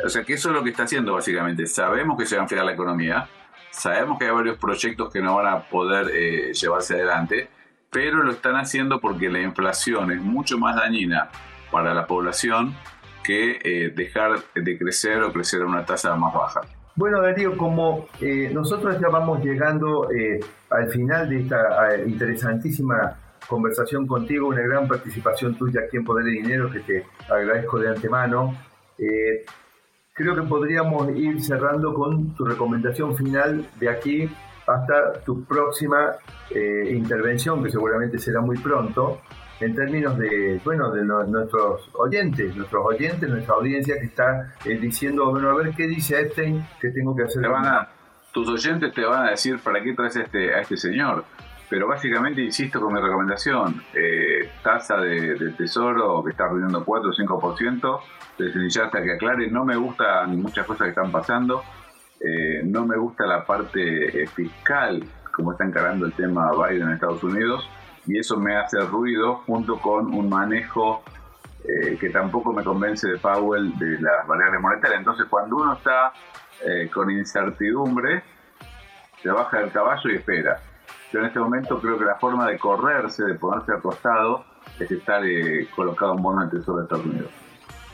O 0.03 0.09
sea, 0.09 0.23
que 0.23 0.33
eso 0.33 0.49
es 0.49 0.55
lo 0.55 0.63
que 0.63 0.71
está 0.71 0.83
haciendo 0.83 1.13
básicamente. 1.13 1.67
Sabemos 1.67 2.17
que 2.17 2.25
se 2.25 2.35
va 2.35 2.41
a 2.41 2.45
enfriar 2.45 2.65
la 2.65 2.73
economía, 2.73 3.29
sabemos 3.69 4.17
que 4.17 4.25
hay 4.25 4.31
varios 4.31 4.57
proyectos 4.57 5.13
que 5.13 5.21
no 5.21 5.35
van 5.35 5.53
a 5.53 5.69
poder 5.69 6.09
eh, 6.15 6.51
llevarse 6.51 6.95
adelante, 6.95 7.51
pero 7.91 8.23
lo 8.23 8.31
están 8.31 8.55
haciendo 8.55 8.99
porque 8.99 9.29
la 9.29 9.41
inflación 9.41 10.11
es 10.11 10.21
mucho 10.21 10.57
más 10.57 10.75
dañina 10.75 11.29
para 11.71 11.93
la 11.93 12.07
población 12.07 12.75
que 13.23 13.59
eh, 13.63 13.91
dejar 13.95 14.39
de 14.55 14.77
crecer 14.77 15.21
o 15.23 15.31
crecer 15.31 15.61
a 15.61 15.65
una 15.65 15.85
tasa 15.85 16.15
más 16.15 16.33
baja. 16.33 16.61
Bueno, 16.95 17.21
Darío, 17.21 17.55
como 17.55 18.07
eh, 18.19 18.49
nosotros 18.53 18.99
ya 18.99 19.07
vamos 19.07 19.43
llegando 19.43 20.11
eh, 20.11 20.39
al 20.69 20.89
final 20.89 21.29
de 21.29 21.39
esta 21.39 21.97
interesantísima 22.05 23.15
conversación 23.47 24.05
contigo, 24.05 24.49
una 24.49 24.61
gran 24.61 24.87
participación 24.87 25.55
tuya 25.55 25.81
aquí 25.87 25.97
en 25.97 26.03
Poder 26.03 26.25
de 26.25 26.31
Dinero, 26.31 26.69
que 26.69 26.79
te 26.81 27.05
agradezco 27.29 27.79
de 27.79 27.89
antemano. 27.89 28.55
Eh, 28.97 29.45
creo 30.13 30.35
que 30.35 30.41
podríamos 30.43 31.09
ir 31.15 31.41
cerrando 31.41 31.93
con 31.93 32.35
tu 32.35 32.45
recomendación 32.45 33.15
final 33.15 33.65
de 33.79 33.89
aquí 33.89 34.29
hasta 34.69 35.19
tu 35.25 35.43
próxima 35.45 36.11
intervención, 36.51 37.63
que 37.63 37.69
seguramente 37.69 38.17
será 38.17 38.41
muy 38.41 38.57
pronto, 38.57 39.21
en 39.59 39.75
términos 39.75 40.17
de, 40.17 40.59
bueno, 40.63 40.91
de 40.91 41.03
nuestros 41.03 41.89
oyentes, 41.93 42.55
nuestros 42.55 42.85
oyentes, 42.85 43.29
nuestra 43.29 43.55
audiencia 43.55 43.95
que 43.99 44.05
está 44.05 44.53
eh, 44.65 44.77
diciendo, 44.77 45.31
bueno, 45.31 45.49
a 45.49 45.55
ver 45.55 45.73
qué 45.75 45.87
dice 45.87 46.21
este 46.21 46.61
que 46.79 46.89
tengo 46.89 47.15
que 47.15 47.23
hacer. 47.23 47.43
tus 48.31 48.47
oyentes 48.47 48.93
te 48.93 49.03
van 49.03 49.27
a 49.27 49.31
decir 49.31 49.59
para 49.59 49.81
qué 49.81 49.93
traes 49.93 50.15
a 50.15 50.21
este, 50.21 50.53
a 50.53 50.61
este 50.61 50.77
señor. 50.77 51.25
Pero 51.69 51.87
básicamente 51.87 52.41
insisto 52.41 52.81
con 52.81 52.93
mi 52.93 52.99
recomendación, 52.99 53.83
eh, 53.93 54.49
tasa 54.63 54.97
de, 54.97 55.53
tesoro 55.55 56.23
que 56.23 56.31
está 56.31 56.47
rindiendo 56.47 56.83
4 56.83 57.09
o 57.09 57.13
5%, 57.13 57.99
desde 58.39 58.69
ya 58.69 58.85
hasta 58.85 59.03
que 59.03 59.13
aclare, 59.13 59.51
no 59.51 59.65
me 59.65 59.75
gustan 59.75 60.41
muchas 60.41 60.65
cosas 60.65 60.85
que 60.85 60.89
están 60.89 61.11
pasando, 61.11 61.61
eh, 62.19 62.61
no 62.63 62.85
me 62.85 62.97
gusta 62.97 63.25
la 63.25 63.45
parte 63.45 64.27
fiscal, 64.27 65.03
como 65.31 65.53
está 65.53 65.65
encarando 65.65 66.05
el 66.05 66.13
tema 66.13 66.51
Biden 66.51 66.87
en 66.87 66.93
Estados 66.93 67.23
Unidos, 67.23 67.69
y 68.05 68.17
eso 68.17 68.37
me 68.37 68.55
hace 68.55 68.79
ruido 68.81 69.35
junto 69.45 69.79
con 69.79 70.13
un 70.13 70.29
manejo 70.29 71.03
eh, 71.63 71.97
que 71.99 72.09
tampoco 72.09 72.53
me 72.53 72.63
convence 72.63 73.07
de 73.07 73.17
Powell 73.17 73.77
de 73.77 73.99
las 73.99 74.25
variables 74.25 74.61
monetarias. 74.61 74.99
Entonces 74.99 75.27
cuando 75.29 75.57
uno 75.57 75.73
está 75.73 76.13
eh, 76.65 76.89
con 76.91 77.11
incertidumbre, 77.11 78.23
se 79.21 79.29
baja 79.29 79.59
del 79.59 79.71
caballo 79.71 80.09
y 80.09 80.15
espera. 80.15 80.59
Yo 81.11 81.19
en 81.19 81.25
este 81.25 81.39
momento 81.39 81.79
creo 81.79 81.97
que 81.97 82.05
la 82.05 82.15
forma 82.15 82.47
de 82.47 82.57
correrse, 82.57 83.23
de 83.25 83.35
ponerse 83.35 83.73
al 83.73 83.81
costado, 83.81 84.45
es 84.79 84.89
estar 84.89 85.23
eh, 85.25 85.67
colocado 85.75 86.15
en 86.15 86.23
bono 86.23 86.41
del 86.41 86.49
Tesoro 86.49 86.77
de 86.77 86.83
Estados 86.83 87.05
Unidos. 87.05 87.31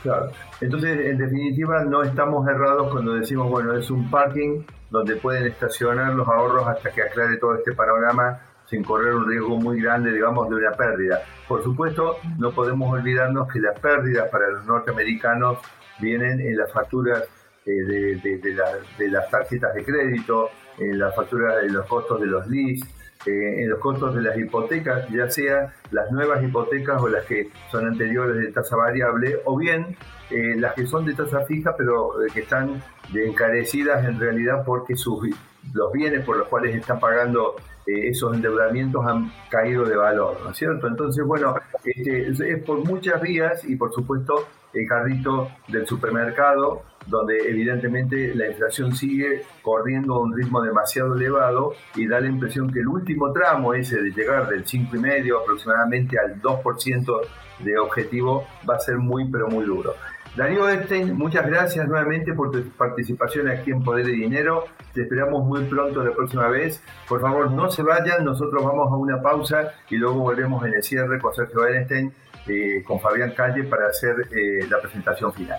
Claro. 0.06 0.30
Entonces, 0.60 1.00
en 1.04 1.18
definitiva, 1.18 1.82
no 1.82 2.04
estamos 2.04 2.46
errados 2.46 2.92
cuando 2.92 3.14
decimos, 3.14 3.50
bueno, 3.50 3.74
es 3.74 3.90
un 3.90 4.08
parking 4.08 4.62
donde 4.88 5.16
pueden 5.16 5.46
estacionar 5.46 6.14
los 6.14 6.28
ahorros 6.28 6.64
hasta 6.68 6.92
que 6.92 7.02
aclare 7.02 7.38
todo 7.38 7.56
este 7.56 7.72
panorama 7.72 8.38
sin 8.66 8.84
correr 8.84 9.14
un 9.14 9.28
riesgo 9.28 9.56
muy 9.56 9.82
grande, 9.82 10.12
digamos, 10.12 10.48
de 10.48 10.54
una 10.54 10.70
pérdida. 10.72 11.22
Por 11.48 11.64
supuesto, 11.64 12.18
no 12.38 12.52
podemos 12.52 12.92
olvidarnos 12.92 13.52
que 13.52 13.58
las 13.58 13.76
pérdidas 13.80 14.28
para 14.30 14.48
los 14.48 14.64
norteamericanos 14.64 15.58
vienen 15.98 16.40
en 16.40 16.56
las 16.56 16.72
facturas 16.72 17.24
eh, 17.64 17.72
de, 17.72 19.08
las 19.10 19.28
tarjetas 19.28 19.74
de 19.74 19.84
crédito, 19.84 20.50
en 20.78 21.00
las 21.00 21.16
facturas 21.16 21.62
de 21.62 21.70
los 21.70 21.84
costos 21.86 22.20
de 22.20 22.26
los 22.26 22.46
leases, 22.46 22.88
eh, 23.24 23.62
en 23.62 23.70
los 23.70 23.78
costos 23.78 24.14
de 24.14 24.22
las 24.22 24.36
hipotecas, 24.36 25.08
ya 25.08 25.28
sea 25.30 25.72
las 25.90 26.10
nuevas 26.12 26.42
hipotecas 26.42 27.00
o 27.00 27.08
las 27.08 27.24
que 27.24 27.50
son 27.70 27.86
anteriores 27.86 28.36
de 28.36 28.52
tasa 28.52 28.76
variable, 28.76 29.40
o 29.44 29.56
bien 29.56 29.96
eh, 30.30 30.54
las 30.56 30.74
que 30.74 30.86
son 30.86 31.04
de 31.06 31.14
tasa 31.14 31.40
fija, 31.46 31.74
pero 31.76 32.10
que 32.32 32.40
están 32.40 32.82
encarecidas 33.14 34.04
en 34.04 34.20
realidad 34.20 34.64
porque 34.64 34.96
sus, 34.96 35.28
los 35.72 35.92
bienes 35.92 36.24
por 36.24 36.36
los 36.36 36.48
cuales 36.48 36.74
están 36.74 37.00
pagando 37.00 37.56
eh, 37.86 38.08
esos 38.08 38.34
endeudamientos 38.34 39.06
han 39.06 39.30
caído 39.48 39.84
de 39.84 39.96
valor, 39.96 40.38
¿no 40.42 40.50
es 40.50 40.56
cierto? 40.56 40.88
Entonces, 40.88 41.24
bueno, 41.24 41.54
este, 41.84 42.30
es 42.30 42.62
por 42.64 42.84
muchas 42.84 43.20
vías 43.20 43.64
y 43.64 43.76
por 43.76 43.92
supuesto 43.92 44.48
el 44.72 44.88
carrito 44.88 45.48
del 45.68 45.86
supermercado, 45.86 46.82
donde 47.06 47.38
evidentemente 47.48 48.34
la 48.34 48.48
inflación 48.48 48.94
sigue 48.94 49.42
corriendo 49.62 50.14
a 50.14 50.20
un 50.20 50.36
ritmo 50.36 50.62
demasiado 50.62 51.14
elevado 51.14 51.74
y 51.94 52.06
da 52.06 52.20
la 52.20 52.28
impresión 52.28 52.72
que 52.72 52.80
el 52.80 52.88
último 52.88 53.32
tramo 53.32 53.74
ese 53.74 54.00
de 54.00 54.10
llegar 54.10 54.48
del 54.48 54.64
5,5 54.64 55.42
aproximadamente 55.42 56.18
al 56.18 56.40
2% 56.40 57.20
de 57.60 57.78
objetivo 57.78 58.46
va 58.68 58.76
a 58.76 58.80
ser 58.80 58.98
muy 58.98 59.30
pero 59.30 59.48
muy 59.48 59.64
duro. 59.64 59.94
Darío 60.36 60.68
Estein, 60.68 61.16
muchas 61.16 61.46
gracias 61.46 61.88
nuevamente 61.88 62.34
por 62.34 62.50
tu 62.50 62.62
participación 62.72 63.48
aquí 63.48 63.70
en 63.70 63.82
Poder 63.82 64.04
de 64.04 64.12
Dinero. 64.12 64.64
Te 64.92 65.02
esperamos 65.02 65.46
muy 65.46 65.64
pronto 65.64 66.04
la 66.04 66.12
próxima 66.12 66.48
vez. 66.48 66.82
Por 67.08 67.22
favor, 67.22 67.50
no 67.50 67.70
se 67.70 67.82
vayan, 67.82 68.22
nosotros 68.22 68.62
vamos 68.62 68.92
a 68.92 68.96
una 68.96 69.22
pausa 69.22 69.72
y 69.88 69.96
luego 69.96 70.20
volvemos 70.20 70.62
en 70.66 70.74
el 70.74 70.82
cierre 70.82 71.18
con 71.20 71.34
Sergio 71.34 71.66
Einstein, 71.66 72.12
eh, 72.48 72.82
con 72.86 73.00
Fabián 73.00 73.32
Calle 73.34 73.64
para 73.64 73.86
hacer 73.86 74.28
eh, 74.30 74.66
la 74.68 74.78
presentación 74.78 75.32
final. 75.32 75.58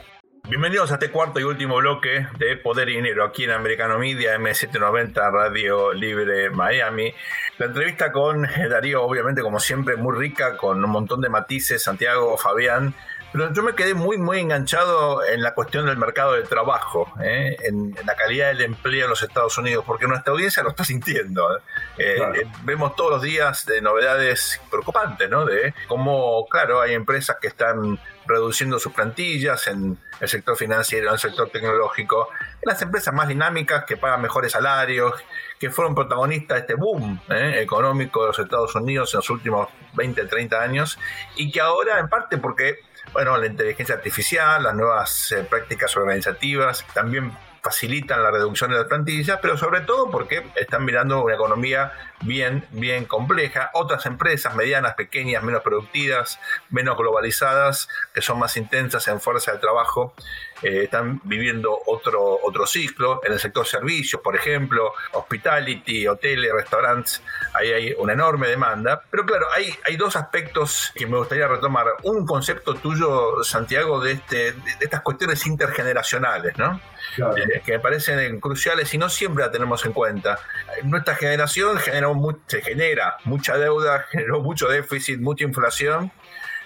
Bienvenidos 0.49 0.91
a 0.91 0.93
este 0.93 1.11
cuarto 1.11 1.41
y 1.41 1.43
último 1.43 1.75
bloque 1.75 2.25
de 2.39 2.55
Poder 2.55 2.87
y 2.87 2.95
Dinero 2.95 3.25
aquí 3.25 3.43
en 3.43 3.51
Americano 3.51 3.99
Media, 3.99 4.37
M790 4.37 5.29
Radio 5.29 5.91
Libre 5.91 6.49
Miami. 6.51 7.13
La 7.57 7.65
entrevista 7.65 8.13
con 8.13 8.43
Darío, 8.69 9.03
obviamente, 9.03 9.41
como 9.41 9.59
siempre, 9.59 9.97
muy 9.97 10.17
rica, 10.17 10.55
con 10.55 10.81
un 10.81 10.89
montón 10.89 11.19
de 11.19 11.27
matices. 11.27 11.83
Santiago, 11.83 12.37
Fabián, 12.37 12.93
pero 13.31 13.51
yo 13.53 13.61
me 13.61 13.75
quedé 13.75 13.93
muy, 13.93 14.17
muy 14.17 14.39
enganchado 14.39 15.25
en 15.25 15.41
la 15.41 15.53
cuestión 15.53 15.85
del 15.85 15.97
mercado 15.97 16.33
de 16.33 16.43
trabajo, 16.43 17.11
¿eh? 17.21 17.57
en, 17.63 17.95
la 18.05 18.15
calidad 18.15 18.47
del 18.47 18.61
empleo 18.61 19.03
en 19.03 19.09
los 19.09 19.21
Estados 19.21 19.57
Unidos, 19.57 19.83
porque 19.85 20.07
nuestra 20.07 20.31
audiencia 20.31 20.63
lo 20.63 20.69
está 20.69 20.83
sintiendo. 20.85 21.57
¿eh? 21.57 21.61
Eh, 21.97 22.47
vemos 22.63 22.95
todos 22.95 23.11
los 23.11 23.21
días 23.21 23.65
de 23.65 23.81
novedades 23.81 24.61
preocupantes, 24.69 25.29
¿no? 25.29 25.45
De 25.45 25.73
cómo, 25.87 26.47
claro, 26.49 26.81
hay 26.81 26.93
empresas 26.93 27.37
que 27.41 27.47
están 27.47 27.99
reduciendo 28.25 28.79
sus 28.79 28.93
plantillas 28.93 29.67
en 29.67 29.97
el 30.19 30.27
sector 30.27 30.57
financiero, 30.57 31.07
en 31.07 31.13
el 31.13 31.19
sector 31.19 31.49
tecnológico, 31.49 32.29
en 32.55 32.71
las 32.71 32.81
empresas 32.81 33.13
más 33.13 33.27
dinámicas 33.27 33.85
que 33.85 33.97
pagan 33.97 34.21
mejores 34.21 34.51
salarios, 34.51 35.13
que 35.59 35.69
fueron 35.69 35.95
protagonistas 35.95 36.55
de 36.55 36.61
este 36.61 36.75
boom 36.75 37.21
económico 37.29 38.21
de 38.21 38.27
los 38.27 38.39
Estados 38.39 38.75
Unidos 38.75 39.13
en 39.13 39.19
los 39.19 39.29
últimos 39.29 39.69
20, 39.93 40.25
30 40.25 40.61
años, 40.61 40.99
y 41.35 41.51
que 41.51 41.61
ahora, 41.61 41.99
en 41.99 42.09
parte 42.09 42.37
porque 42.37 42.86
bueno, 43.13 43.37
la 43.37 43.47
inteligencia 43.47 43.95
artificial, 43.95 44.63
las 44.63 44.75
nuevas 44.75 45.31
eh, 45.31 45.43
prácticas 45.43 45.95
organizativas 45.97 46.85
también 46.93 47.31
facilitan 47.67 48.23
la 48.23 48.31
reducción 48.31 48.71
de 48.71 48.77
las 48.77 48.85
plantillas, 48.85 49.39
pero 49.41 49.57
sobre 49.57 49.81
todo 49.81 50.09
porque 50.09 50.47
están 50.55 50.85
mirando 50.85 51.21
una 51.21 51.35
economía 51.35 51.91
bien, 52.21 52.65
bien 52.71 53.03
compleja. 53.03 53.71
Otras 53.73 54.05
empresas 54.05 54.55
medianas, 54.55 54.93
pequeñas, 54.95 55.43
menos 55.43 55.63
productivas, 55.63 56.39
menos 56.69 56.97
globalizadas, 56.97 57.89
que 58.13 58.21
son 58.21 58.39
más 58.39 58.55
intensas 58.55 59.07
en 59.09 59.19
fuerza 59.19 59.51
de 59.51 59.57
trabajo, 59.57 60.13
eh, 60.61 60.83
están 60.83 61.21
viviendo 61.23 61.77
otro, 61.85 62.39
otro 62.43 62.65
ciclo. 62.65 63.21
En 63.23 63.33
el 63.33 63.39
sector 63.39 63.65
servicios, 63.65 64.21
por 64.21 64.35
ejemplo, 64.35 64.93
hospitality, 65.13 66.07
hoteles, 66.07 66.51
restaurantes, 66.53 67.21
ahí 67.53 67.71
hay 67.71 67.95
una 67.97 68.13
enorme 68.13 68.47
demanda. 68.47 69.01
Pero 69.09 69.25
claro, 69.25 69.47
hay, 69.55 69.73
hay 69.85 69.97
dos 69.97 70.15
aspectos 70.15 70.91
que 70.95 71.05
me 71.05 71.17
gustaría 71.17 71.47
retomar. 71.47 71.85
Un 72.03 72.25
concepto 72.25 72.75
tuyo, 72.75 73.43
Santiago, 73.43 73.99
de, 74.01 74.13
este, 74.13 74.53
de 74.53 74.77
estas 74.79 75.01
cuestiones 75.01 75.45
intergeneracionales, 75.45 76.57
¿no? 76.57 76.79
Eh, 77.17 77.61
que 77.65 77.73
me 77.73 77.79
parecen 77.79 78.39
cruciales 78.39 78.93
y 78.93 78.97
no 78.97 79.09
siempre 79.09 79.43
la 79.43 79.51
tenemos 79.51 79.85
en 79.85 79.93
cuenta. 79.93 80.39
Nuestra 80.83 81.15
generación 81.15 81.77
generó 81.79 82.15
se 82.47 82.61
genera 82.61 83.17
mucha 83.23 83.57
deuda, 83.57 84.05
generó 84.11 84.41
mucho 84.41 84.67
déficit, 84.67 85.19
mucha 85.19 85.43
inflación 85.43 86.11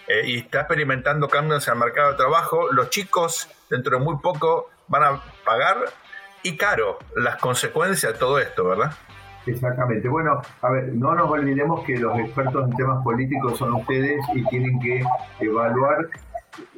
eh, 0.08 0.22
y 0.26 0.40
está 0.40 0.62
experimentando 0.62 1.28
cambios 1.28 1.68
en 1.68 1.74
el 1.74 1.80
mercado 1.80 2.12
de 2.12 2.18
trabajo. 2.18 2.72
Los 2.72 2.90
chicos, 2.90 3.50
dentro 3.70 3.98
de 3.98 4.04
muy 4.04 4.18
poco, 4.18 4.70
van 4.88 5.04
a 5.04 5.22
pagar 5.46 5.78
y 6.44 6.58
caro 6.58 7.00
las 7.16 7.38
consecuencias 7.38 8.14
de 8.14 8.20
todo 8.20 8.40
esto, 8.40 8.66
¿verdad? 8.66 8.92
Exactamente. 9.46 10.08
Bueno, 10.08 10.42
a 10.62 10.70
ver, 10.70 10.94
no 10.94 11.16
nos 11.16 11.30
olvidemos 11.30 11.84
que 11.84 11.98
los 11.98 12.18
expertos 12.20 12.70
en 12.70 12.76
temas 12.76 13.04
políticos 13.04 13.58
son 13.58 13.74
ustedes 13.74 14.24
y 14.36 14.44
tienen 14.46 14.80
que 14.80 15.04
evaluar 15.40 16.10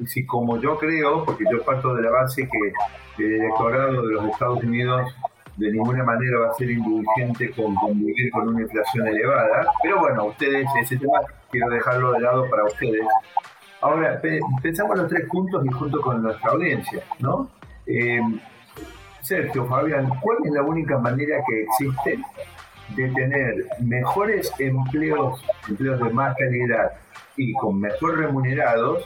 si 0.06 0.24
como 0.24 0.60
yo 0.60 0.78
creo, 0.78 1.24
porque 1.24 1.44
yo 1.50 1.62
parto 1.64 1.94
de 1.94 2.02
la 2.02 2.10
base 2.10 2.48
que 2.48 3.24
el 3.24 3.32
electorado 3.42 4.06
de 4.06 4.14
los 4.14 4.24
Estados 4.30 4.62
Unidos 4.62 5.14
de 5.56 5.70
ninguna 5.70 6.02
manera 6.02 6.38
va 6.38 6.50
a 6.50 6.54
ser 6.54 6.70
indulgente 6.70 7.50
con 7.52 7.74
convivir 7.76 8.30
con 8.32 8.48
una 8.48 8.62
inflación 8.62 9.06
elevada, 9.06 9.66
pero 9.82 10.00
bueno, 10.00 10.24
ustedes, 10.26 10.66
ese 10.82 10.96
tema 10.96 11.20
quiero 11.54 11.70
dejarlo 11.70 12.12
de 12.12 12.20
lado 12.20 12.50
para 12.50 12.64
ustedes. 12.64 13.06
Ahora, 13.80 14.20
pensamos 14.62 14.96
los 14.96 15.08
tres 15.08 15.28
puntos 15.28 15.64
y 15.64 15.68
junto 15.68 16.00
con 16.00 16.22
nuestra 16.22 16.50
audiencia, 16.50 17.02
¿no? 17.20 17.48
Eh, 17.86 18.20
Sergio, 19.20 19.66
Fabián, 19.66 20.08
¿cuál 20.20 20.38
es 20.44 20.52
la 20.52 20.62
única 20.62 20.98
manera 20.98 21.36
que 21.46 21.62
existe 21.62 22.18
de 22.96 23.08
tener 23.10 23.66
mejores 23.80 24.52
empleos, 24.58 25.42
empleos 25.68 26.00
de 26.00 26.10
más 26.10 26.36
calidad 26.36 26.92
y 27.36 27.52
con 27.54 27.80
mejor 27.80 28.18
remunerados 28.18 29.04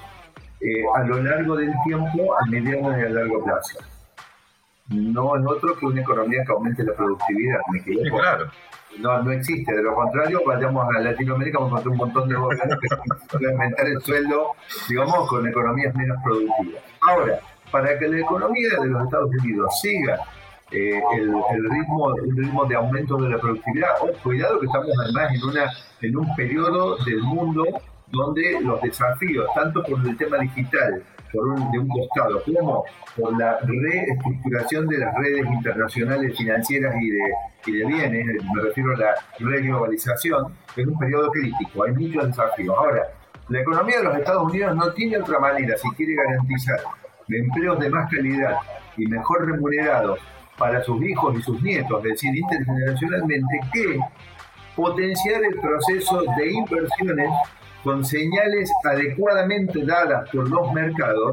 eh, 0.60 0.82
a 0.96 1.04
lo 1.04 1.22
largo 1.22 1.56
del 1.56 1.72
tiempo, 1.84 2.34
a 2.34 2.46
mediano 2.46 2.98
y 2.98 3.02
a 3.02 3.08
largo 3.08 3.44
plazo. 3.44 3.78
No 4.88 5.36
es 5.36 5.46
otro 5.46 5.76
que 5.76 5.86
una 5.86 6.00
economía 6.00 6.42
que 6.44 6.52
aumente 6.52 6.82
la 6.82 6.94
productividad, 6.94 7.58
me 7.70 7.82
claro. 8.10 8.50
No, 8.98 9.22
no 9.22 9.30
existe, 9.32 9.72
de 9.72 9.82
lo 9.82 9.94
contrario, 9.94 10.40
vayamos 10.46 10.88
a 10.88 11.00
Latinoamérica, 11.00 11.58
vamos 11.58 11.74
a 11.74 11.80
encontrar 11.80 11.92
un 11.92 11.98
montón 11.98 12.28
de 12.28 12.34
gobiernos 12.34 12.78
que 12.80 12.88
pueden 13.38 13.52
aumentar 13.52 13.86
el 13.86 14.00
sueldo, 14.00 14.52
digamos, 14.88 15.28
con 15.28 15.46
economías 15.46 15.94
menos 15.94 16.16
productivas. 16.24 16.82
Ahora, 17.06 17.38
para 17.70 17.98
que 17.98 18.08
la 18.08 18.18
economía 18.18 18.68
de 18.80 18.86
los 18.88 19.04
Estados 19.04 19.30
Unidos 19.42 19.78
siga 19.80 20.20
eh, 20.70 21.00
el, 21.16 21.70
ritmo, 21.70 22.14
el 22.16 22.36
ritmo 22.36 22.64
de 22.64 22.74
aumento 22.76 23.16
de 23.18 23.30
la 23.30 23.38
productividad, 23.38 23.88
oh, 24.00 24.12
cuidado 24.22 24.58
que 24.58 24.66
estamos 24.66 24.90
además 25.02 25.32
en, 25.34 25.44
una, 25.44 25.70
en 26.00 26.16
un 26.16 26.34
periodo 26.34 26.96
del 27.04 27.22
mundo 27.22 27.64
donde 28.08 28.60
los 28.62 28.80
desafíos, 28.80 29.46
tanto 29.54 29.82
por 29.82 30.00
el 30.06 30.16
tema 30.16 30.38
digital, 30.38 31.02
por 31.32 31.48
un, 31.48 31.70
de 31.70 31.78
un 31.78 31.88
costado, 31.88 32.42
como 32.44 32.84
por 33.16 33.38
la 33.38 33.58
reestructuración 33.62 34.86
de 34.88 34.98
las 34.98 35.14
redes 35.14 35.46
internacionales 35.46 36.36
financieras 36.36 36.94
y 37.00 37.10
de, 37.10 37.22
y 37.66 37.72
de 37.72 37.86
bienes, 37.86 38.44
me 38.54 38.62
refiero 38.62 38.94
a 38.94 38.98
la 38.98 39.14
reglobalización, 39.38 40.52
es 40.76 40.86
un 40.86 40.98
periodo 40.98 41.30
crítico, 41.30 41.84
hay 41.84 41.92
muchos 41.92 42.26
desafíos. 42.28 42.74
Ahora, 42.76 43.02
la 43.48 43.60
economía 43.60 43.98
de 43.98 44.04
los 44.04 44.16
Estados 44.16 44.44
Unidos 44.44 44.76
no 44.76 44.92
tiene 44.92 45.18
otra 45.18 45.38
manera, 45.38 45.76
si 45.76 45.88
quiere 45.90 46.14
garantizar 46.14 46.80
empleos 47.28 47.78
de 47.78 47.90
más 47.90 48.10
calidad 48.10 48.58
y 48.96 49.06
mejor 49.06 49.46
remunerados 49.46 50.18
para 50.56 50.82
sus 50.82 51.02
hijos 51.02 51.36
y 51.38 51.42
sus 51.42 51.62
nietos, 51.62 52.04
es 52.04 52.10
decir, 52.12 52.36
intergeneracionalmente, 52.36 53.60
que 53.72 54.00
potenciar 54.74 55.44
el 55.44 55.58
proceso 55.60 56.22
de 56.36 56.52
inversiones 56.52 57.30
con 57.88 58.04
señales 58.04 58.70
adecuadamente 58.84 59.82
dadas 59.82 60.28
por 60.28 60.46
los 60.46 60.70
mercados 60.74 61.32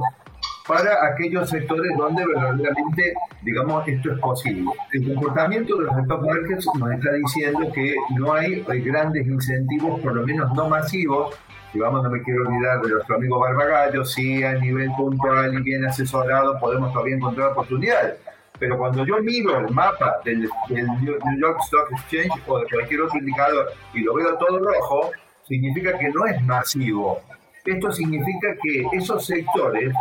para 0.65 1.05
aquellos 1.07 1.49
sectores 1.49 1.91
donde 1.97 2.25
verdaderamente, 2.25 3.13
digamos, 3.41 3.85
esto 3.85 4.13
es 4.13 4.19
posible. 4.19 4.71
El 4.93 5.13
comportamiento 5.13 5.75
de 5.75 5.83
los 5.83 5.97
stock 5.97 6.21
markets 6.25 6.65
nos 6.79 6.91
está 6.93 7.11
diciendo 7.11 7.69
que 7.73 7.93
no 8.17 8.31
hay, 8.31 8.63
grandes 8.85 9.27
incentivos, 9.27 9.99
por 9.99 10.15
lo 10.15 10.25
menos 10.25 10.49
no 10.53 10.69
masivos, 10.69 11.35
digamos, 11.73 12.01
no 12.01 12.09
me 12.09 12.23
quiero 12.23 12.47
olvidar 12.47 12.81
de 12.83 12.89
nuestro 12.89 13.17
amigo 13.17 13.37
Barbagallo, 13.37 14.05
sí 14.05 14.41
a 14.45 14.53
nivel 14.53 14.89
puntual 14.95 15.55
y 15.55 15.61
bien 15.61 15.85
asesorado 15.85 16.57
podemos 16.57 16.93
todavía 16.93 17.17
encontrar 17.17 17.49
oportunidades. 17.49 18.15
Pero 18.57 18.77
cuando 18.77 19.05
yo 19.05 19.17
miro 19.21 19.59
el 19.59 19.73
mapa 19.73 20.21
del, 20.23 20.49
del 20.69 20.87
New 20.87 21.37
York 21.37 21.59
Stock 21.65 21.91
Exchange 21.91 22.41
o 22.47 22.59
de 22.59 22.65
cualquier 22.67 23.01
otro 23.01 23.19
indicador 23.19 23.73
y 23.93 23.99
lo 23.99 24.13
veo 24.13 24.37
todo 24.37 24.57
rojo, 24.59 25.11
significa 25.47 25.97
que 25.97 26.09
no 26.09 26.25
es 26.25 26.41
masivo. 26.43 27.21
Esto 27.63 27.91
significa 27.91 28.55
que 28.61 28.85
esos 28.97 29.25
sectores 29.25 29.93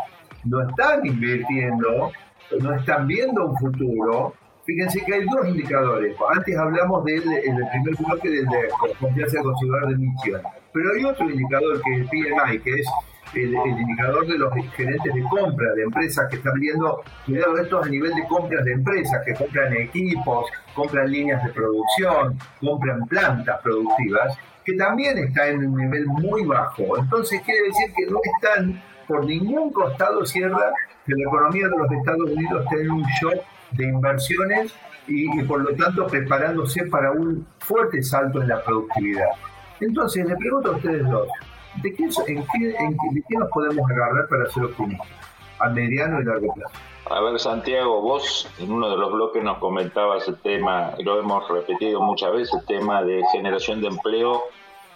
no 0.45 0.69
están 0.69 1.05
invirtiendo, 1.07 2.13
no 2.61 2.75
están 2.75 3.07
viendo 3.07 3.47
un 3.47 3.57
futuro. 3.57 4.35
Fíjense 4.65 5.05
que 5.05 5.15
hay 5.15 5.25
dos 5.27 5.49
indicadores. 5.49 6.17
Antes 6.35 6.57
hablamos 6.57 7.05
del 7.05 7.23
el 7.33 7.69
primer 7.71 7.97
bloque 7.99 8.31
del 8.31 8.47
de 8.47 8.69
confianza 8.99 9.43
consumidor 9.43 9.89
de 9.89 9.95
emisión. 9.95 10.43
Pero 10.73 10.91
hay 10.95 11.05
otro 11.05 11.31
indicador 11.31 11.81
que 11.83 11.95
es 11.95 12.01
el 12.01 12.09
PMI, 12.09 12.59
que 12.61 12.81
es 12.81 12.87
el, 13.35 13.55
indicador 13.55 14.27
de 14.27 14.39
los 14.39 14.53
gerentes 14.75 15.15
de 15.15 15.23
compra 15.23 15.73
de 15.75 15.83
empresas 15.83 16.29
que 16.31 16.37
están 16.37 16.59
viendo, 16.61 17.03
cuidado, 17.27 17.59
esto 17.59 17.83
a 17.83 17.89
nivel 17.89 18.15
de 18.15 18.27
compras 18.27 18.65
de 18.65 18.73
empresas 18.73 19.23
que 19.25 19.35
compran 19.35 19.73
equipos, 19.75 20.47
compran 20.75 21.11
líneas 21.11 21.45
de 21.45 21.51
producción, 21.51 22.39
compran 22.61 23.07
plantas 23.07 23.61
productivas 23.63 24.39
que 24.65 24.75
también 24.75 25.19
está 25.19 25.49
en 25.49 25.67
un 25.67 25.77
nivel 25.77 26.07
muy 26.07 26.45
bajo. 26.45 26.99
Entonces 26.99 27.41
quiere 27.43 27.63
decir 27.69 27.93
que 27.95 28.07
no 28.07 28.19
están 28.35 28.83
por 29.07 29.25
ningún 29.25 29.73
costado 29.73 30.25
cierra 30.25 30.73
que 31.07 31.15
la 31.15 31.25
economía 31.25 31.69
de 31.69 31.77
los 31.77 31.93
Estados 31.93 32.31
Unidos 32.31 32.67
en 32.73 32.91
un 32.91 33.03
shock 33.21 33.43
de 33.73 33.85
inversiones 33.85 34.75
y, 35.07 35.43
por 35.43 35.61
lo 35.61 35.75
tanto 35.77 36.07
preparándose 36.07 36.87
para 36.87 37.13
un 37.13 37.47
fuerte 37.59 38.03
salto 38.03 38.41
en 38.41 38.49
la 38.49 38.63
productividad. 38.63 39.29
Entonces 39.81 40.27
le 40.27 40.37
pregunto 40.37 40.73
a 40.73 40.77
ustedes 40.77 41.09
dos, 41.11 41.29
¿de 41.83 41.95
qué, 41.95 42.05
en 42.05 42.45
qué, 42.53 42.75
en 42.79 42.97
¿de 43.15 43.23
qué 43.29 43.37
nos 43.39 43.51
podemos 43.51 43.91
agarrar 43.91 44.27
para 44.29 44.47
ser 44.51 44.65
optimistas 44.65 45.09
a 45.59 45.69
mediano 45.69 46.21
y 46.21 46.25
largo 46.25 46.55
plazo? 46.55 46.94
A 47.07 47.21
ver, 47.21 47.39
Santiago, 47.39 48.01
vos 48.01 48.49
en 48.59 48.73
uno 48.73 48.89
de 48.89 48.97
los 48.97 49.13
bloques 49.13 49.43
nos 49.43 49.59
comentabas 49.59 50.27
el 50.27 50.41
tema, 50.41 50.95
y 50.99 51.03
lo 51.03 51.19
hemos 51.19 51.47
repetido 51.49 52.01
muchas 52.01 52.33
veces, 52.33 52.55
el 52.55 52.65
tema 52.65 53.03
de 53.03 53.23
generación 53.31 53.83
de 53.83 53.89
empleo, 53.89 54.45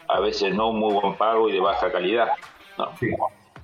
a 0.08 0.20
veces 0.20 0.54
no 0.54 0.72
muy 0.72 0.94
buen 0.94 1.16
pago 1.16 1.50
y 1.50 1.52
de 1.52 1.60
baja 1.60 1.92
calidad. 1.92 2.30
¿no? 2.78 2.92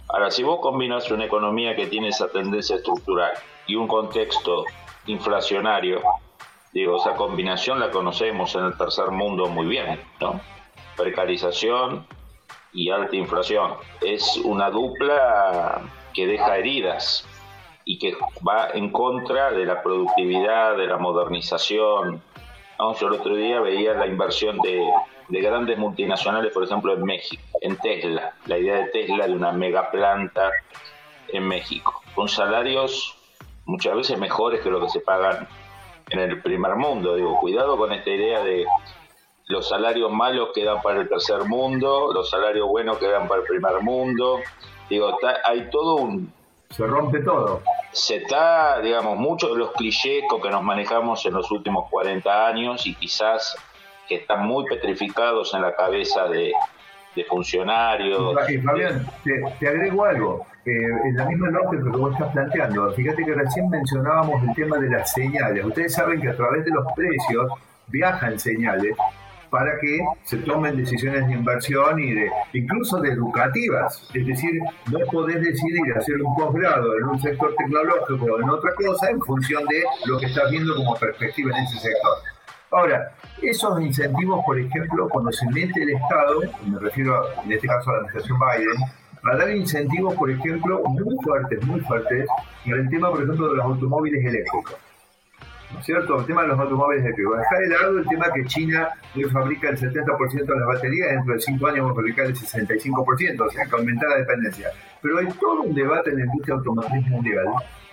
Ahora, 0.09 0.31
si 0.31 0.43
vos 0.43 0.61
combinas 0.61 1.11
una 1.11 1.25
economía 1.25 1.75
que 1.75 1.87
tiene 1.87 2.09
esa 2.09 2.29
tendencia 2.29 2.77
estructural 2.77 3.33
y 3.67 3.77
un 3.77 3.89
contexto 3.89 4.67
inflacionario, 5.07 6.03
digo, 6.73 6.97
esa 6.97 7.17
combinación 7.17 7.81
la 7.81 7.91
conocemos 7.91 8.55
en 8.57 8.65
el 8.65 8.77
tercer 8.77 9.11
mundo 9.11 9.47
muy 9.47 9.67
bien, 9.67 10.01
¿no? 10.21 10.39
Precarización 10.97 12.07
y 12.75 12.91
alta 12.91 13.17
inflación. 13.17 13.73
Es 14.03 14.37
una 14.45 14.69
dupla 14.69 15.81
que 16.13 16.27
deja 16.27 16.59
heridas 16.59 17.27
y 17.85 17.99
que 17.99 18.17
va 18.47 18.71
en 18.73 18.91
contra 18.91 19.51
de 19.51 19.65
la 19.65 19.83
productividad, 19.83 20.77
de 20.77 20.87
la 20.87 20.97
modernización. 20.99 22.23
Yo 22.79 23.07
el 23.07 23.15
otro 23.15 23.37
día 23.37 23.61
veía 23.61 23.95
la 23.95 24.07
inversión 24.07 24.59
de, 24.59 24.85
de, 25.29 25.41
grandes 25.41 25.79
multinacionales, 25.79 26.53
por 26.53 26.65
ejemplo, 26.65 26.93
en 26.93 27.05
México, 27.05 27.43
en 27.61 27.77
Tesla, 27.77 28.35
la 28.47 28.59
idea 28.59 28.77
de 28.77 28.87
Tesla 28.87 29.27
de 29.27 29.33
una 29.33 29.53
mega 29.53 29.91
planta 29.91 30.51
en 31.29 31.47
México, 31.47 32.03
con 32.15 32.29
salarios 32.29 33.17
muchas 33.67 33.95
veces 33.95 34.19
mejores 34.19 34.61
que 34.61 34.71
lo 34.71 34.81
que 34.81 34.89
se 34.89 35.01
pagan 35.01 35.49
en 36.11 36.19
el 36.19 36.43
primer 36.43 36.77
mundo. 36.77 37.17
Digo, 37.17 37.39
cuidado 37.39 37.77
con 37.77 37.93
esta 37.93 38.11
idea 38.11 38.43
de 38.43 38.67
los 39.47 39.69
salarios 39.69 40.11
malos 40.11 40.51
quedan 40.55 40.81
para 40.83 41.01
el 41.01 41.09
tercer 41.09 41.45
mundo, 41.45 42.13
los 42.13 42.31
salarios 42.31 42.69
buenos 42.69 42.99
quedan 42.99 43.29
para 43.29 43.41
el 43.43 43.47
primer 43.47 43.81
mundo. 43.83 44.41
Digo, 44.89 45.17
hay 45.45 45.71
todo 45.71 45.97
un, 45.97 46.33
se 46.71 46.87
rompe 46.87 47.21
todo. 47.21 47.63
Se 47.93 48.17
está, 48.17 48.81
digamos, 48.81 49.19
muchos 49.19 49.53
de 49.53 49.59
los 49.59 49.73
clichés 49.73 50.23
que 50.43 50.51
nos 50.51 50.63
manejamos 50.63 51.25
en 51.27 51.35
los 51.35 51.51
últimos 51.51 51.89
40 51.91 52.47
años 52.47 52.87
y 52.87 52.95
quizás 52.95 53.57
que 54.09 54.17
están 54.17 54.47
muy 54.47 54.65
petrificados 54.67 55.55
en 55.55 55.63
la 55.63 55.75
cabeza 55.75 56.27
de, 56.29 56.53
funcionarios. 57.29 58.35
Fabián, 58.65 59.07
te, 59.23 59.69
agrego 59.69 60.05
algo. 60.05 60.47
en 60.65 61.17
la 61.17 61.27
misma 61.27 61.51
lógica 61.51 61.85
que 61.85 61.97
vos 61.97 62.13
estás 62.13 62.33
planteando, 62.33 62.93
fíjate 62.93 63.25
que 63.25 63.35
recién 63.35 63.71
mencionábamos 63.71 64.43
el 64.43 64.55
tema 64.55 64.79
de 64.79 64.91
las 64.91 65.13
señales. 65.13 65.65
Ustedes 65.65 65.95
saben 65.95 66.21
que 66.21 66.31
a 66.31 66.37
través 66.37 66.65
de 66.65 66.73
los 66.73 66.85
precios 66.97 67.53
viajan 67.87 68.39
señales 68.39 68.97
para 69.55 69.79
que 69.79 70.05
se 70.25 70.39
tomen 70.39 70.77
decisiones 70.77 71.29
de 71.29 71.35
inversión 71.35 72.01
y 72.01 72.13
de 72.13 72.29
incluso 72.55 73.01
de 73.01 73.11
educativas. 73.11 74.11
Es 74.13 74.27
decir, 74.27 74.61
no 74.91 74.99
podés 75.13 75.41
decidir 75.41 75.97
hacer 75.97 76.21
un 76.21 76.35
posgrado 76.35 76.99
en 76.99 77.05
un 77.05 77.21
sector 77.21 77.55
tecnológico 77.57 78.25
o 78.35 78.41
en 78.43 78.51
otra 78.51 78.73
cosa 78.75 79.11
en 79.11 79.21
función 79.21 79.65
de 79.67 79.85
lo 80.07 80.19
que 80.19 80.27
estás 80.27 80.51
viendo 80.51 80.75
como 80.75 80.97
perspectiva 80.97 81.57
en 81.57 81.63
ese 81.63 81.79
sector. 81.79 82.17
Ahora, 82.73 83.13
esos 83.43 83.81
incentivos, 83.81 84.45
por 84.45 84.59
ejemplo, 84.59 85.09
cuando 85.09 85.31
se 85.31 85.49
mete 85.51 85.85
el 85.85 85.91
Estado, 85.91 86.41
me 86.67 86.81
refiero 86.81 87.25
en 87.45 87.53
este 87.53 87.69
caso 87.69 87.91
a 87.91 87.93
la 87.93 87.99
administración 88.01 88.39
Biden, 88.41 88.83
a 89.23 89.37
dar 89.37 89.57
incentivos, 89.57 90.17
por 90.17 90.33
ejemplo, 90.33 90.83
muy 90.83 91.15
fuertes, 91.23 91.65
muy 91.65 91.79
fuertes, 91.83 92.27
en 92.65 92.73
el 92.73 92.91
tema, 92.91 93.09
por 93.09 93.23
ejemplo, 93.23 93.51
de 93.51 93.55
los 93.55 93.65
automóviles 93.67 94.25
eléctricos. 94.25 94.75
¿No 95.75 95.81
es 95.81 95.87
cierto? 95.87 96.21
El 96.21 96.27
tema 96.27 96.43
de 96.43 96.49
los 96.49 96.61
automóviles 96.61 97.05
eléctricos. 97.05 97.37
Dejar 97.37 97.59
de 97.59 97.69
lado 97.69 97.99
el 97.99 98.07
tema 98.07 98.27
que 98.33 98.45
China 98.45 98.89
hoy 99.17 99.25
fabrica 99.25 99.71
el 99.71 99.77
70% 99.77 100.45
de 100.45 100.57
las 100.57 100.67
baterías, 100.69 101.11
dentro 101.11 101.35
de 101.35 101.41
5 101.41 101.67
años 101.67 101.87
va 101.87 101.91
a 101.91 101.95
fabricar 101.95 102.27
el 102.27 102.35
65%, 102.37 103.41
o 103.41 103.51
sea, 103.51 103.67
que 103.67 103.77
aumentar 103.77 104.09
la 104.09 104.17
dependencia. 104.19 104.71
Pero 105.03 105.19
hay 105.19 105.27
todo 105.41 105.63
un 105.63 105.75
debate 105.75 106.11
en 106.11 106.19
la 106.19 106.25
industria 106.27 106.55
automotriz 106.55 107.07
mundial 107.09 107.47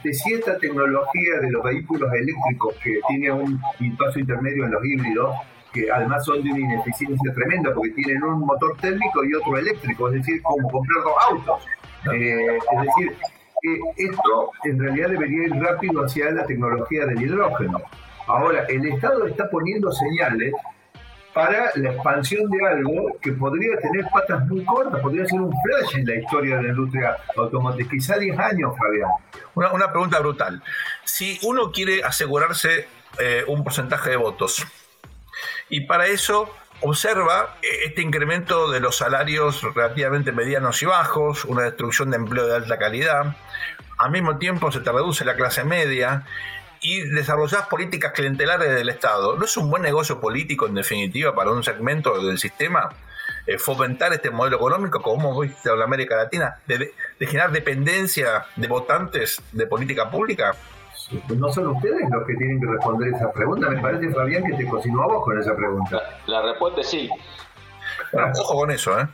de 0.03 0.13
si 0.13 0.33
esta 0.33 0.57
tecnología 0.59 1.39
de 1.41 1.51
los 1.51 1.63
vehículos 1.63 2.13
eléctricos 2.13 2.75
que 2.83 2.99
tiene 3.07 3.31
un 3.31 3.59
paso 3.97 4.19
intermedio 4.19 4.65
en 4.65 4.71
los 4.71 4.85
híbridos, 4.85 5.35
que 5.73 5.89
además 5.91 6.23
son 6.23 6.43
de 6.43 6.51
una 6.51 6.59
ineficiencia 6.59 7.33
tremenda 7.33 7.73
porque 7.73 7.91
tienen 7.91 8.23
un 8.23 8.41
motor 8.41 8.75
térmico 8.77 9.23
y 9.23 9.33
otro 9.33 9.57
eléctrico, 9.57 10.07
es 10.09 10.15
decir, 10.15 10.41
como 10.43 10.69
comprar 10.69 11.03
dos 11.03 11.13
autos. 11.29 11.67
Eh, 12.13 12.57
es 12.57 12.81
decir, 12.81 13.17
esto 13.97 14.51
en 14.63 14.79
realidad 14.79 15.09
debería 15.09 15.45
ir 15.45 15.55
rápido 15.55 16.03
hacia 16.03 16.31
la 16.31 16.45
tecnología 16.45 17.05
del 17.05 17.21
hidrógeno. 17.21 17.81
Ahora, 18.27 18.65
el 18.69 18.85
Estado 18.85 19.25
está 19.27 19.49
poniendo 19.49 19.91
señales 19.91 20.53
para 21.33 21.71
la 21.75 21.91
expansión 21.91 22.49
de 22.49 22.67
algo 22.67 23.17
que 23.21 23.31
podría 23.33 23.77
tener 23.77 24.05
patas 24.11 24.45
muy 24.47 24.63
cortas, 24.65 24.99
podría 25.01 25.25
ser 25.25 25.39
un 25.39 25.53
flash 25.61 25.97
en 25.97 26.05
la 26.05 26.15
historia 26.15 26.57
de 26.57 26.63
la 26.63 26.69
industria 26.69 27.17
automotriz, 27.37 27.87
quizá 27.89 28.17
10 28.17 28.37
años, 28.37 28.73
Fabián. 28.77 29.09
Una, 29.55 29.71
una 29.71 29.91
pregunta 29.91 30.19
brutal. 30.19 30.61
Si 31.05 31.39
uno 31.43 31.71
quiere 31.71 32.03
asegurarse 32.03 32.87
eh, 33.19 33.43
un 33.47 33.63
porcentaje 33.63 34.11
de 34.11 34.17
votos, 34.17 34.65
y 35.69 35.81
para 35.81 36.07
eso 36.07 36.53
observa 36.81 37.57
eh, 37.61 37.67
este 37.85 38.01
incremento 38.01 38.69
de 38.69 38.79
los 38.79 38.97
salarios 38.97 39.61
relativamente 39.75 40.31
medianos 40.31 40.81
y 40.81 40.85
bajos, 40.85 41.45
una 41.45 41.63
destrucción 41.63 42.11
de 42.11 42.17
empleo 42.17 42.47
de 42.47 42.55
alta 42.55 42.77
calidad, 42.77 43.35
al 43.97 44.11
mismo 44.11 44.37
tiempo 44.37 44.71
se 44.71 44.79
te 44.79 44.91
reduce 44.91 45.23
la 45.23 45.35
clase 45.35 45.63
media 45.63 46.25
y 46.81 47.01
desarrollas 47.01 47.67
políticas 47.67 48.11
clientelares 48.13 48.73
del 48.73 48.89
Estado. 48.89 49.37
¿No 49.37 49.45
es 49.45 49.55
un 49.57 49.69
buen 49.69 49.83
negocio 49.83 50.19
político, 50.19 50.65
en 50.65 50.73
definitiva, 50.73 51.35
para 51.35 51.51
un 51.51 51.63
segmento 51.63 52.19
del 52.25 52.39
sistema? 52.39 52.89
Eh, 53.45 53.57
fomentar 53.57 54.13
este 54.13 54.31
modelo 54.31 54.57
económico, 54.57 55.01
como 55.01 55.29
hemos 55.29 55.47
visto 55.47 55.73
en 55.73 55.81
América 55.81 56.15
Latina, 56.15 56.57
de, 56.65 56.93
generar 57.19 57.51
dependencia 57.51 58.45
de 58.55 58.67
votantes 58.67 59.41
de 59.51 59.67
política 59.67 60.09
pública? 60.09 60.55
No 61.35 61.51
son 61.51 61.67
ustedes 61.67 62.09
los 62.09 62.25
que 62.25 62.35
tienen 62.35 62.59
que 62.59 62.67
responder 62.67 63.13
esa 63.13 63.31
pregunta. 63.31 63.69
Me 63.69 63.81
parece, 63.81 64.09
Fabián, 64.11 64.43
que 64.43 64.53
te 64.53 64.67
cocinó 64.67 65.03
a 65.03 65.07
vos 65.07 65.23
con 65.23 65.39
esa 65.39 65.55
pregunta. 65.55 66.01
La, 66.27 66.41
respuesta 66.41 66.81
es 66.81 66.89
sí. 66.89 67.09
ojo 68.39 68.55
con 68.55 68.71
eso, 68.71 68.99
¿eh? 68.99 69.07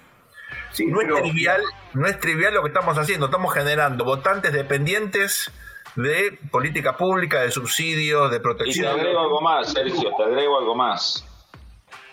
no, 0.88 1.02
es 1.02 1.22
trivial, 1.22 1.62
no 1.93 2.08
es 2.08 2.20
trivial 2.20 2.54
lo 2.54 2.62
que 2.62 2.68
estamos 2.68 2.98
haciendo. 2.98 3.28
Estamos 3.28 3.54
generando 3.54 4.06
votantes 4.06 4.54
dependientes 4.54 5.52
de 5.95 6.38
política 6.52 6.95
pública, 6.95 7.41
de 7.41 7.52
subsidios, 7.52 8.30
de 8.30 8.39
protección. 8.39 8.86
Y 8.86 8.89
te 8.89 9.02
agrego 9.02 9.20
algo 9.20 9.41
más, 9.41 9.72
Sergio, 9.72 10.12
te 10.16 10.24
agrego 10.24 10.58
algo 10.60 10.76
más. 10.76 11.26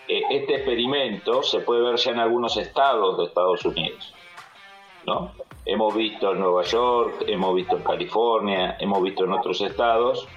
Eh, 0.07 0.21
este 0.31 0.55
experimento 0.55 1.43
se 1.43 1.59
puede 1.59 1.81
ver 1.81 1.95
ya 1.97 2.11
en 2.11 2.19
algunos 2.19 2.57
estados 2.57 3.17
de 3.17 3.25
Estados 3.25 3.63
Unidos. 3.65 4.13
¿no? 5.05 5.31
Hemos 5.65 5.95
visto 5.95 6.31
en 6.31 6.39
Nueva 6.39 6.63
York, 6.63 7.23
hemos 7.27 7.55
visto 7.55 7.77
en 7.77 7.83
California, 7.83 8.77
hemos 8.79 9.01
visto 9.01 9.23
en 9.23 9.33
otros 9.33 9.61
estados, 9.61 10.27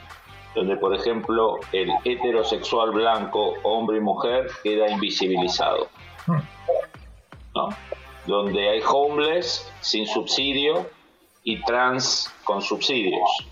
donde 0.54 0.76
por 0.76 0.94
ejemplo 0.94 1.58
el 1.72 1.90
heterosexual 2.04 2.92
blanco, 2.92 3.54
hombre 3.62 3.98
y 3.98 4.00
mujer, 4.00 4.48
queda 4.62 4.88
invisibilizado. 4.90 5.88
¿no? 7.54 7.68
Donde 8.26 8.68
hay 8.68 8.80
homeless 8.86 9.70
sin 9.80 10.06
subsidio 10.06 10.86
y 11.44 11.60
trans 11.62 12.34
con 12.44 12.62
subsidios. 12.62 13.46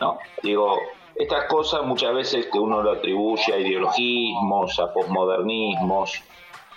No, 0.00 0.18
digo, 0.42 0.76
estas 1.14 1.44
cosas 1.44 1.82
muchas 1.84 2.14
veces 2.14 2.46
que 2.52 2.58
uno 2.58 2.82
lo 2.82 2.92
atribuye 2.92 3.52
a 3.52 3.58
ideologismos, 3.58 4.78
a 4.80 4.92
posmodernismos, 4.92 6.22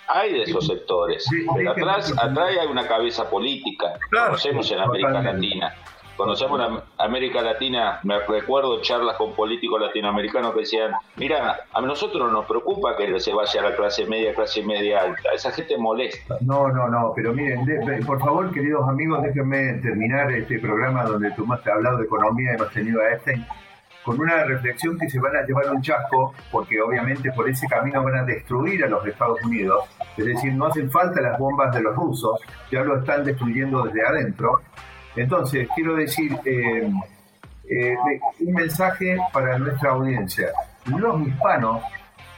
hay 0.08 0.34
de 0.34 0.44
esos 0.44 0.68
sectores, 0.68 1.26
pero 1.56 1.72
atrás, 1.72 2.14
atrás 2.18 2.58
hay 2.60 2.68
una 2.68 2.88
cabeza 2.88 3.30
política, 3.30 3.94
conocemos 4.12 4.70
en 4.72 4.80
América 4.80 5.22
Latina. 5.22 5.74
Conocemos 6.18 6.62
en 6.62 6.80
América 6.98 7.42
Latina, 7.42 8.00
me 8.04 8.18
recuerdo 8.20 8.82
charlas 8.82 9.18
con 9.18 9.34
políticos 9.34 9.82
latinoamericanos 9.82 10.54
que 10.54 10.62
decían, 10.62 10.94
mira, 11.18 11.66
a 11.74 11.82
nosotros 11.82 12.32
nos 12.32 12.46
preocupa 12.46 12.96
que 12.96 13.20
se 13.20 13.34
vaya 13.34 13.60
a 13.60 13.70
la 13.70 13.76
clase 13.76 14.06
media, 14.06 14.34
clase 14.34 14.64
media 14.64 15.02
alta, 15.02 15.34
esa 15.34 15.52
gente 15.52 15.78
molesta. 15.78 16.38
No, 16.40 16.70
no, 16.70 16.88
no, 16.88 17.12
pero 17.14 17.34
miren, 17.34 17.66
por 18.06 18.20
favor, 18.22 18.50
queridos 18.54 18.88
amigos, 18.88 19.24
déjenme 19.24 19.74
terminar 19.82 20.32
este 20.32 20.58
programa 20.60 21.04
donde 21.04 21.32
tú 21.32 21.46
más 21.46 21.60
has 21.60 21.68
hablado 21.68 21.98
de 21.98 22.06
economía 22.06 22.52
y 22.52 22.56
hemos 22.56 22.72
tenido 22.72 23.02
a 23.02 23.10
Einstein 23.10 23.46
con 24.06 24.20
una 24.20 24.44
reflexión 24.44 24.98
que 25.00 25.10
se 25.10 25.20
van 25.20 25.36
a 25.36 25.42
llevar 25.42 25.70
un 25.72 25.82
chasco, 25.82 26.34
porque 26.52 26.80
obviamente 26.80 27.32
por 27.32 27.50
ese 27.50 27.68
camino 27.68 28.04
van 28.04 28.18
a 28.18 28.24
destruir 28.24 28.86
a 28.86 28.88
los 28.88 29.06
Estados 29.06 29.44
Unidos. 29.44 29.86
Es 30.16 30.26
decir, 30.26 30.54
no 30.54 30.68
hacen 30.68 30.92
falta 30.92 31.20
las 31.22 31.40
bombas 31.40 31.74
de 31.74 31.82
los 31.82 31.96
rusos, 31.96 32.40
ya 32.72 32.84
lo 32.84 33.00
están 33.00 33.24
destruyendo 33.24 33.84
desde 33.84 34.06
adentro. 34.06 34.62
Entonces, 35.16 35.68
quiero 35.74 35.96
decir 35.96 36.38
eh, 36.46 36.88
eh, 37.68 37.96
un 38.42 38.54
mensaje 38.54 39.18
para 39.34 39.58
nuestra 39.58 39.92
audiencia. 39.92 40.52
Los 40.86 41.28
hispanos 41.28 41.82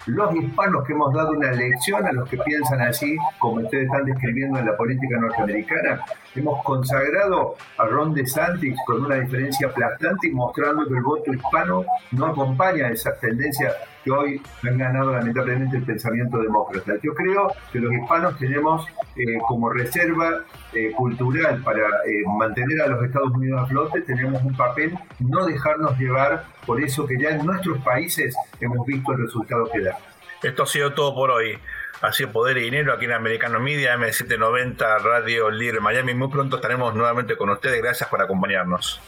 los 0.07 0.33
hispanos 0.35 0.85
que 0.85 0.93
hemos 0.93 1.13
dado 1.13 1.31
una 1.31 1.51
lección 1.51 2.05
a 2.05 2.13
los 2.13 2.29
que 2.29 2.37
piensan 2.37 2.81
así, 2.81 3.17
como 3.39 3.61
ustedes 3.61 3.85
están 3.85 4.05
describiendo 4.05 4.57
en 4.57 4.65
la 4.65 4.77
política 4.77 5.17
norteamericana, 5.19 6.05
hemos 6.35 6.63
consagrado 6.63 7.55
a 7.77 7.85
Ron 7.85 8.13
DeSantis 8.13 8.77
con 8.85 9.05
una 9.05 9.15
diferencia 9.15 9.67
aplastante 9.67 10.27
y 10.27 10.31
mostrando 10.31 10.85
que 10.87 10.93
el 10.93 11.03
voto 11.03 11.33
hispano 11.33 11.85
no 12.11 12.25
acompaña 12.27 12.89
esas 12.89 13.19
tendencias 13.19 13.75
que 14.03 14.11
hoy 14.11 14.41
han 14.63 14.77
ganado 14.77 15.11
lamentablemente 15.11 15.77
el 15.77 15.83
pensamiento 15.83 16.37
demócrata. 16.37 16.93
Yo 17.03 17.13
creo 17.13 17.51
que 17.71 17.79
los 17.79 17.91
hispanos 17.93 18.37
tenemos 18.37 18.85
eh, 19.15 19.37
como 19.47 19.69
reserva 19.69 20.43
eh, 20.73 20.91
cultural 20.91 21.61
para 21.63 21.81
eh, 21.81 22.23
mantener 22.37 22.81
a 22.81 22.87
los 22.87 23.03
Estados 23.03 23.31
Unidos 23.31 23.63
a 23.63 23.65
flote, 23.65 24.01
tenemos 24.01 24.41
un 24.43 24.55
papel 24.55 24.97
no 25.19 25.45
dejarnos 25.45 25.97
llevar 25.97 26.45
por 26.65 26.81
eso 26.81 27.05
que 27.05 27.19
ya 27.19 27.29
en 27.29 27.45
nuestros 27.45 27.79
países 27.79 28.35
hemos 28.61 28.85
visto 28.85 29.11
el 29.13 29.23
resultado 29.23 29.69
que 29.71 29.81
da. 29.81 29.97
Esto 30.43 30.63
ha 30.63 30.67
sido 30.67 30.93
todo 30.93 31.15
por 31.15 31.31
hoy. 31.31 31.57
Ha 32.01 32.13
sido 32.13 32.31
Poder 32.31 32.57
y 32.57 32.61
Dinero 32.61 32.93
aquí 32.93 33.05
en 33.05 33.13
Americano 33.13 33.59
Media, 33.59 33.95
M790, 33.97 35.01
Radio 35.01 35.49
Líder 35.49 35.81
Miami. 35.81 36.13
Muy 36.13 36.29
pronto 36.29 36.57
estaremos 36.57 36.93
nuevamente 36.93 37.35
con 37.35 37.49
ustedes. 37.49 37.81
Gracias 37.81 38.07
por 38.09 38.21
acompañarnos. 38.21 39.01